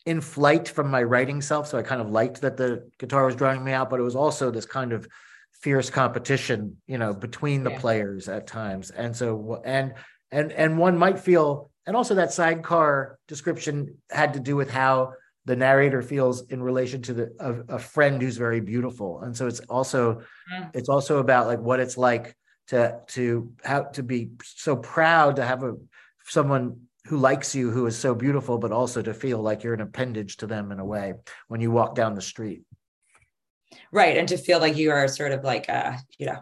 in 0.06 0.20
flight 0.22 0.68
from 0.68 0.88
my 0.88 1.02
writing 1.02 1.42
self. 1.42 1.66
So 1.66 1.76
I 1.76 1.82
kind 1.82 2.00
of 2.00 2.10
liked 2.10 2.40
that 2.40 2.56
the 2.56 2.88
guitar 2.98 3.26
was 3.26 3.34
drowning 3.34 3.64
me 3.64 3.72
out, 3.72 3.90
but 3.90 3.98
it 3.98 4.04
was 4.04 4.14
also 4.14 4.50
this 4.50 4.64
kind 4.64 4.92
of 4.92 5.06
fierce 5.52 5.90
competition, 5.90 6.76
you 6.86 6.96
know, 6.96 7.12
between 7.12 7.64
the 7.64 7.72
yeah. 7.72 7.80
players 7.80 8.28
at 8.28 8.46
times. 8.46 8.90
And 8.90 9.14
so, 9.14 9.60
and, 9.64 9.94
and, 10.30 10.52
and 10.52 10.78
one 10.78 10.96
might 10.96 11.18
feel, 11.18 11.70
and 11.84 11.96
also 11.96 12.14
that 12.14 12.32
sidecar 12.32 13.18
description 13.26 13.98
had 14.08 14.34
to 14.34 14.40
do 14.40 14.54
with 14.54 14.70
how 14.70 15.14
the 15.48 15.56
narrator 15.56 16.02
feels 16.02 16.46
in 16.50 16.62
relation 16.62 17.00
to 17.00 17.14
the 17.14 17.34
a, 17.40 17.76
a 17.76 17.78
friend 17.78 18.20
who's 18.20 18.36
very 18.36 18.60
beautiful. 18.60 19.22
And 19.22 19.34
so 19.34 19.46
it's 19.46 19.60
also 19.60 20.20
mm. 20.52 20.70
it's 20.74 20.90
also 20.90 21.20
about 21.20 21.46
like 21.46 21.58
what 21.58 21.80
it's 21.80 21.96
like 21.96 22.36
to 22.66 23.00
to 23.08 23.50
have 23.64 23.92
to 23.92 24.02
be 24.02 24.28
so 24.44 24.76
proud 24.76 25.36
to 25.36 25.44
have 25.46 25.62
a 25.62 25.76
someone 26.26 26.82
who 27.06 27.16
likes 27.16 27.54
you 27.54 27.70
who 27.70 27.86
is 27.86 27.96
so 27.96 28.14
beautiful 28.14 28.58
but 28.58 28.72
also 28.72 29.00
to 29.00 29.14
feel 29.14 29.40
like 29.40 29.62
you're 29.62 29.72
an 29.72 29.80
appendage 29.80 30.36
to 30.36 30.46
them 30.46 30.70
in 30.70 30.80
a 30.80 30.84
way 30.84 31.14
when 31.46 31.62
you 31.62 31.70
walk 31.70 31.94
down 31.94 32.14
the 32.14 32.20
street. 32.20 32.62
Right. 33.90 34.18
And 34.18 34.28
to 34.28 34.36
feel 34.36 34.60
like 34.60 34.76
you 34.76 34.90
are 34.90 35.08
sort 35.08 35.32
of 35.32 35.44
like 35.44 35.70
uh 35.70 35.94
you 36.18 36.26
know 36.26 36.40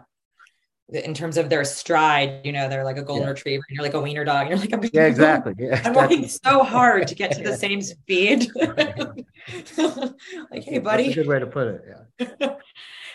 in 0.89 1.13
terms 1.13 1.37
of 1.37 1.49
their 1.49 1.65
stride, 1.65 2.41
you 2.45 2.51
know, 2.51 2.69
they're 2.69 2.85
like 2.85 2.97
a 2.97 3.01
golden 3.01 3.25
yeah. 3.25 3.31
retriever, 3.31 3.63
and 3.67 3.75
you're 3.75 3.83
like 3.83 3.93
a 3.93 4.01
wiener 4.01 4.23
dog, 4.23 4.47
and 4.47 4.49
you're 4.49 4.59
like 4.59 4.85
a 4.85 4.89
yeah, 4.93 5.05
exactly. 5.05 5.53
Yeah, 5.57 5.81
I'm 5.83 5.93
working 5.93 6.27
so 6.27 6.63
hard 6.63 7.07
to 7.07 7.15
get 7.15 7.33
to 7.33 7.43
the 7.43 7.57
same 7.57 7.81
speed. 7.81 8.49
like, 8.55 10.63
hey, 10.63 10.79
buddy. 10.79 11.03
That's 11.03 11.17
a 11.17 11.21
good 11.21 11.27
way 11.27 11.39
to 11.39 11.47
put 11.47 11.67
it. 11.67 12.29
Yeah. 12.39 12.55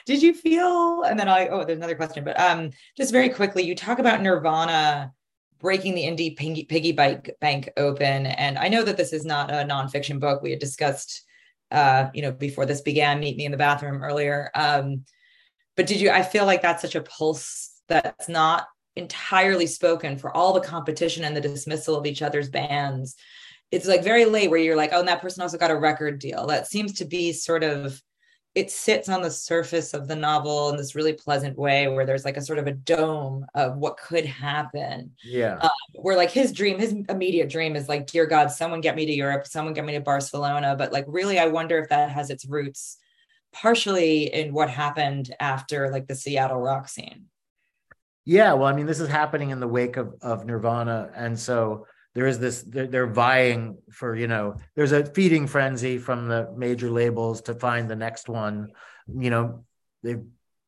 Did 0.04 0.22
you 0.22 0.34
feel? 0.34 1.04
And 1.04 1.18
then 1.18 1.28
I 1.28 1.48
oh, 1.48 1.64
there's 1.64 1.78
another 1.78 1.94
question, 1.94 2.24
but 2.24 2.38
um, 2.38 2.70
just 2.96 3.12
very 3.12 3.28
quickly, 3.28 3.62
you 3.62 3.74
talk 3.74 3.98
about 3.98 4.20
Nirvana 4.20 5.12
breaking 5.62 5.94
the 5.94 6.02
indie 6.02 6.36
piggy, 6.36 6.64
piggy 6.64 6.92
bank, 6.92 7.30
bank 7.40 7.70
open. 7.76 8.26
And 8.26 8.58
I 8.58 8.68
know 8.68 8.82
that 8.82 8.96
this 8.96 9.12
is 9.12 9.24
not 9.24 9.50
a 9.50 9.64
nonfiction 9.64 10.18
book. 10.18 10.42
We 10.42 10.50
had 10.50 10.58
discussed, 10.58 11.24
uh, 11.70 12.08
you 12.12 12.20
know, 12.20 12.32
before 12.32 12.66
this 12.66 12.82
began, 12.82 13.20
meet 13.20 13.36
me 13.36 13.46
in 13.46 13.52
the 13.52 13.56
bathroom 13.56 14.02
earlier. 14.02 14.50
Um, 14.54 15.04
but 15.76 15.86
did 15.86 16.00
you? 16.00 16.10
I 16.10 16.22
feel 16.22 16.46
like 16.46 16.62
that's 16.62 16.82
such 16.82 16.94
a 16.94 17.02
pulse 17.02 17.80
that's 17.88 18.28
not 18.28 18.66
entirely 18.96 19.66
spoken 19.66 20.18
for 20.18 20.34
all 20.36 20.52
the 20.52 20.60
competition 20.60 21.24
and 21.24 21.36
the 21.36 21.40
dismissal 21.40 21.96
of 21.96 22.06
each 22.06 22.22
other's 22.22 22.50
bands. 22.50 23.16
It's 23.70 23.86
like 23.86 24.04
very 24.04 24.26
late 24.26 24.50
where 24.50 24.58
you're 24.58 24.76
like, 24.76 24.90
oh, 24.92 25.00
and 25.00 25.08
that 25.08 25.22
person 25.22 25.42
also 25.42 25.56
got 25.56 25.70
a 25.70 25.76
record 25.76 26.18
deal. 26.18 26.46
That 26.46 26.66
seems 26.66 26.92
to 26.94 27.06
be 27.06 27.32
sort 27.32 27.64
of 27.64 28.00
it 28.54 28.70
sits 28.70 29.08
on 29.08 29.22
the 29.22 29.30
surface 29.30 29.94
of 29.94 30.08
the 30.08 30.16
novel 30.16 30.68
in 30.70 30.76
this 30.76 30.94
really 30.94 31.14
pleasant 31.14 31.56
way 31.56 31.88
where 31.88 32.04
there's 32.04 32.24
like 32.24 32.36
a 32.36 32.42
sort 32.42 32.58
of 32.58 32.66
a 32.66 32.72
dome 32.72 33.46
of 33.54 33.76
what 33.76 33.96
could 33.96 34.26
happen 34.26 35.10
yeah 35.24 35.56
um, 35.56 35.70
where 35.94 36.16
like 36.16 36.30
his 36.30 36.52
dream 36.52 36.78
his 36.78 36.94
immediate 37.08 37.48
dream 37.48 37.76
is 37.76 37.88
like 37.88 38.06
dear 38.06 38.26
god 38.26 38.50
someone 38.50 38.80
get 38.80 38.96
me 38.96 39.06
to 39.06 39.12
europe 39.12 39.46
someone 39.46 39.74
get 39.74 39.84
me 39.84 39.94
to 39.94 40.00
barcelona 40.00 40.74
but 40.76 40.92
like 40.92 41.04
really 41.08 41.38
i 41.38 41.46
wonder 41.46 41.78
if 41.78 41.88
that 41.88 42.10
has 42.10 42.30
its 42.30 42.46
roots 42.46 42.98
partially 43.52 44.32
in 44.32 44.52
what 44.52 44.70
happened 44.70 45.34
after 45.40 45.90
like 45.90 46.06
the 46.06 46.14
seattle 46.14 46.60
rock 46.60 46.88
scene. 46.88 47.26
Yeah 48.24 48.52
well 48.52 48.66
i 48.66 48.72
mean 48.72 48.86
this 48.86 49.00
is 49.00 49.08
happening 49.08 49.50
in 49.50 49.58
the 49.58 49.66
wake 49.66 49.96
of, 49.96 50.14
of 50.22 50.44
nirvana 50.46 51.10
and 51.14 51.36
so 51.38 51.86
there 52.14 52.26
is 52.26 52.38
this 52.38 52.62
they're, 52.62 52.86
they're, 52.86 53.06
vying 53.06 53.78
for 53.90 54.14
you 54.14 54.28
know 54.28 54.56
there's 54.76 54.92
a 54.92 55.04
feeding 55.04 55.46
frenzy 55.46 55.98
from 55.98 56.28
the 56.28 56.52
major 56.56 56.90
labels 56.90 57.42
to 57.42 57.54
find 57.54 57.88
the 57.88 57.96
next 57.96 58.28
one. 58.28 58.68
You 59.08 59.30
know 59.30 59.64
they've 60.02 60.22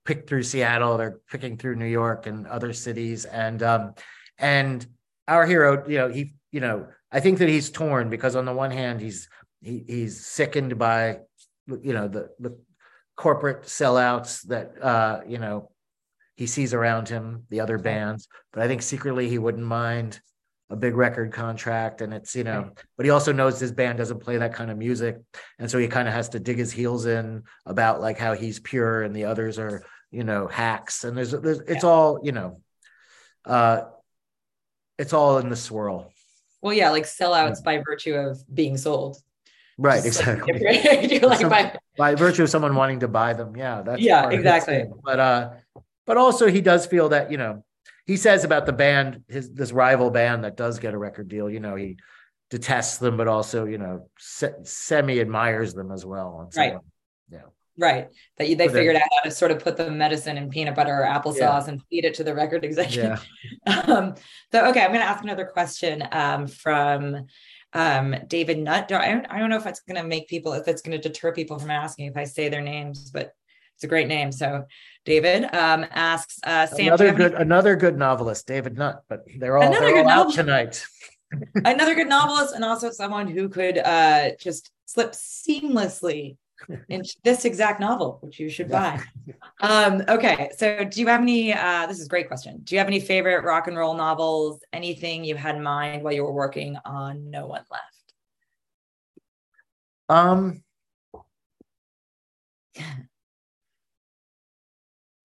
picked 0.05 0.28
through 0.28 0.43
seattle 0.43 0.99
they're 0.99 1.18
picking 1.30 1.57
through 1.57 1.76
new 1.76 1.87
york 1.87 2.26
and 2.26 2.47
other 2.47 2.72
cities 2.72 3.24
and 3.24 3.62
um 3.62 3.95
and 4.39 4.87
our 5.26 5.47
hero 5.47 5.82
you 5.89 5.97
know 5.97 6.09
he 6.09 6.35
you 6.53 6.61
know 6.61 6.87
i 7.11 7.20
think 7.20 7.39
that 7.39 7.49
he's 7.49 7.70
torn 7.70 8.11
because 8.11 8.37
on 8.37 8.45
the 8.45 8.53
one 8.53 8.70
hand 8.70 9.01
he's 9.01 9.28
he, 9.62 9.82
he's 9.87 10.26
sickened 10.26 10.78
by 10.78 11.18
you 11.82 11.95
know 11.95 12.07
the 12.07 12.28
the 12.39 12.57
corporate 13.16 13.62
sellouts 13.62 14.42
that 14.42 14.82
uh 14.82 15.20
you 15.26 15.38
know 15.38 15.70
he 16.36 16.46
sees 16.46 16.74
around 16.74 17.08
him 17.08 17.44
the 17.50 17.60
other 17.60 17.78
bands 17.78 18.28
but 18.52 18.62
i 18.62 18.68
think 18.68 18.82
secretly 18.82 19.28
he 19.28 19.38
wouldn't 19.38 19.64
mind 19.64 20.20
a 20.70 20.76
big 20.76 20.96
record 20.96 21.32
contract 21.32 22.00
and 22.00 22.14
it's 22.14 22.34
you 22.34 22.42
know 22.42 22.70
but 22.96 23.04
he 23.04 23.10
also 23.10 23.32
knows 23.32 23.60
his 23.60 23.72
band 23.72 23.98
doesn't 23.98 24.20
play 24.20 24.38
that 24.38 24.54
kind 24.54 24.70
of 24.70 24.78
music. 24.78 25.18
And 25.58 25.70
so 25.70 25.78
he 25.78 25.88
kind 25.88 26.08
of 26.08 26.14
has 26.14 26.30
to 26.30 26.40
dig 26.40 26.56
his 26.56 26.72
heels 26.72 27.06
in 27.06 27.42
about 27.66 28.00
like 28.00 28.18
how 28.18 28.34
he's 28.34 28.60
pure 28.60 29.02
and 29.02 29.14
the 29.14 29.24
others 29.24 29.58
are 29.58 29.84
you 30.10 30.24
know 30.24 30.46
hacks. 30.46 31.04
And 31.04 31.16
there's, 31.16 31.32
there's 31.32 31.60
it's 31.60 31.84
yeah. 31.84 31.90
all 31.90 32.20
you 32.22 32.32
know 32.32 32.60
uh 33.44 33.82
it's 34.98 35.12
all 35.12 35.38
in 35.38 35.50
the 35.50 35.56
swirl. 35.56 36.10
Well 36.62 36.72
yeah 36.72 36.90
like 36.90 37.04
sellouts 37.04 37.56
yeah. 37.56 37.64
by 37.64 37.82
virtue 37.84 38.14
of 38.14 38.42
being 38.52 38.78
sold 38.78 39.18
right 39.79 40.05
exactly 40.05 41.18
like 41.20 41.41
Some, 41.41 41.51
by, 41.51 41.77
by 41.97 42.14
virtue 42.14 42.45
of 42.45 42.51
someone 42.51 42.75
wanting 42.75 43.01
to 43.01 43.09
buy 43.09 43.33
them 43.33 43.57
yeah 43.57 43.83
that's 43.83 44.01
yeah 44.01 44.31
exactly 44.31 44.85
but 45.03 45.18
uh 45.18 45.51
but 46.07 46.16
also 46.16 46.49
he 46.49 46.61
does 46.61 46.87
feel 46.87 47.09
that 47.11 47.31
you 47.31 47.39
know 47.39 47.64
he 48.07 48.16
says 48.16 48.45
about 48.45 48.66
the 48.66 48.72
band, 48.72 49.22
his 49.29 49.53
this 49.53 49.72
rival 49.72 50.11
band 50.11 50.45
that 50.45 50.57
does 50.57 50.79
get 50.79 50.95
a 50.95 50.99
record 50.99 51.29
deal. 51.29 51.49
You 51.49 51.61
know, 51.61 51.75
he 51.75 51.97
detests 52.51 52.99
them, 52.99 53.16
but 53.16 53.29
also 53.29 53.64
you 53.64 53.79
know 53.79 54.09
se- 54.18 54.64
semi 54.64 55.20
admires 55.20 55.75
them 55.75 55.91
as 55.91 56.05
well. 56.05 56.49
So, 56.53 56.61
right. 56.61 56.77
Yeah. 57.31 57.41
Right. 57.79 58.09
That 58.39 58.49
you, 58.49 58.57
they 58.57 58.68
figured 58.68 58.97
out 58.97 59.03
how 59.11 59.25
to 59.25 59.31
sort 59.31 59.51
of 59.51 59.59
put 59.59 59.77
the 59.77 59.91
medicine 59.91 60.37
in 60.37 60.51
peanut 60.51 60.77
butter 60.77 61.03
or 61.03 61.07
applesauce 61.07 61.39
yeah. 61.39 61.68
and 61.68 61.83
feed 61.91 62.05
it 62.05 62.14
to 62.14 62.25
the 62.25 62.35
record 62.35 62.64
executive. 62.64 63.27
Yeah. 63.66 63.81
um, 63.87 64.14
so, 64.53 64.66
okay, 64.66 64.83
I'm 64.83 64.91
going 64.91 65.01
to 65.01 65.07
ask 65.07 65.25
another 65.25 65.47
question 65.47 66.07
um, 66.12 66.47
from 66.47 67.27
um, 67.75 68.14
David 68.29 68.59
Nutt. 68.59 68.91
I 68.93 69.11
don't, 69.11 69.27
I 69.27 69.39
don't 69.39 69.51
know 69.51 69.57
if 69.57 69.66
it's 69.66 69.81
going 69.81 70.01
to 70.01 70.09
make 70.09 70.29
people, 70.29 70.53
if 70.53 70.68
it's 70.68 70.83
going 70.83 70.99
to 70.99 71.09
deter 71.09 71.33
people 71.33 71.59
from 71.59 71.70
asking 71.70 72.07
if 72.07 72.16
I 72.16 72.25
say 72.25 72.49
their 72.49 72.61
names, 72.61 73.11
but 73.11 73.35
it's 73.75 73.85
a 73.85 73.89
great 73.89 74.09
name. 74.09 74.31
So 74.33 74.64
David 75.05 75.45
um, 75.55 75.85
asks 75.91 76.39
uh, 76.45 76.66
Sam. 76.66 76.87
Another 76.87 77.12
good, 77.12 77.35
another 77.35 77.77
good 77.77 77.99
novelist, 77.99 78.47
David 78.47 78.79
Nutt. 78.79 79.03
But 79.09 79.25
they're 79.39 79.59
all, 79.59 79.70
they're 79.70 79.99
all 79.99 80.09
out 80.09 80.33
tonight. 80.33 80.85
another 81.57 81.95
good 81.95 82.09
novelist, 82.09 82.55
and 82.55 82.64
also 82.64 82.91
someone 82.91 83.27
who 83.27 83.49
could 83.49 83.79
uh, 83.79 84.31
just 84.39 84.70
slip 84.87 85.12
seamlessly 85.12 86.37
in 86.88 87.02
this 87.22 87.44
exact 87.44 87.80
novel, 87.80 88.18
which 88.20 88.38
you 88.38 88.48
should 88.48 88.68
buy. 88.68 89.00
Um, 89.60 90.02
okay, 90.08 90.50
so 90.56 90.84
do 90.84 91.00
you 91.00 91.06
have 91.06 91.22
any? 91.22 91.54
Uh, 91.54 91.86
this 91.86 91.98
is 91.98 92.06
a 92.06 92.08
great 92.08 92.28
question. 92.28 92.60
Do 92.64 92.74
you 92.74 92.78
have 92.80 92.88
any 92.88 93.00
favorite 93.00 93.44
rock 93.44 93.66
and 93.66 93.76
roll 93.76 93.94
novels? 93.94 94.60
Anything 94.74 95.24
you 95.24 95.36
had 95.36 95.56
in 95.56 95.62
mind 95.62 96.02
while 96.02 96.12
you 96.12 96.22
were 96.22 96.32
working 96.32 96.76
on 96.84 97.30
No 97.30 97.46
One 97.46 97.62
Left? 97.70 98.04
Um, 100.08 100.62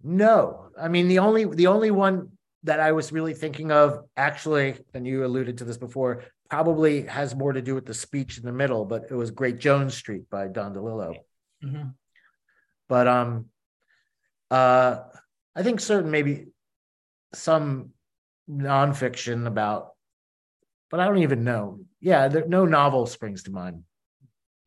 no. 0.04 0.70
I 0.80 0.88
mean, 0.88 1.08
the 1.10 1.20
only 1.20 1.46
the 1.46 1.68
only 1.68 1.92
one 1.92 2.30
that 2.64 2.80
I 2.80 2.92
was 2.92 3.12
really 3.12 3.34
thinking 3.34 3.72
of, 3.72 4.06
actually, 4.16 4.78
and 4.94 5.06
you 5.06 5.26
alluded 5.26 5.58
to 5.60 5.66
this 5.66 5.78
before, 5.78 6.24
probably 6.50 7.04
has 7.04 7.36
more 7.36 7.54
to 7.54 7.62
do 7.62 7.76
with 7.76 7.86
the 7.86 7.94
speech 7.94 8.38
in 8.38 8.44
the 8.44 8.52
middle, 8.52 8.86
but 8.86 9.06
it 9.10 9.16
was 9.16 9.32
Great 9.32 9.60
Jones 9.60 9.96
Street 9.96 10.30
by 10.30 10.48
Don 10.48 10.74
DeLillo. 10.74 11.16
Mm-hmm. 11.64 11.90
But 12.88 13.08
um, 13.08 13.46
uh, 14.50 15.00
I 15.56 15.64
think 15.64 15.80
certain 15.80 16.12
maybe 16.12 16.48
some 17.34 17.92
nonfiction 18.50 19.46
about, 19.46 19.92
but 20.90 21.00
I 21.00 21.06
don't 21.06 21.20
even 21.20 21.44
know. 21.44 21.80
Yeah, 22.00 22.28
there, 22.28 22.48
no 22.48 22.66
novel 22.66 23.06
springs 23.06 23.44
to 23.44 23.52
mind. 23.52 23.84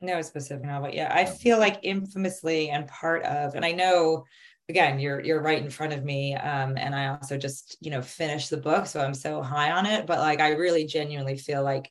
No 0.01 0.21
specific 0.23 0.65
novel. 0.65 0.91
Yeah, 0.91 1.13
I 1.13 1.25
feel 1.25 1.59
like 1.59 1.81
infamously 1.83 2.71
and 2.71 2.87
part 2.87 3.25
of, 3.25 3.55
and 3.55 3.65
I 3.65 3.73
know 3.73 4.25
again 4.69 4.99
you're 4.99 5.21
you're 5.21 5.43
right 5.43 5.63
in 5.63 5.71
front 5.71 5.93
of 5.93 6.05
me 6.05 6.35
um 6.35 6.77
and 6.77 6.95
i 6.95 7.09
also 7.09 7.37
just 7.37 7.77
you 7.81 7.91
know 7.91 8.01
finished 8.01 8.49
the 8.51 8.57
book 8.57 8.87
so 8.87 9.01
i'm 9.01 9.15
so 9.15 9.43
high 9.43 9.73
on 9.73 9.87
it 9.87 10.07
but 10.07 10.19
like 10.19 10.41
i 10.41 10.51
really 10.51 10.87
genuinely 10.87 11.37
feel 11.37 11.63
like 11.63 11.91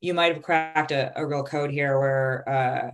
you 0.00 0.12
might 0.12 0.34
have 0.34 0.42
cracked 0.42 0.92
a, 0.92 1.12
a 1.16 1.24
real 1.26 1.44
code 1.44 1.70
here 1.70 1.98
where 1.98 2.48
uh 2.48 2.90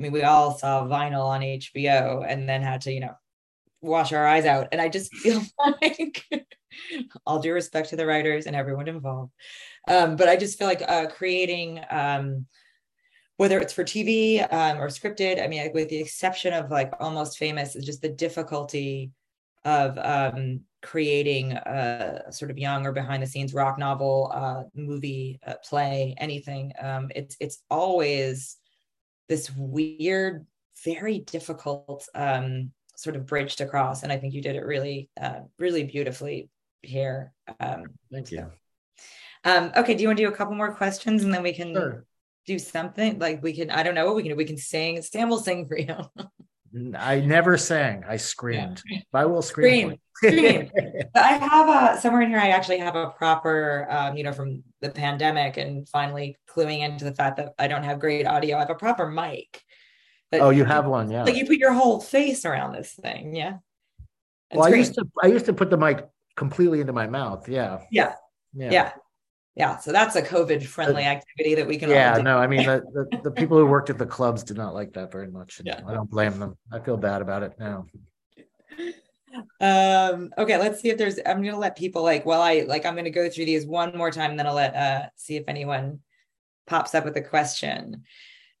I 0.00 0.02
mean, 0.02 0.12
we 0.12 0.22
all 0.22 0.56
saw 0.56 0.86
vinyl 0.86 1.26
on 1.26 1.42
HBO 1.42 2.24
and 2.26 2.48
then 2.48 2.62
had 2.62 2.80
to, 2.82 2.92
you 2.92 3.00
know, 3.00 3.14
wash 3.82 4.14
our 4.14 4.26
eyes 4.26 4.46
out. 4.46 4.68
And 4.72 4.80
I 4.80 4.88
just 4.88 5.14
feel 5.14 5.42
like, 5.82 6.24
all 7.26 7.38
due 7.38 7.52
respect 7.52 7.90
to 7.90 7.96
the 7.96 8.06
writers 8.06 8.46
and 8.46 8.56
everyone 8.56 8.88
involved, 8.88 9.32
um, 9.88 10.16
but 10.16 10.26
I 10.26 10.36
just 10.36 10.58
feel 10.58 10.68
like 10.68 10.80
uh, 10.88 11.08
creating, 11.08 11.80
um, 11.90 12.46
whether 13.36 13.58
it's 13.58 13.74
for 13.74 13.84
TV 13.84 14.40
um, 14.50 14.78
or 14.78 14.88
scripted, 14.88 15.42
I 15.42 15.48
mean, 15.48 15.70
with 15.74 15.90
the 15.90 16.00
exception 16.00 16.54
of 16.54 16.70
like 16.70 16.92
Almost 16.98 17.36
Famous, 17.36 17.76
is 17.76 17.84
just 17.84 18.00
the 18.00 18.08
difficulty 18.08 19.10
of 19.66 19.98
um, 19.98 20.60
creating 20.80 21.52
a 21.52 22.24
sort 22.30 22.50
of 22.50 22.56
young 22.56 22.86
or 22.86 22.92
behind 22.92 23.22
the 23.22 23.26
scenes 23.26 23.52
rock 23.52 23.78
novel, 23.78 24.30
uh, 24.34 24.62
movie, 24.74 25.40
uh, 25.46 25.54
play, 25.68 26.14
anything. 26.16 26.72
Um, 26.80 27.10
it's 27.14 27.36
it's 27.38 27.62
always 27.70 28.59
this 29.30 29.48
weird, 29.56 30.44
very 30.84 31.20
difficult 31.20 32.06
um, 32.16 32.72
sort 32.96 33.14
of 33.14 33.26
bridge 33.26 33.56
to 33.56 33.66
cross. 33.66 34.02
And 34.02 34.12
I 34.12 34.18
think 34.18 34.34
you 34.34 34.42
did 34.42 34.56
it 34.56 34.64
really, 34.64 35.08
uh, 35.18 35.42
really 35.56 35.84
beautifully 35.84 36.50
here. 36.82 37.32
Um, 37.60 37.84
Thank 38.12 38.32
you. 38.32 38.50
Um, 39.44 39.70
okay, 39.76 39.94
do 39.94 40.02
you 40.02 40.08
want 40.08 40.18
to 40.18 40.24
do 40.24 40.28
a 40.28 40.36
couple 40.36 40.54
more 40.54 40.74
questions 40.74 41.22
and 41.22 41.32
then 41.32 41.44
we 41.44 41.52
can 41.52 41.72
sure. 41.72 42.04
do 42.44 42.58
something 42.58 43.20
like 43.20 43.40
we 43.40 43.54
can? 43.54 43.70
I 43.70 43.84
don't 43.84 43.94
know 43.94 44.04
what 44.04 44.16
we 44.16 44.22
can 44.22 44.32
do. 44.32 44.36
We 44.36 44.44
can 44.44 44.58
sing. 44.58 45.00
Sam 45.00 45.30
will 45.30 45.38
sing 45.38 45.66
for 45.66 45.78
you. 45.78 45.96
I 46.96 47.20
never 47.20 47.56
sang. 47.56 48.04
I 48.08 48.16
screamed. 48.16 48.82
Yeah. 48.88 49.00
I 49.12 49.26
will 49.26 49.42
scream. 49.42 49.96
Scream. 50.16 50.70
I 51.14 51.32
have 51.32 51.68
a 51.68 52.00
somewhere 52.00 52.22
in 52.22 52.28
here. 52.28 52.38
I 52.38 52.50
actually 52.50 52.78
have 52.78 52.94
a 52.94 53.10
proper, 53.10 53.86
um, 53.90 54.16
you 54.16 54.22
know, 54.22 54.32
from 54.32 54.62
the 54.80 54.90
pandemic, 54.90 55.56
and 55.56 55.88
finally 55.88 56.36
cluing 56.48 56.80
into 56.80 57.04
the 57.04 57.14
fact 57.14 57.38
that 57.38 57.54
I 57.58 57.66
don't 57.66 57.82
have 57.82 57.98
great 57.98 58.26
audio. 58.26 58.56
I 58.56 58.60
have 58.60 58.70
a 58.70 58.74
proper 58.74 59.10
mic. 59.10 59.62
Oh, 60.32 60.50
you 60.50 60.64
have 60.64 60.86
one, 60.86 61.10
yeah. 61.10 61.24
Like 61.24 61.34
you 61.34 61.44
put 61.44 61.56
your 61.56 61.72
whole 61.72 62.00
face 62.00 62.44
around 62.44 62.72
this 62.72 62.92
thing, 62.92 63.34
yeah. 63.34 63.56
It's 64.50 64.58
well, 64.58 64.72
I 64.72 64.76
used 64.76 64.94
to 64.94 65.04
I 65.22 65.26
used 65.26 65.46
to 65.46 65.52
put 65.52 65.70
the 65.70 65.76
mic 65.76 66.06
completely 66.36 66.80
into 66.80 66.92
my 66.92 67.08
mouth. 67.08 67.48
Yeah. 67.48 67.80
Yeah. 67.90 68.14
Yeah. 68.54 68.70
yeah 68.70 68.92
yeah 69.60 69.76
so 69.76 69.92
that's 69.92 70.16
a 70.16 70.22
covid 70.22 70.62
friendly 70.64 71.04
activity 71.04 71.54
that 71.54 71.66
we 71.66 71.76
can 71.76 71.90
yeah 71.90 72.16
no 72.16 72.38
i 72.38 72.46
mean 72.46 72.64
the, 72.64 72.82
the, 73.12 73.20
the, 73.24 73.30
people 73.30 73.58
who 73.58 73.66
worked 73.66 73.90
at 73.90 73.98
the 73.98 74.06
clubs 74.06 74.42
did 74.42 74.56
not 74.56 74.74
like 74.74 74.94
that 74.94 75.12
very 75.12 75.28
much 75.28 75.60
yeah. 75.64 75.80
i 75.86 75.92
don't 75.92 76.10
blame 76.10 76.38
them. 76.38 76.56
I 76.72 76.78
feel 76.80 76.96
bad 76.96 77.20
about 77.20 77.42
it 77.42 77.52
now. 77.58 77.86
Um 79.60 80.32
okay 80.38 80.56
let's 80.58 80.80
see 80.80 80.88
if 80.88 80.98
there's 80.98 81.18
i'm 81.26 81.42
gonna 81.44 81.58
let 81.58 81.76
people 81.76 82.02
like 82.02 82.24
well 82.24 82.40
i 82.40 82.64
like 82.66 82.84
i'm 82.86 82.96
gonna 82.96 83.10
go 83.10 83.28
through 83.28 83.44
these 83.44 83.66
one 83.66 83.96
more 83.96 84.10
time 84.10 84.30
and 84.30 84.38
then 84.38 84.46
i'll 84.46 84.54
let 84.54 84.74
uh 84.74 85.02
see 85.16 85.36
if 85.36 85.44
anyone 85.46 86.00
pops 86.66 86.94
up 86.94 87.04
with 87.04 87.16
a 87.16 87.22
question. 87.22 88.04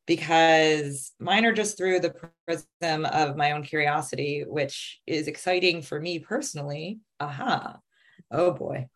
Because 0.06 1.12
mine 1.20 1.44
are 1.44 1.52
just 1.52 1.76
through 1.76 2.00
the 2.00 2.14
prism 2.46 3.04
of 3.04 3.36
my 3.36 3.52
own 3.52 3.62
curiosity 3.62 4.44
which 4.46 5.00
is 5.06 5.28
exciting 5.28 5.82
for 5.82 5.98
me 6.00 6.18
personally. 6.18 7.00
Aha. 7.20 7.78
Oh 8.30 8.52
boy 8.52 8.88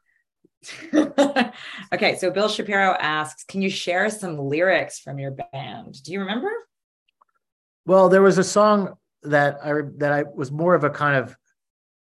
okay, 1.92 2.16
so 2.16 2.30
Bill 2.30 2.48
Shapiro 2.48 2.96
asks, 2.98 3.44
can 3.44 3.62
you 3.62 3.70
share 3.70 4.10
some 4.10 4.38
lyrics 4.38 4.98
from 4.98 5.18
your 5.18 5.32
band? 5.32 6.02
Do 6.02 6.12
you 6.12 6.20
remember? 6.20 6.50
Well, 7.86 8.08
there 8.08 8.22
was 8.22 8.38
a 8.38 8.44
song 8.44 8.94
that 9.22 9.58
I 9.64 9.72
that 9.98 10.12
I 10.12 10.24
was 10.34 10.50
more 10.50 10.74
of 10.74 10.84
a 10.84 10.90
kind 10.90 11.16
of 11.16 11.36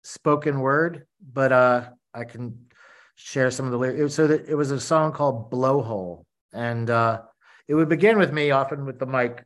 spoken 0.03 0.59
word, 0.59 1.05
but 1.33 1.51
uh 1.51 1.89
I 2.13 2.23
can 2.23 2.67
share 3.15 3.51
some 3.51 3.65
of 3.65 3.71
the 3.71 3.77
lyrics. 3.77 4.15
So 4.15 4.27
that 4.27 4.47
it 4.47 4.55
was 4.55 4.71
a 4.71 4.79
song 4.79 5.11
called 5.11 5.51
Blowhole, 5.51 6.23
and 6.53 6.89
uh 6.89 7.21
it 7.67 7.75
would 7.75 7.89
begin 7.89 8.17
with 8.17 8.31
me 8.31 8.51
often 8.51 8.85
with 8.85 8.99
the 8.99 9.05
mic 9.05 9.43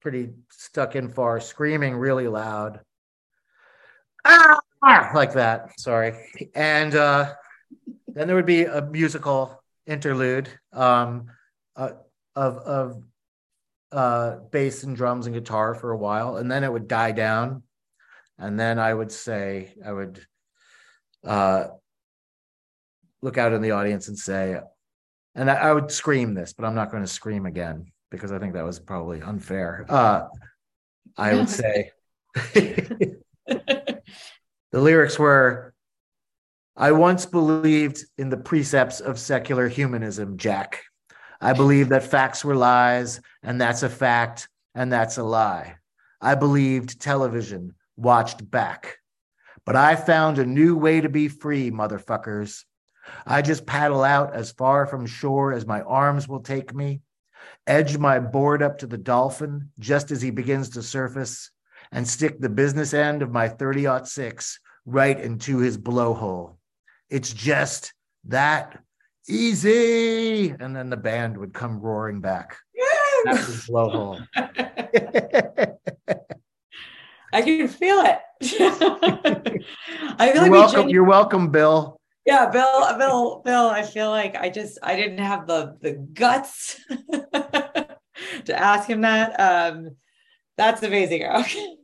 pretty 0.00 0.30
stuck 0.50 0.96
in 0.96 1.08
far, 1.08 1.40
screaming 1.40 1.96
really 1.96 2.28
loud. 2.28 2.80
Ah, 4.24 4.60
like 5.14 5.32
that. 5.32 5.78
Sorry. 5.80 6.14
And 6.54 6.94
uh 6.94 7.32
then 8.14 8.26
there 8.26 8.36
would 8.36 8.46
be 8.46 8.64
a 8.64 8.82
musical 8.82 9.62
interlude 9.86 10.48
um, 10.72 11.26
uh, 11.76 11.90
of 12.34 12.56
of 12.58 13.02
uh, 13.92 14.36
bass 14.50 14.82
and 14.84 14.96
drums 14.96 15.26
and 15.26 15.34
guitar 15.34 15.74
for 15.74 15.92
a 15.92 15.98
while, 15.98 16.36
and 16.36 16.50
then 16.50 16.64
it 16.64 16.72
would 16.72 16.88
die 16.88 17.12
down, 17.12 17.62
and 18.38 18.58
then 18.58 18.78
I 18.78 18.94
would 18.94 19.12
say 19.12 19.74
I 19.84 19.92
would 19.92 20.24
uh, 21.24 21.66
look 23.22 23.38
out 23.38 23.52
in 23.52 23.62
the 23.62 23.72
audience 23.72 24.08
and 24.08 24.18
say, 24.18 24.60
and 25.34 25.50
I, 25.50 25.54
I 25.54 25.72
would 25.72 25.90
scream 25.90 26.34
this, 26.34 26.52
but 26.52 26.64
I'm 26.64 26.74
not 26.74 26.90
going 26.90 27.02
to 27.02 27.08
scream 27.08 27.46
again 27.46 27.86
because 28.10 28.30
I 28.30 28.38
think 28.38 28.54
that 28.54 28.64
was 28.64 28.78
probably 28.78 29.20
unfair. 29.22 29.86
Uh, 29.88 30.26
I 31.16 31.34
would 31.34 31.48
say 31.50 31.90
the 32.54 33.20
lyrics 34.72 35.18
were 35.18 35.73
I 36.76 36.90
once 36.90 37.24
believed 37.24 38.04
in 38.18 38.30
the 38.30 38.36
precepts 38.36 38.98
of 38.98 39.20
secular 39.20 39.68
humanism, 39.68 40.36
Jack. 40.36 40.82
I 41.40 41.52
believed 41.52 41.90
that 41.90 42.02
facts 42.02 42.44
were 42.44 42.56
lies, 42.56 43.20
and 43.44 43.60
that's 43.60 43.84
a 43.84 43.88
fact, 43.88 44.48
and 44.74 44.92
that's 44.92 45.16
a 45.16 45.22
lie. 45.22 45.76
I 46.20 46.34
believed 46.34 47.00
television 47.00 47.74
watched 47.96 48.50
back. 48.50 48.98
But 49.64 49.76
I 49.76 49.94
found 49.94 50.38
a 50.38 50.44
new 50.44 50.76
way 50.76 51.00
to 51.00 51.08
be 51.08 51.28
free, 51.28 51.70
motherfuckers. 51.70 52.64
I 53.24 53.40
just 53.40 53.66
paddle 53.66 54.02
out 54.02 54.34
as 54.34 54.50
far 54.50 54.84
from 54.86 55.06
shore 55.06 55.52
as 55.52 55.64
my 55.64 55.82
arms 55.82 56.26
will 56.26 56.40
take 56.40 56.74
me, 56.74 57.02
edge 57.68 57.98
my 57.98 58.18
board 58.18 58.64
up 58.64 58.78
to 58.78 58.88
the 58.88 58.98
dolphin 58.98 59.70
just 59.78 60.10
as 60.10 60.20
he 60.20 60.30
begins 60.30 60.70
to 60.70 60.82
surface, 60.82 61.52
and 61.92 62.08
stick 62.08 62.40
the 62.40 62.48
business 62.48 62.94
end 62.94 63.22
of 63.22 63.30
my 63.30 63.48
30 63.48 64.04
6 64.04 64.58
right 64.86 65.20
into 65.20 65.58
his 65.58 65.78
blowhole. 65.78 66.56
It's 67.10 67.32
just 67.32 67.92
that 68.24 68.78
easy. 69.28 70.50
And 70.50 70.74
then 70.74 70.90
the 70.90 70.96
band 70.96 71.36
would 71.38 71.54
come 71.54 71.80
roaring 71.80 72.20
back. 72.20 72.56
that 73.24 73.32
was 73.32 73.66
blowhole. 73.66 74.26
I 77.32 77.42
can 77.42 77.68
feel 77.68 78.00
it. 78.00 78.18
I 80.18 80.32
feel 80.32 80.34
you're 80.34 80.42
like 80.42 80.50
welcome. 80.50 80.80
Genu- 80.82 80.92
you're 80.92 81.04
welcome, 81.04 81.50
Bill. 81.50 82.00
Yeah, 82.24 82.48
Bill, 82.48 82.96
Bill, 82.96 83.42
Bill. 83.44 83.68
I 83.68 83.82
feel 83.82 84.10
like 84.10 84.36
I 84.36 84.48
just 84.48 84.78
I 84.82 84.96
didn't 84.96 85.18
have 85.18 85.46
the 85.46 85.76
the 85.80 85.92
guts 85.92 86.80
to 88.46 88.58
ask 88.58 88.88
him 88.88 89.02
that. 89.02 89.38
Um, 89.38 89.96
that's 90.56 90.82
amazing. 90.82 91.24
Okay. 91.24 91.76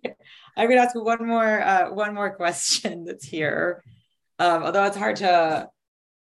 I'm 0.57 0.69
gonna 0.69 0.83
ask 0.83 0.95
one 0.95 1.27
more 1.27 1.61
uh, 1.61 1.93
one 1.93 2.15
more 2.15 2.35
question 2.35 3.05
that's 3.05 3.25
here. 3.25 3.83
Um, 4.41 4.63
although 4.65 4.85
it's 4.85 4.97
hard 4.97 5.17
to 5.17 5.69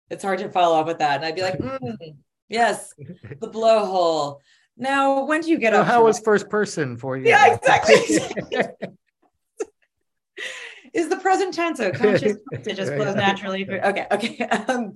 it's 0.09 0.23
hard 0.23 0.39
to 0.39 0.49
follow 0.49 0.79
up 0.79 0.87
with 0.87 0.99
that. 0.99 1.17
And 1.17 1.25
I'd 1.25 1.35
be 1.35 1.41
like, 1.41 1.57
mm, 1.59 2.15
yes, 2.49 2.93
the 2.97 3.47
blowhole. 3.47 4.37
Now, 4.77 5.25
when 5.25 5.41
do 5.41 5.49
you 5.49 5.57
get 5.57 5.73
so 5.73 5.81
up? 5.81 5.87
How 5.87 6.03
was 6.03 6.19
first 6.19 6.49
person 6.49 6.97
for 6.97 7.17
you? 7.17 7.27
Yeah, 7.27 7.53
exactly. 7.53 7.95
is 10.93 11.09
the 11.09 11.17
present 11.17 11.53
tense. 11.53 11.79
So 11.79 11.91
conscious 11.91 12.37
it 12.51 12.75
just 12.75 12.93
flows 12.93 13.15
naturally 13.15 13.65
through. 13.65 13.79
Okay, 13.79 14.07
okay. 14.11 14.39
Um, 14.45 14.93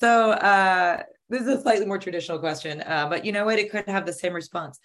so 0.00 0.30
uh, 0.30 1.02
this 1.28 1.42
is 1.42 1.48
a 1.48 1.60
slightly 1.60 1.86
more 1.86 1.98
traditional 1.98 2.38
question, 2.38 2.82
uh, 2.82 3.08
but 3.08 3.24
you 3.24 3.32
know 3.32 3.44
what? 3.44 3.58
It 3.58 3.70
could 3.70 3.88
have 3.88 4.06
the 4.06 4.12
same 4.12 4.32
response. 4.32 4.78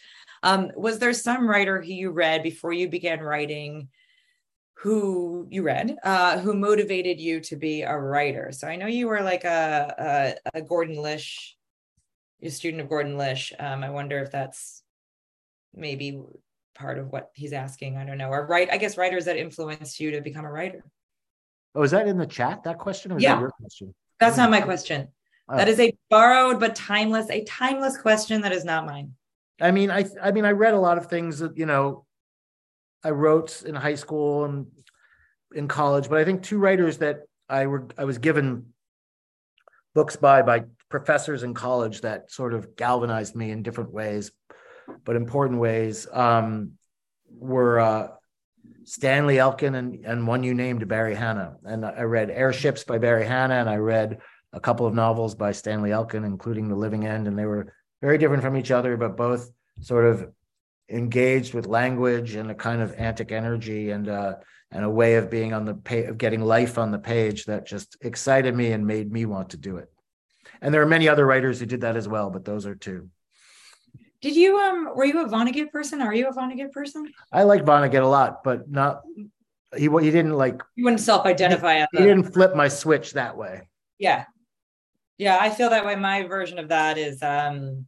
Um, 0.43 0.71
was 0.75 0.99
there 0.99 1.13
some 1.13 1.47
writer 1.47 1.81
who 1.81 1.91
you 1.91 2.11
read 2.11 2.43
before 2.43 2.73
you 2.73 2.89
began 2.89 3.21
writing? 3.21 3.89
Who 4.81 5.47
you 5.51 5.61
read 5.61 5.95
uh, 6.03 6.39
who 6.39 6.55
motivated 6.55 7.19
you 7.19 7.39
to 7.39 7.55
be 7.55 7.83
a 7.83 7.95
writer. 7.95 8.51
So 8.51 8.67
i 8.67 8.75
know 8.75 8.87
you 8.87 9.07
were 9.07 9.21
like 9.21 9.43
a, 9.43 10.35
a, 10.53 10.57
a 10.57 10.61
gordon 10.61 10.95
lish 10.95 11.55
a 12.41 12.49
student 12.49 12.81
of 12.81 12.89
gordon 12.89 13.15
lish. 13.17 13.53
Um, 13.59 13.83
i 13.83 13.91
wonder 13.91 14.19
if 14.19 14.31
that's 14.31 14.81
maybe 15.75 16.19
part 16.73 16.97
of 16.97 17.11
what 17.11 17.29
he's 17.33 17.53
asking. 17.53 17.97
I 17.97 18.05
don't 18.05 18.17
know. 18.17 18.29
Or 18.29 18.47
write 18.47 18.71
i 18.71 18.77
guess 18.77 18.97
writers 18.97 19.25
that 19.25 19.37
influenced 19.37 19.99
you 19.99 20.11
to 20.11 20.21
become 20.21 20.45
a 20.45 20.51
writer. 20.51 20.83
Oh 21.75 21.83
is 21.83 21.91
that 21.91 22.07
in 22.07 22.17
the 22.17 22.25
chat 22.25 22.63
that 22.63 22.79
question 22.79 23.11
or 23.11 23.19
yeah. 23.19 23.35
that 23.35 23.41
your 23.41 23.51
question? 23.51 23.93
That's 24.19 24.37
not 24.37 24.49
my 24.49 24.61
question. 24.61 25.09
Oh. 25.47 25.57
that 25.57 25.67
is 25.67 25.79
a 25.79 25.93
borrowed 26.09 26.59
but 26.59 26.75
timeless 26.75 27.29
a 27.29 27.43
timeless 27.43 27.97
question 27.97 28.41
that 28.41 28.51
is 28.51 28.65
not 28.65 28.87
mine. 28.87 29.13
I 29.59 29.69
mean 29.69 29.91
i 29.91 30.05
i 30.23 30.31
mean 30.31 30.45
i 30.45 30.51
read 30.51 30.73
a 30.73 30.79
lot 30.79 30.97
of 30.97 31.05
things 31.05 31.37
that 31.37 31.55
you 31.55 31.67
know 31.67 32.05
I 33.03 33.09
wrote 33.09 33.63
in 33.63 33.75
high 33.75 33.95
school 33.95 34.45
and 34.45 34.67
in 35.53 35.67
college, 35.67 36.09
but 36.09 36.19
I 36.19 36.25
think 36.25 36.43
two 36.43 36.59
writers 36.59 36.99
that 36.99 37.21
I 37.49 37.67
were 37.67 37.87
I 37.97 38.05
was 38.05 38.17
given 38.17 38.67
books 39.93 40.15
by 40.15 40.41
by 40.41 40.63
professors 40.89 41.43
in 41.43 41.53
college 41.53 42.01
that 42.01 42.31
sort 42.31 42.53
of 42.53 42.75
galvanized 42.75 43.35
me 43.35 43.51
in 43.51 43.63
different 43.63 43.91
ways, 43.91 44.31
but 45.03 45.15
important 45.15 45.59
ways 45.59 46.07
um, 46.11 46.73
were 47.29 47.79
uh, 47.79 48.07
Stanley 48.83 49.39
Elkin 49.39 49.75
and 49.75 50.05
and 50.05 50.27
one 50.27 50.43
you 50.43 50.53
named 50.53 50.87
Barry 50.87 51.15
Hannah. 51.15 51.57
And 51.63 51.85
I 51.85 52.03
read 52.03 52.29
Airships 52.29 52.83
by 52.83 52.97
Barry 52.97 53.25
Hannah, 53.25 53.55
and 53.55 53.69
I 53.69 53.77
read 53.77 54.19
a 54.53 54.59
couple 54.59 54.85
of 54.85 54.93
novels 54.93 55.35
by 55.35 55.51
Stanley 55.51 55.91
Elkin, 55.91 56.23
including 56.23 56.67
The 56.67 56.75
Living 56.75 57.05
End, 57.05 57.27
and 57.27 57.37
they 57.37 57.45
were 57.45 57.73
very 58.01 58.17
different 58.17 58.43
from 58.43 58.57
each 58.57 58.71
other, 58.71 58.97
but 58.97 59.15
both 59.15 59.49
sort 59.81 60.05
of 60.05 60.31
engaged 60.91 61.53
with 61.53 61.65
language 61.65 62.35
and 62.35 62.51
a 62.51 62.55
kind 62.55 62.81
of 62.81 62.93
antic 62.97 63.31
energy 63.31 63.91
and 63.91 64.09
uh, 64.09 64.35
and 64.71 64.85
a 64.85 64.89
way 64.89 65.15
of 65.15 65.29
being 65.29 65.53
on 65.53 65.65
the 65.65 65.73
page 65.73 66.09
of 66.09 66.17
getting 66.17 66.41
life 66.41 66.77
on 66.77 66.91
the 66.91 66.99
page 66.99 67.45
that 67.45 67.65
just 67.65 67.97
excited 68.01 68.55
me 68.55 68.71
and 68.71 68.85
made 68.85 69.11
me 69.11 69.25
want 69.25 69.49
to 69.51 69.57
do 69.57 69.77
it. 69.77 69.91
And 70.61 70.73
there 70.73 70.81
are 70.81 70.87
many 70.87 71.09
other 71.09 71.25
writers 71.25 71.59
who 71.59 71.65
did 71.65 71.81
that 71.81 71.95
as 71.95 72.07
well, 72.07 72.29
but 72.29 72.45
those 72.45 72.65
are 72.65 72.75
two. 72.75 73.09
Did 74.21 74.35
you 74.35 74.57
um 74.57 74.89
were 74.95 75.05
you 75.05 75.25
a 75.25 75.27
Vonnegut 75.27 75.71
person? 75.71 76.01
Are 76.01 76.13
you 76.13 76.27
a 76.29 76.33
Vonnegut 76.33 76.71
person? 76.71 77.11
I 77.31 77.43
like 77.43 77.63
Vonnegut 77.63 78.03
a 78.03 78.07
lot, 78.07 78.43
but 78.43 78.69
not 78.69 79.01
he 79.75 79.89
he 79.89 80.11
didn't 80.11 80.33
like 80.33 80.61
you 80.75 80.83
wouldn't 80.83 81.01
self-identify 81.01 81.79
he, 81.79 81.85
he 81.97 82.03
didn't 82.03 82.31
flip 82.31 82.55
my 82.55 82.67
switch 82.67 83.13
that 83.13 83.35
way. 83.35 83.69
Yeah. 83.97 84.25
Yeah, 85.17 85.37
I 85.39 85.49
feel 85.49 85.69
that 85.69 85.85
way. 85.85 85.95
My 85.95 86.23
version 86.23 86.59
of 86.59 86.69
that 86.69 86.97
is 86.97 87.21
um 87.23 87.87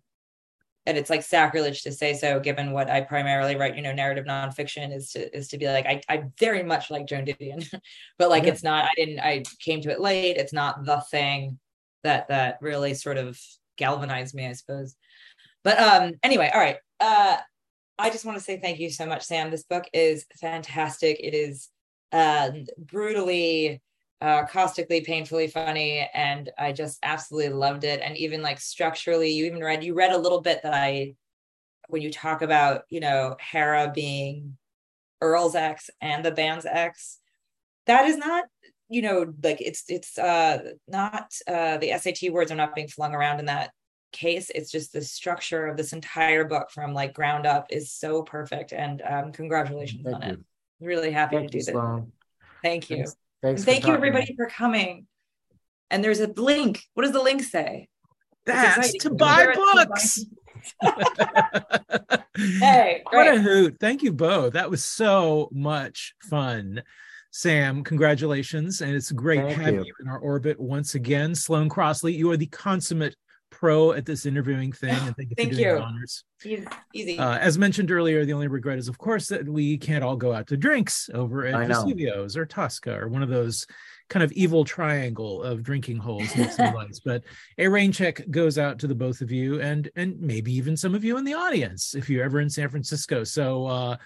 and 0.86 0.98
it's 0.98 1.10
like 1.10 1.24
sacrilege 1.24 1.84
to 1.84 1.92
say 1.92 2.14
so 2.14 2.40
given 2.40 2.72
what 2.72 2.90
i 2.90 3.02
primarily 3.02 3.56
write 3.56 3.76
you 3.76 3.82
know 3.82 3.94
narrative 3.94 4.26
nonfiction 4.26 4.96
is 4.96 5.12
to 5.12 5.36
is 5.36 5.48
to 5.48 5.58
be 5.58 5.68
like 5.68 5.86
i, 5.86 6.02
I 6.10 6.24
very 6.40 6.64
much 6.64 6.92
like 6.92 7.08
joan 7.08 7.26
didion 7.26 7.68
but 8.18 8.30
like 8.30 8.44
yeah. 8.44 8.50
it's 8.50 8.64
not 8.64 8.86
i 8.86 8.92
didn't 8.96 9.20
i 9.20 9.44
came 9.60 9.82
to 9.82 9.92
it 9.92 10.00
late. 10.00 10.38
It's 10.38 10.54
not 10.54 10.86
the 10.86 11.02
thing 11.10 11.60
that 12.04 12.28
that 12.28 12.58
really 12.62 12.94
sort 12.94 13.18
of 13.18 13.40
galvanized 13.78 14.36
me 14.36 14.48
i 14.48 14.54
suppose. 14.54 14.96
But 15.64 15.80
um 15.80 16.14
anyway 16.22 16.52
all 16.54 16.60
right. 16.60 16.78
Uh 17.00 17.38
i 17.98 18.10
just 18.10 18.26
want 18.26 18.38
to 18.38 18.44
say 18.44 18.60
thank 18.60 18.80
you 18.80 18.90
so 18.90 19.06
much 19.06 19.24
sam. 19.24 19.52
This 19.52 19.64
book 19.64 19.86
is 19.94 20.26
fantastic. 20.40 21.20
It 21.20 21.34
is 21.34 21.70
uh 22.12 22.52
brutally 22.78 23.82
uh, 24.24 24.46
caustically, 24.46 25.02
painfully 25.02 25.48
funny, 25.48 26.10
and 26.14 26.50
I 26.58 26.72
just 26.72 26.98
absolutely 27.04 27.52
loved 27.52 27.84
it. 27.84 28.00
And 28.02 28.16
even 28.16 28.42
like 28.42 28.58
structurally, 28.58 29.32
you 29.32 29.46
even 29.46 29.60
read 29.60 29.84
you 29.84 29.94
read 29.94 30.14
a 30.14 30.18
little 30.18 30.40
bit 30.40 30.64
that 30.64 30.74
I, 30.74 31.16
when 31.90 32.02
you 32.02 32.10
talk 32.10 32.42
about 32.42 32.84
you 32.90 33.02
know 33.02 33.36
Hera 33.42 33.92
being 33.94 34.58
Earl's 35.20 35.56
ex 35.56 35.90
and 36.00 36.24
the 36.24 36.32
band's 36.32 36.66
ex, 36.66 37.20
that 37.86 38.06
is 38.06 38.16
not 38.16 38.46
you 38.88 39.02
know 39.02 39.34
like 39.44 39.60
it's 39.60 39.84
it's 39.90 40.18
uh 40.18 40.72
not 40.88 41.34
uh 41.46 41.78
the 41.80 41.92
SAT 41.92 42.32
words 42.32 42.50
are 42.50 42.56
not 42.56 42.76
being 42.76 42.88
flung 42.88 43.14
around 43.14 43.40
in 43.40 43.46
that 43.48 43.72
case 44.14 44.52
it's 44.54 44.72
just 44.72 44.94
the 44.94 45.02
structure 45.02 45.66
of 45.66 45.76
this 45.76 45.92
entire 45.92 46.46
book 46.46 46.70
from 46.70 46.94
like 46.94 47.14
ground 47.14 47.48
up 47.48 47.66
is 47.72 47.92
so 47.92 48.22
perfect 48.22 48.72
and 48.72 49.02
um 49.02 49.32
congratulations 49.32 50.04
Thank 50.06 50.16
on 50.18 50.24
you. 50.24 50.34
it 50.34 50.40
really 50.80 51.12
happy 51.12 51.38
Thank 51.38 51.52
to 51.52 51.58
do 51.58 51.64
that 51.66 52.06
Thank 52.62 52.90
you. 52.90 52.98
Thanks. 52.98 53.16
Thanks 53.44 53.66
Thank 53.66 53.86
you, 53.86 53.94
everybody, 53.94 54.34
for 54.38 54.48
coming. 54.48 55.06
And 55.92 56.02
there's 56.02 56.22
a 56.22 56.28
link. 56.28 56.82
What 56.94 57.04
does 57.04 57.12
the 57.12 57.22
link 57.22 57.44
say? 57.44 57.90
That's 58.46 58.94
to 59.04 59.10
buy 59.10 59.54
books. 59.54 60.24
hey, 62.38 63.04
great. 63.06 63.06
what 63.12 63.36
a 63.36 63.42
hoot. 63.42 63.76
Thank 63.82 64.02
you 64.02 64.14
both. 64.14 64.54
That 64.54 64.72
was 64.72 64.82
so 64.82 65.50
much 65.52 66.16
fun. 66.30 66.84
Sam, 67.32 67.84
congratulations. 67.84 68.80
And 68.80 68.96
it's 68.96 69.12
great 69.12 69.42
Thank 69.42 69.58
having 69.58 69.80
you. 69.82 69.86
you 69.88 69.94
in 70.00 70.08
our 70.08 70.20
orbit 70.20 70.58
once 70.58 70.96
again. 70.96 71.36
Sloane 71.36 71.70
Crosley, 71.70 72.16
you 72.16 72.32
are 72.32 72.38
the 72.38 72.48
consummate 72.48 73.16
pro 73.64 73.94
at 73.94 74.06
this 74.06 74.26
interviewing 74.26 74.74
thing, 74.74 74.90
and 74.90 75.16
thank 75.16 75.30
you 75.30 75.36
thank 75.38 75.52
for 75.52 75.56
doing 75.56 75.70
you. 75.70 75.76
the 75.76 75.82
honors. 75.82 76.26
Easy. 76.94 77.18
Uh, 77.18 77.38
as 77.38 77.58
mentioned 77.58 77.92
earlier, 77.92 78.26
the 78.26 78.34
only 78.34 78.50
regret 78.50 78.78
is, 78.78 78.90
of 78.90 78.98
course, 78.98 79.30
that 79.30 79.48
we 79.48 79.78
can't 79.78 80.04
all 80.04 80.18
go 80.18 80.34
out 80.34 80.48
to 80.48 80.58
drinks 80.58 81.10
over 81.14 81.46
at 81.46 81.70
Vesuvio's 81.70 82.36
or 82.36 82.46
Tosca 82.46 82.94
or 82.94 83.08
one 83.08 83.24
of 83.24 83.30
those 83.30 83.66
kind 84.10 84.22
of 84.22 84.34
evil 84.34 84.66
triangle 84.66 85.42
of 85.42 85.64
drinking 85.64 85.96
holes 85.96 86.36
next 86.36 86.58
to 86.58 86.64
the 86.64 86.72
lights. 86.76 87.00
But 87.00 87.24
a 87.58 87.70
rain 87.70 87.94
check 87.94 88.30
goes 88.30 88.58
out 88.58 88.80
to 88.80 88.88
the 88.88 88.96
both 88.96 89.22
of 89.22 89.32
you, 89.32 89.62
and 89.62 89.90
and 89.96 90.20
maybe 90.20 90.52
even 90.54 90.76
some 90.76 90.94
of 90.94 91.06
you 91.06 91.16
in 91.16 91.24
the 91.24 91.36
audience 91.36 91.96
if 91.96 92.10
you're 92.10 92.26
ever 92.26 92.42
in 92.42 92.50
San 92.50 92.68
Francisco. 92.68 93.24
So. 93.24 93.66
uh 93.68 93.98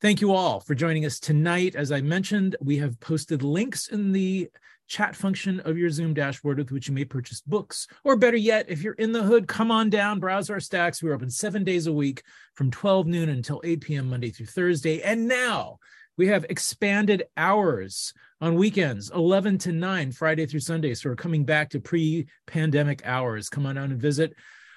Thank 0.00 0.20
you 0.20 0.32
all 0.32 0.58
for 0.58 0.74
joining 0.74 1.04
us 1.04 1.20
tonight. 1.20 1.76
As 1.76 1.92
I 1.92 2.00
mentioned, 2.00 2.56
we 2.60 2.76
have 2.78 2.98
posted 2.98 3.44
links 3.44 3.86
in 3.86 4.10
the 4.10 4.50
chat 4.92 5.16
function 5.16 5.58
of 5.60 5.78
your 5.78 5.88
Zoom 5.88 6.12
dashboard 6.12 6.58
with 6.58 6.70
which 6.70 6.86
you 6.86 6.92
may 6.92 7.06
purchase 7.06 7.40
books. 7.40 7.88
Or 8.04 8.14
better 8.14 8.36
yet, 8.36 8.66
if 8.68 8.82
you're 8.82 8.92
in 8.92 9.12
the 9.12 9.22
hood, 9.22 9.48
come 9.48 9.70
on 9.70 9.88
down, 9.88 10.20
browse 10.20 10.50
our 10.50 10.60
stacks. 10.60 11.02
We're 11.02 11.14
open 11.14 11.30
seven 11.30 11.64
days 11.64 11.86
a 11.86 11.92
week 11.92 12.22
from 12.54 12.70
12 12.70 13.06
noon 13.06 13.30
until 13.30 13.62
8 13.64 13.80
p.m. 13.80 14.10
Monday 14.10 14.30
through 14.30 14.46
Thursday. 14.46 15.00
And 15.00 15.26
now 15.26 15.78
we 16.18 16.26
have 16.26 16.44
expanded 16.50 17.24
hours 17.38 18.12
on 18.42 18.56
weekends, 18.56 19.10
11 19.10 19.56
to 19.58 19.72
9, 19.72 20.12
Friday 20.12 20.44
through 20.44 20.60
Sunday. 20.60 20.92
So 20.92 21.08
we're 21.08 21.16
coming 21.16 21.46
back 21.46 21.70
to 21.70 21.80
pre 21.80 22.26
pandemic 22.46 23.00
hours. 23.06 23.48
Come 23.48 23.64
on 23.64 23.76
down 23.76 23.92
and 23.92 24.00
visit. 24.00 24.34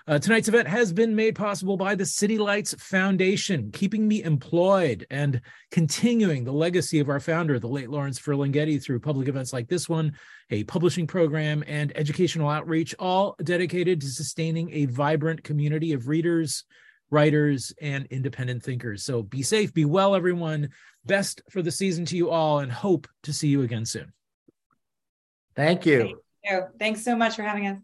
Uh, 0.08 0.20
tonight's 0.20 0.48
event 0.48 0.68
has 0.68 0.94
been 0.94 1.16
made 1.16 1.34
possible 1.34 1.78
by 1.78 1.96
the 1.96 2.06
City 2.06 2.38
Lights 2.38 2.76
Foundation, 2.78 3.72
keeping 3.72 4.08
me 4.08 4.22
employed 4.22 5.08
and 5.10 5.42
continuing 5.72 6.44
the 6.44 6.52
legacy 6.52 7.00
of 7.00 7.10
our 7.10 7.20
founder, 7.20 7.58
the 7.58 7.68
late 7.68 7.90
Lawrence 7.90 8.20
Ferlinghetti, 8.20 8.82
through 8.82 9.00
public 9.00 9.28
events 9.28 9.52
like 9.52 9.68
this 9.68 9.90
one, 9.90 10.14
a 10.52 10.64
publishing 10.66 11.08
program, 11.08 11.64
and 11.66 11.92
educational 11.98 12.50
outreach, 12.50 12.94
all 13.00 13.36
dedicated 13.44 14.00
to 14.02 14.08
sustaining 14.08 14.72
a 14.74 14.86
vibrant 14.86 15.44
community 15.44 15.94
of 15.94 16.08
readers, 16.08 16.66
writers, 17.10 17.74
and 17.82 18.06
independent 18.12 18.62
thinkers. 18.62 19.04
So 19.04 19.24
be 19.24 19.42
safe, 19.42 19.74
be 19.74 19.86
well, 19.86 20.14
everyone. 20.14 20.70
Best 21.04 21.42
for 21.50 21.64
the 21.64 21.72
season 21.72 22.06
to 22.06 22.16
you 22.16 22.30
all, 22.30 22.60
and 22.60 22.72
hope 22.72 23.08
to 23.24 23.34
see 23.34 23.48
you 23.48 23.64
again 23.64 23.86
soon. 23.86 24.14
Thank 25.56 25.88
you. 25.88 26.00
Thank 26.00 26.18
you. 26.44 26.64
Thanks 26.78 27.04
so 27.04 27.16
much 27.16 27.36
for 27.36 27.42
having 27.42 27.66
us. 27.66 27.80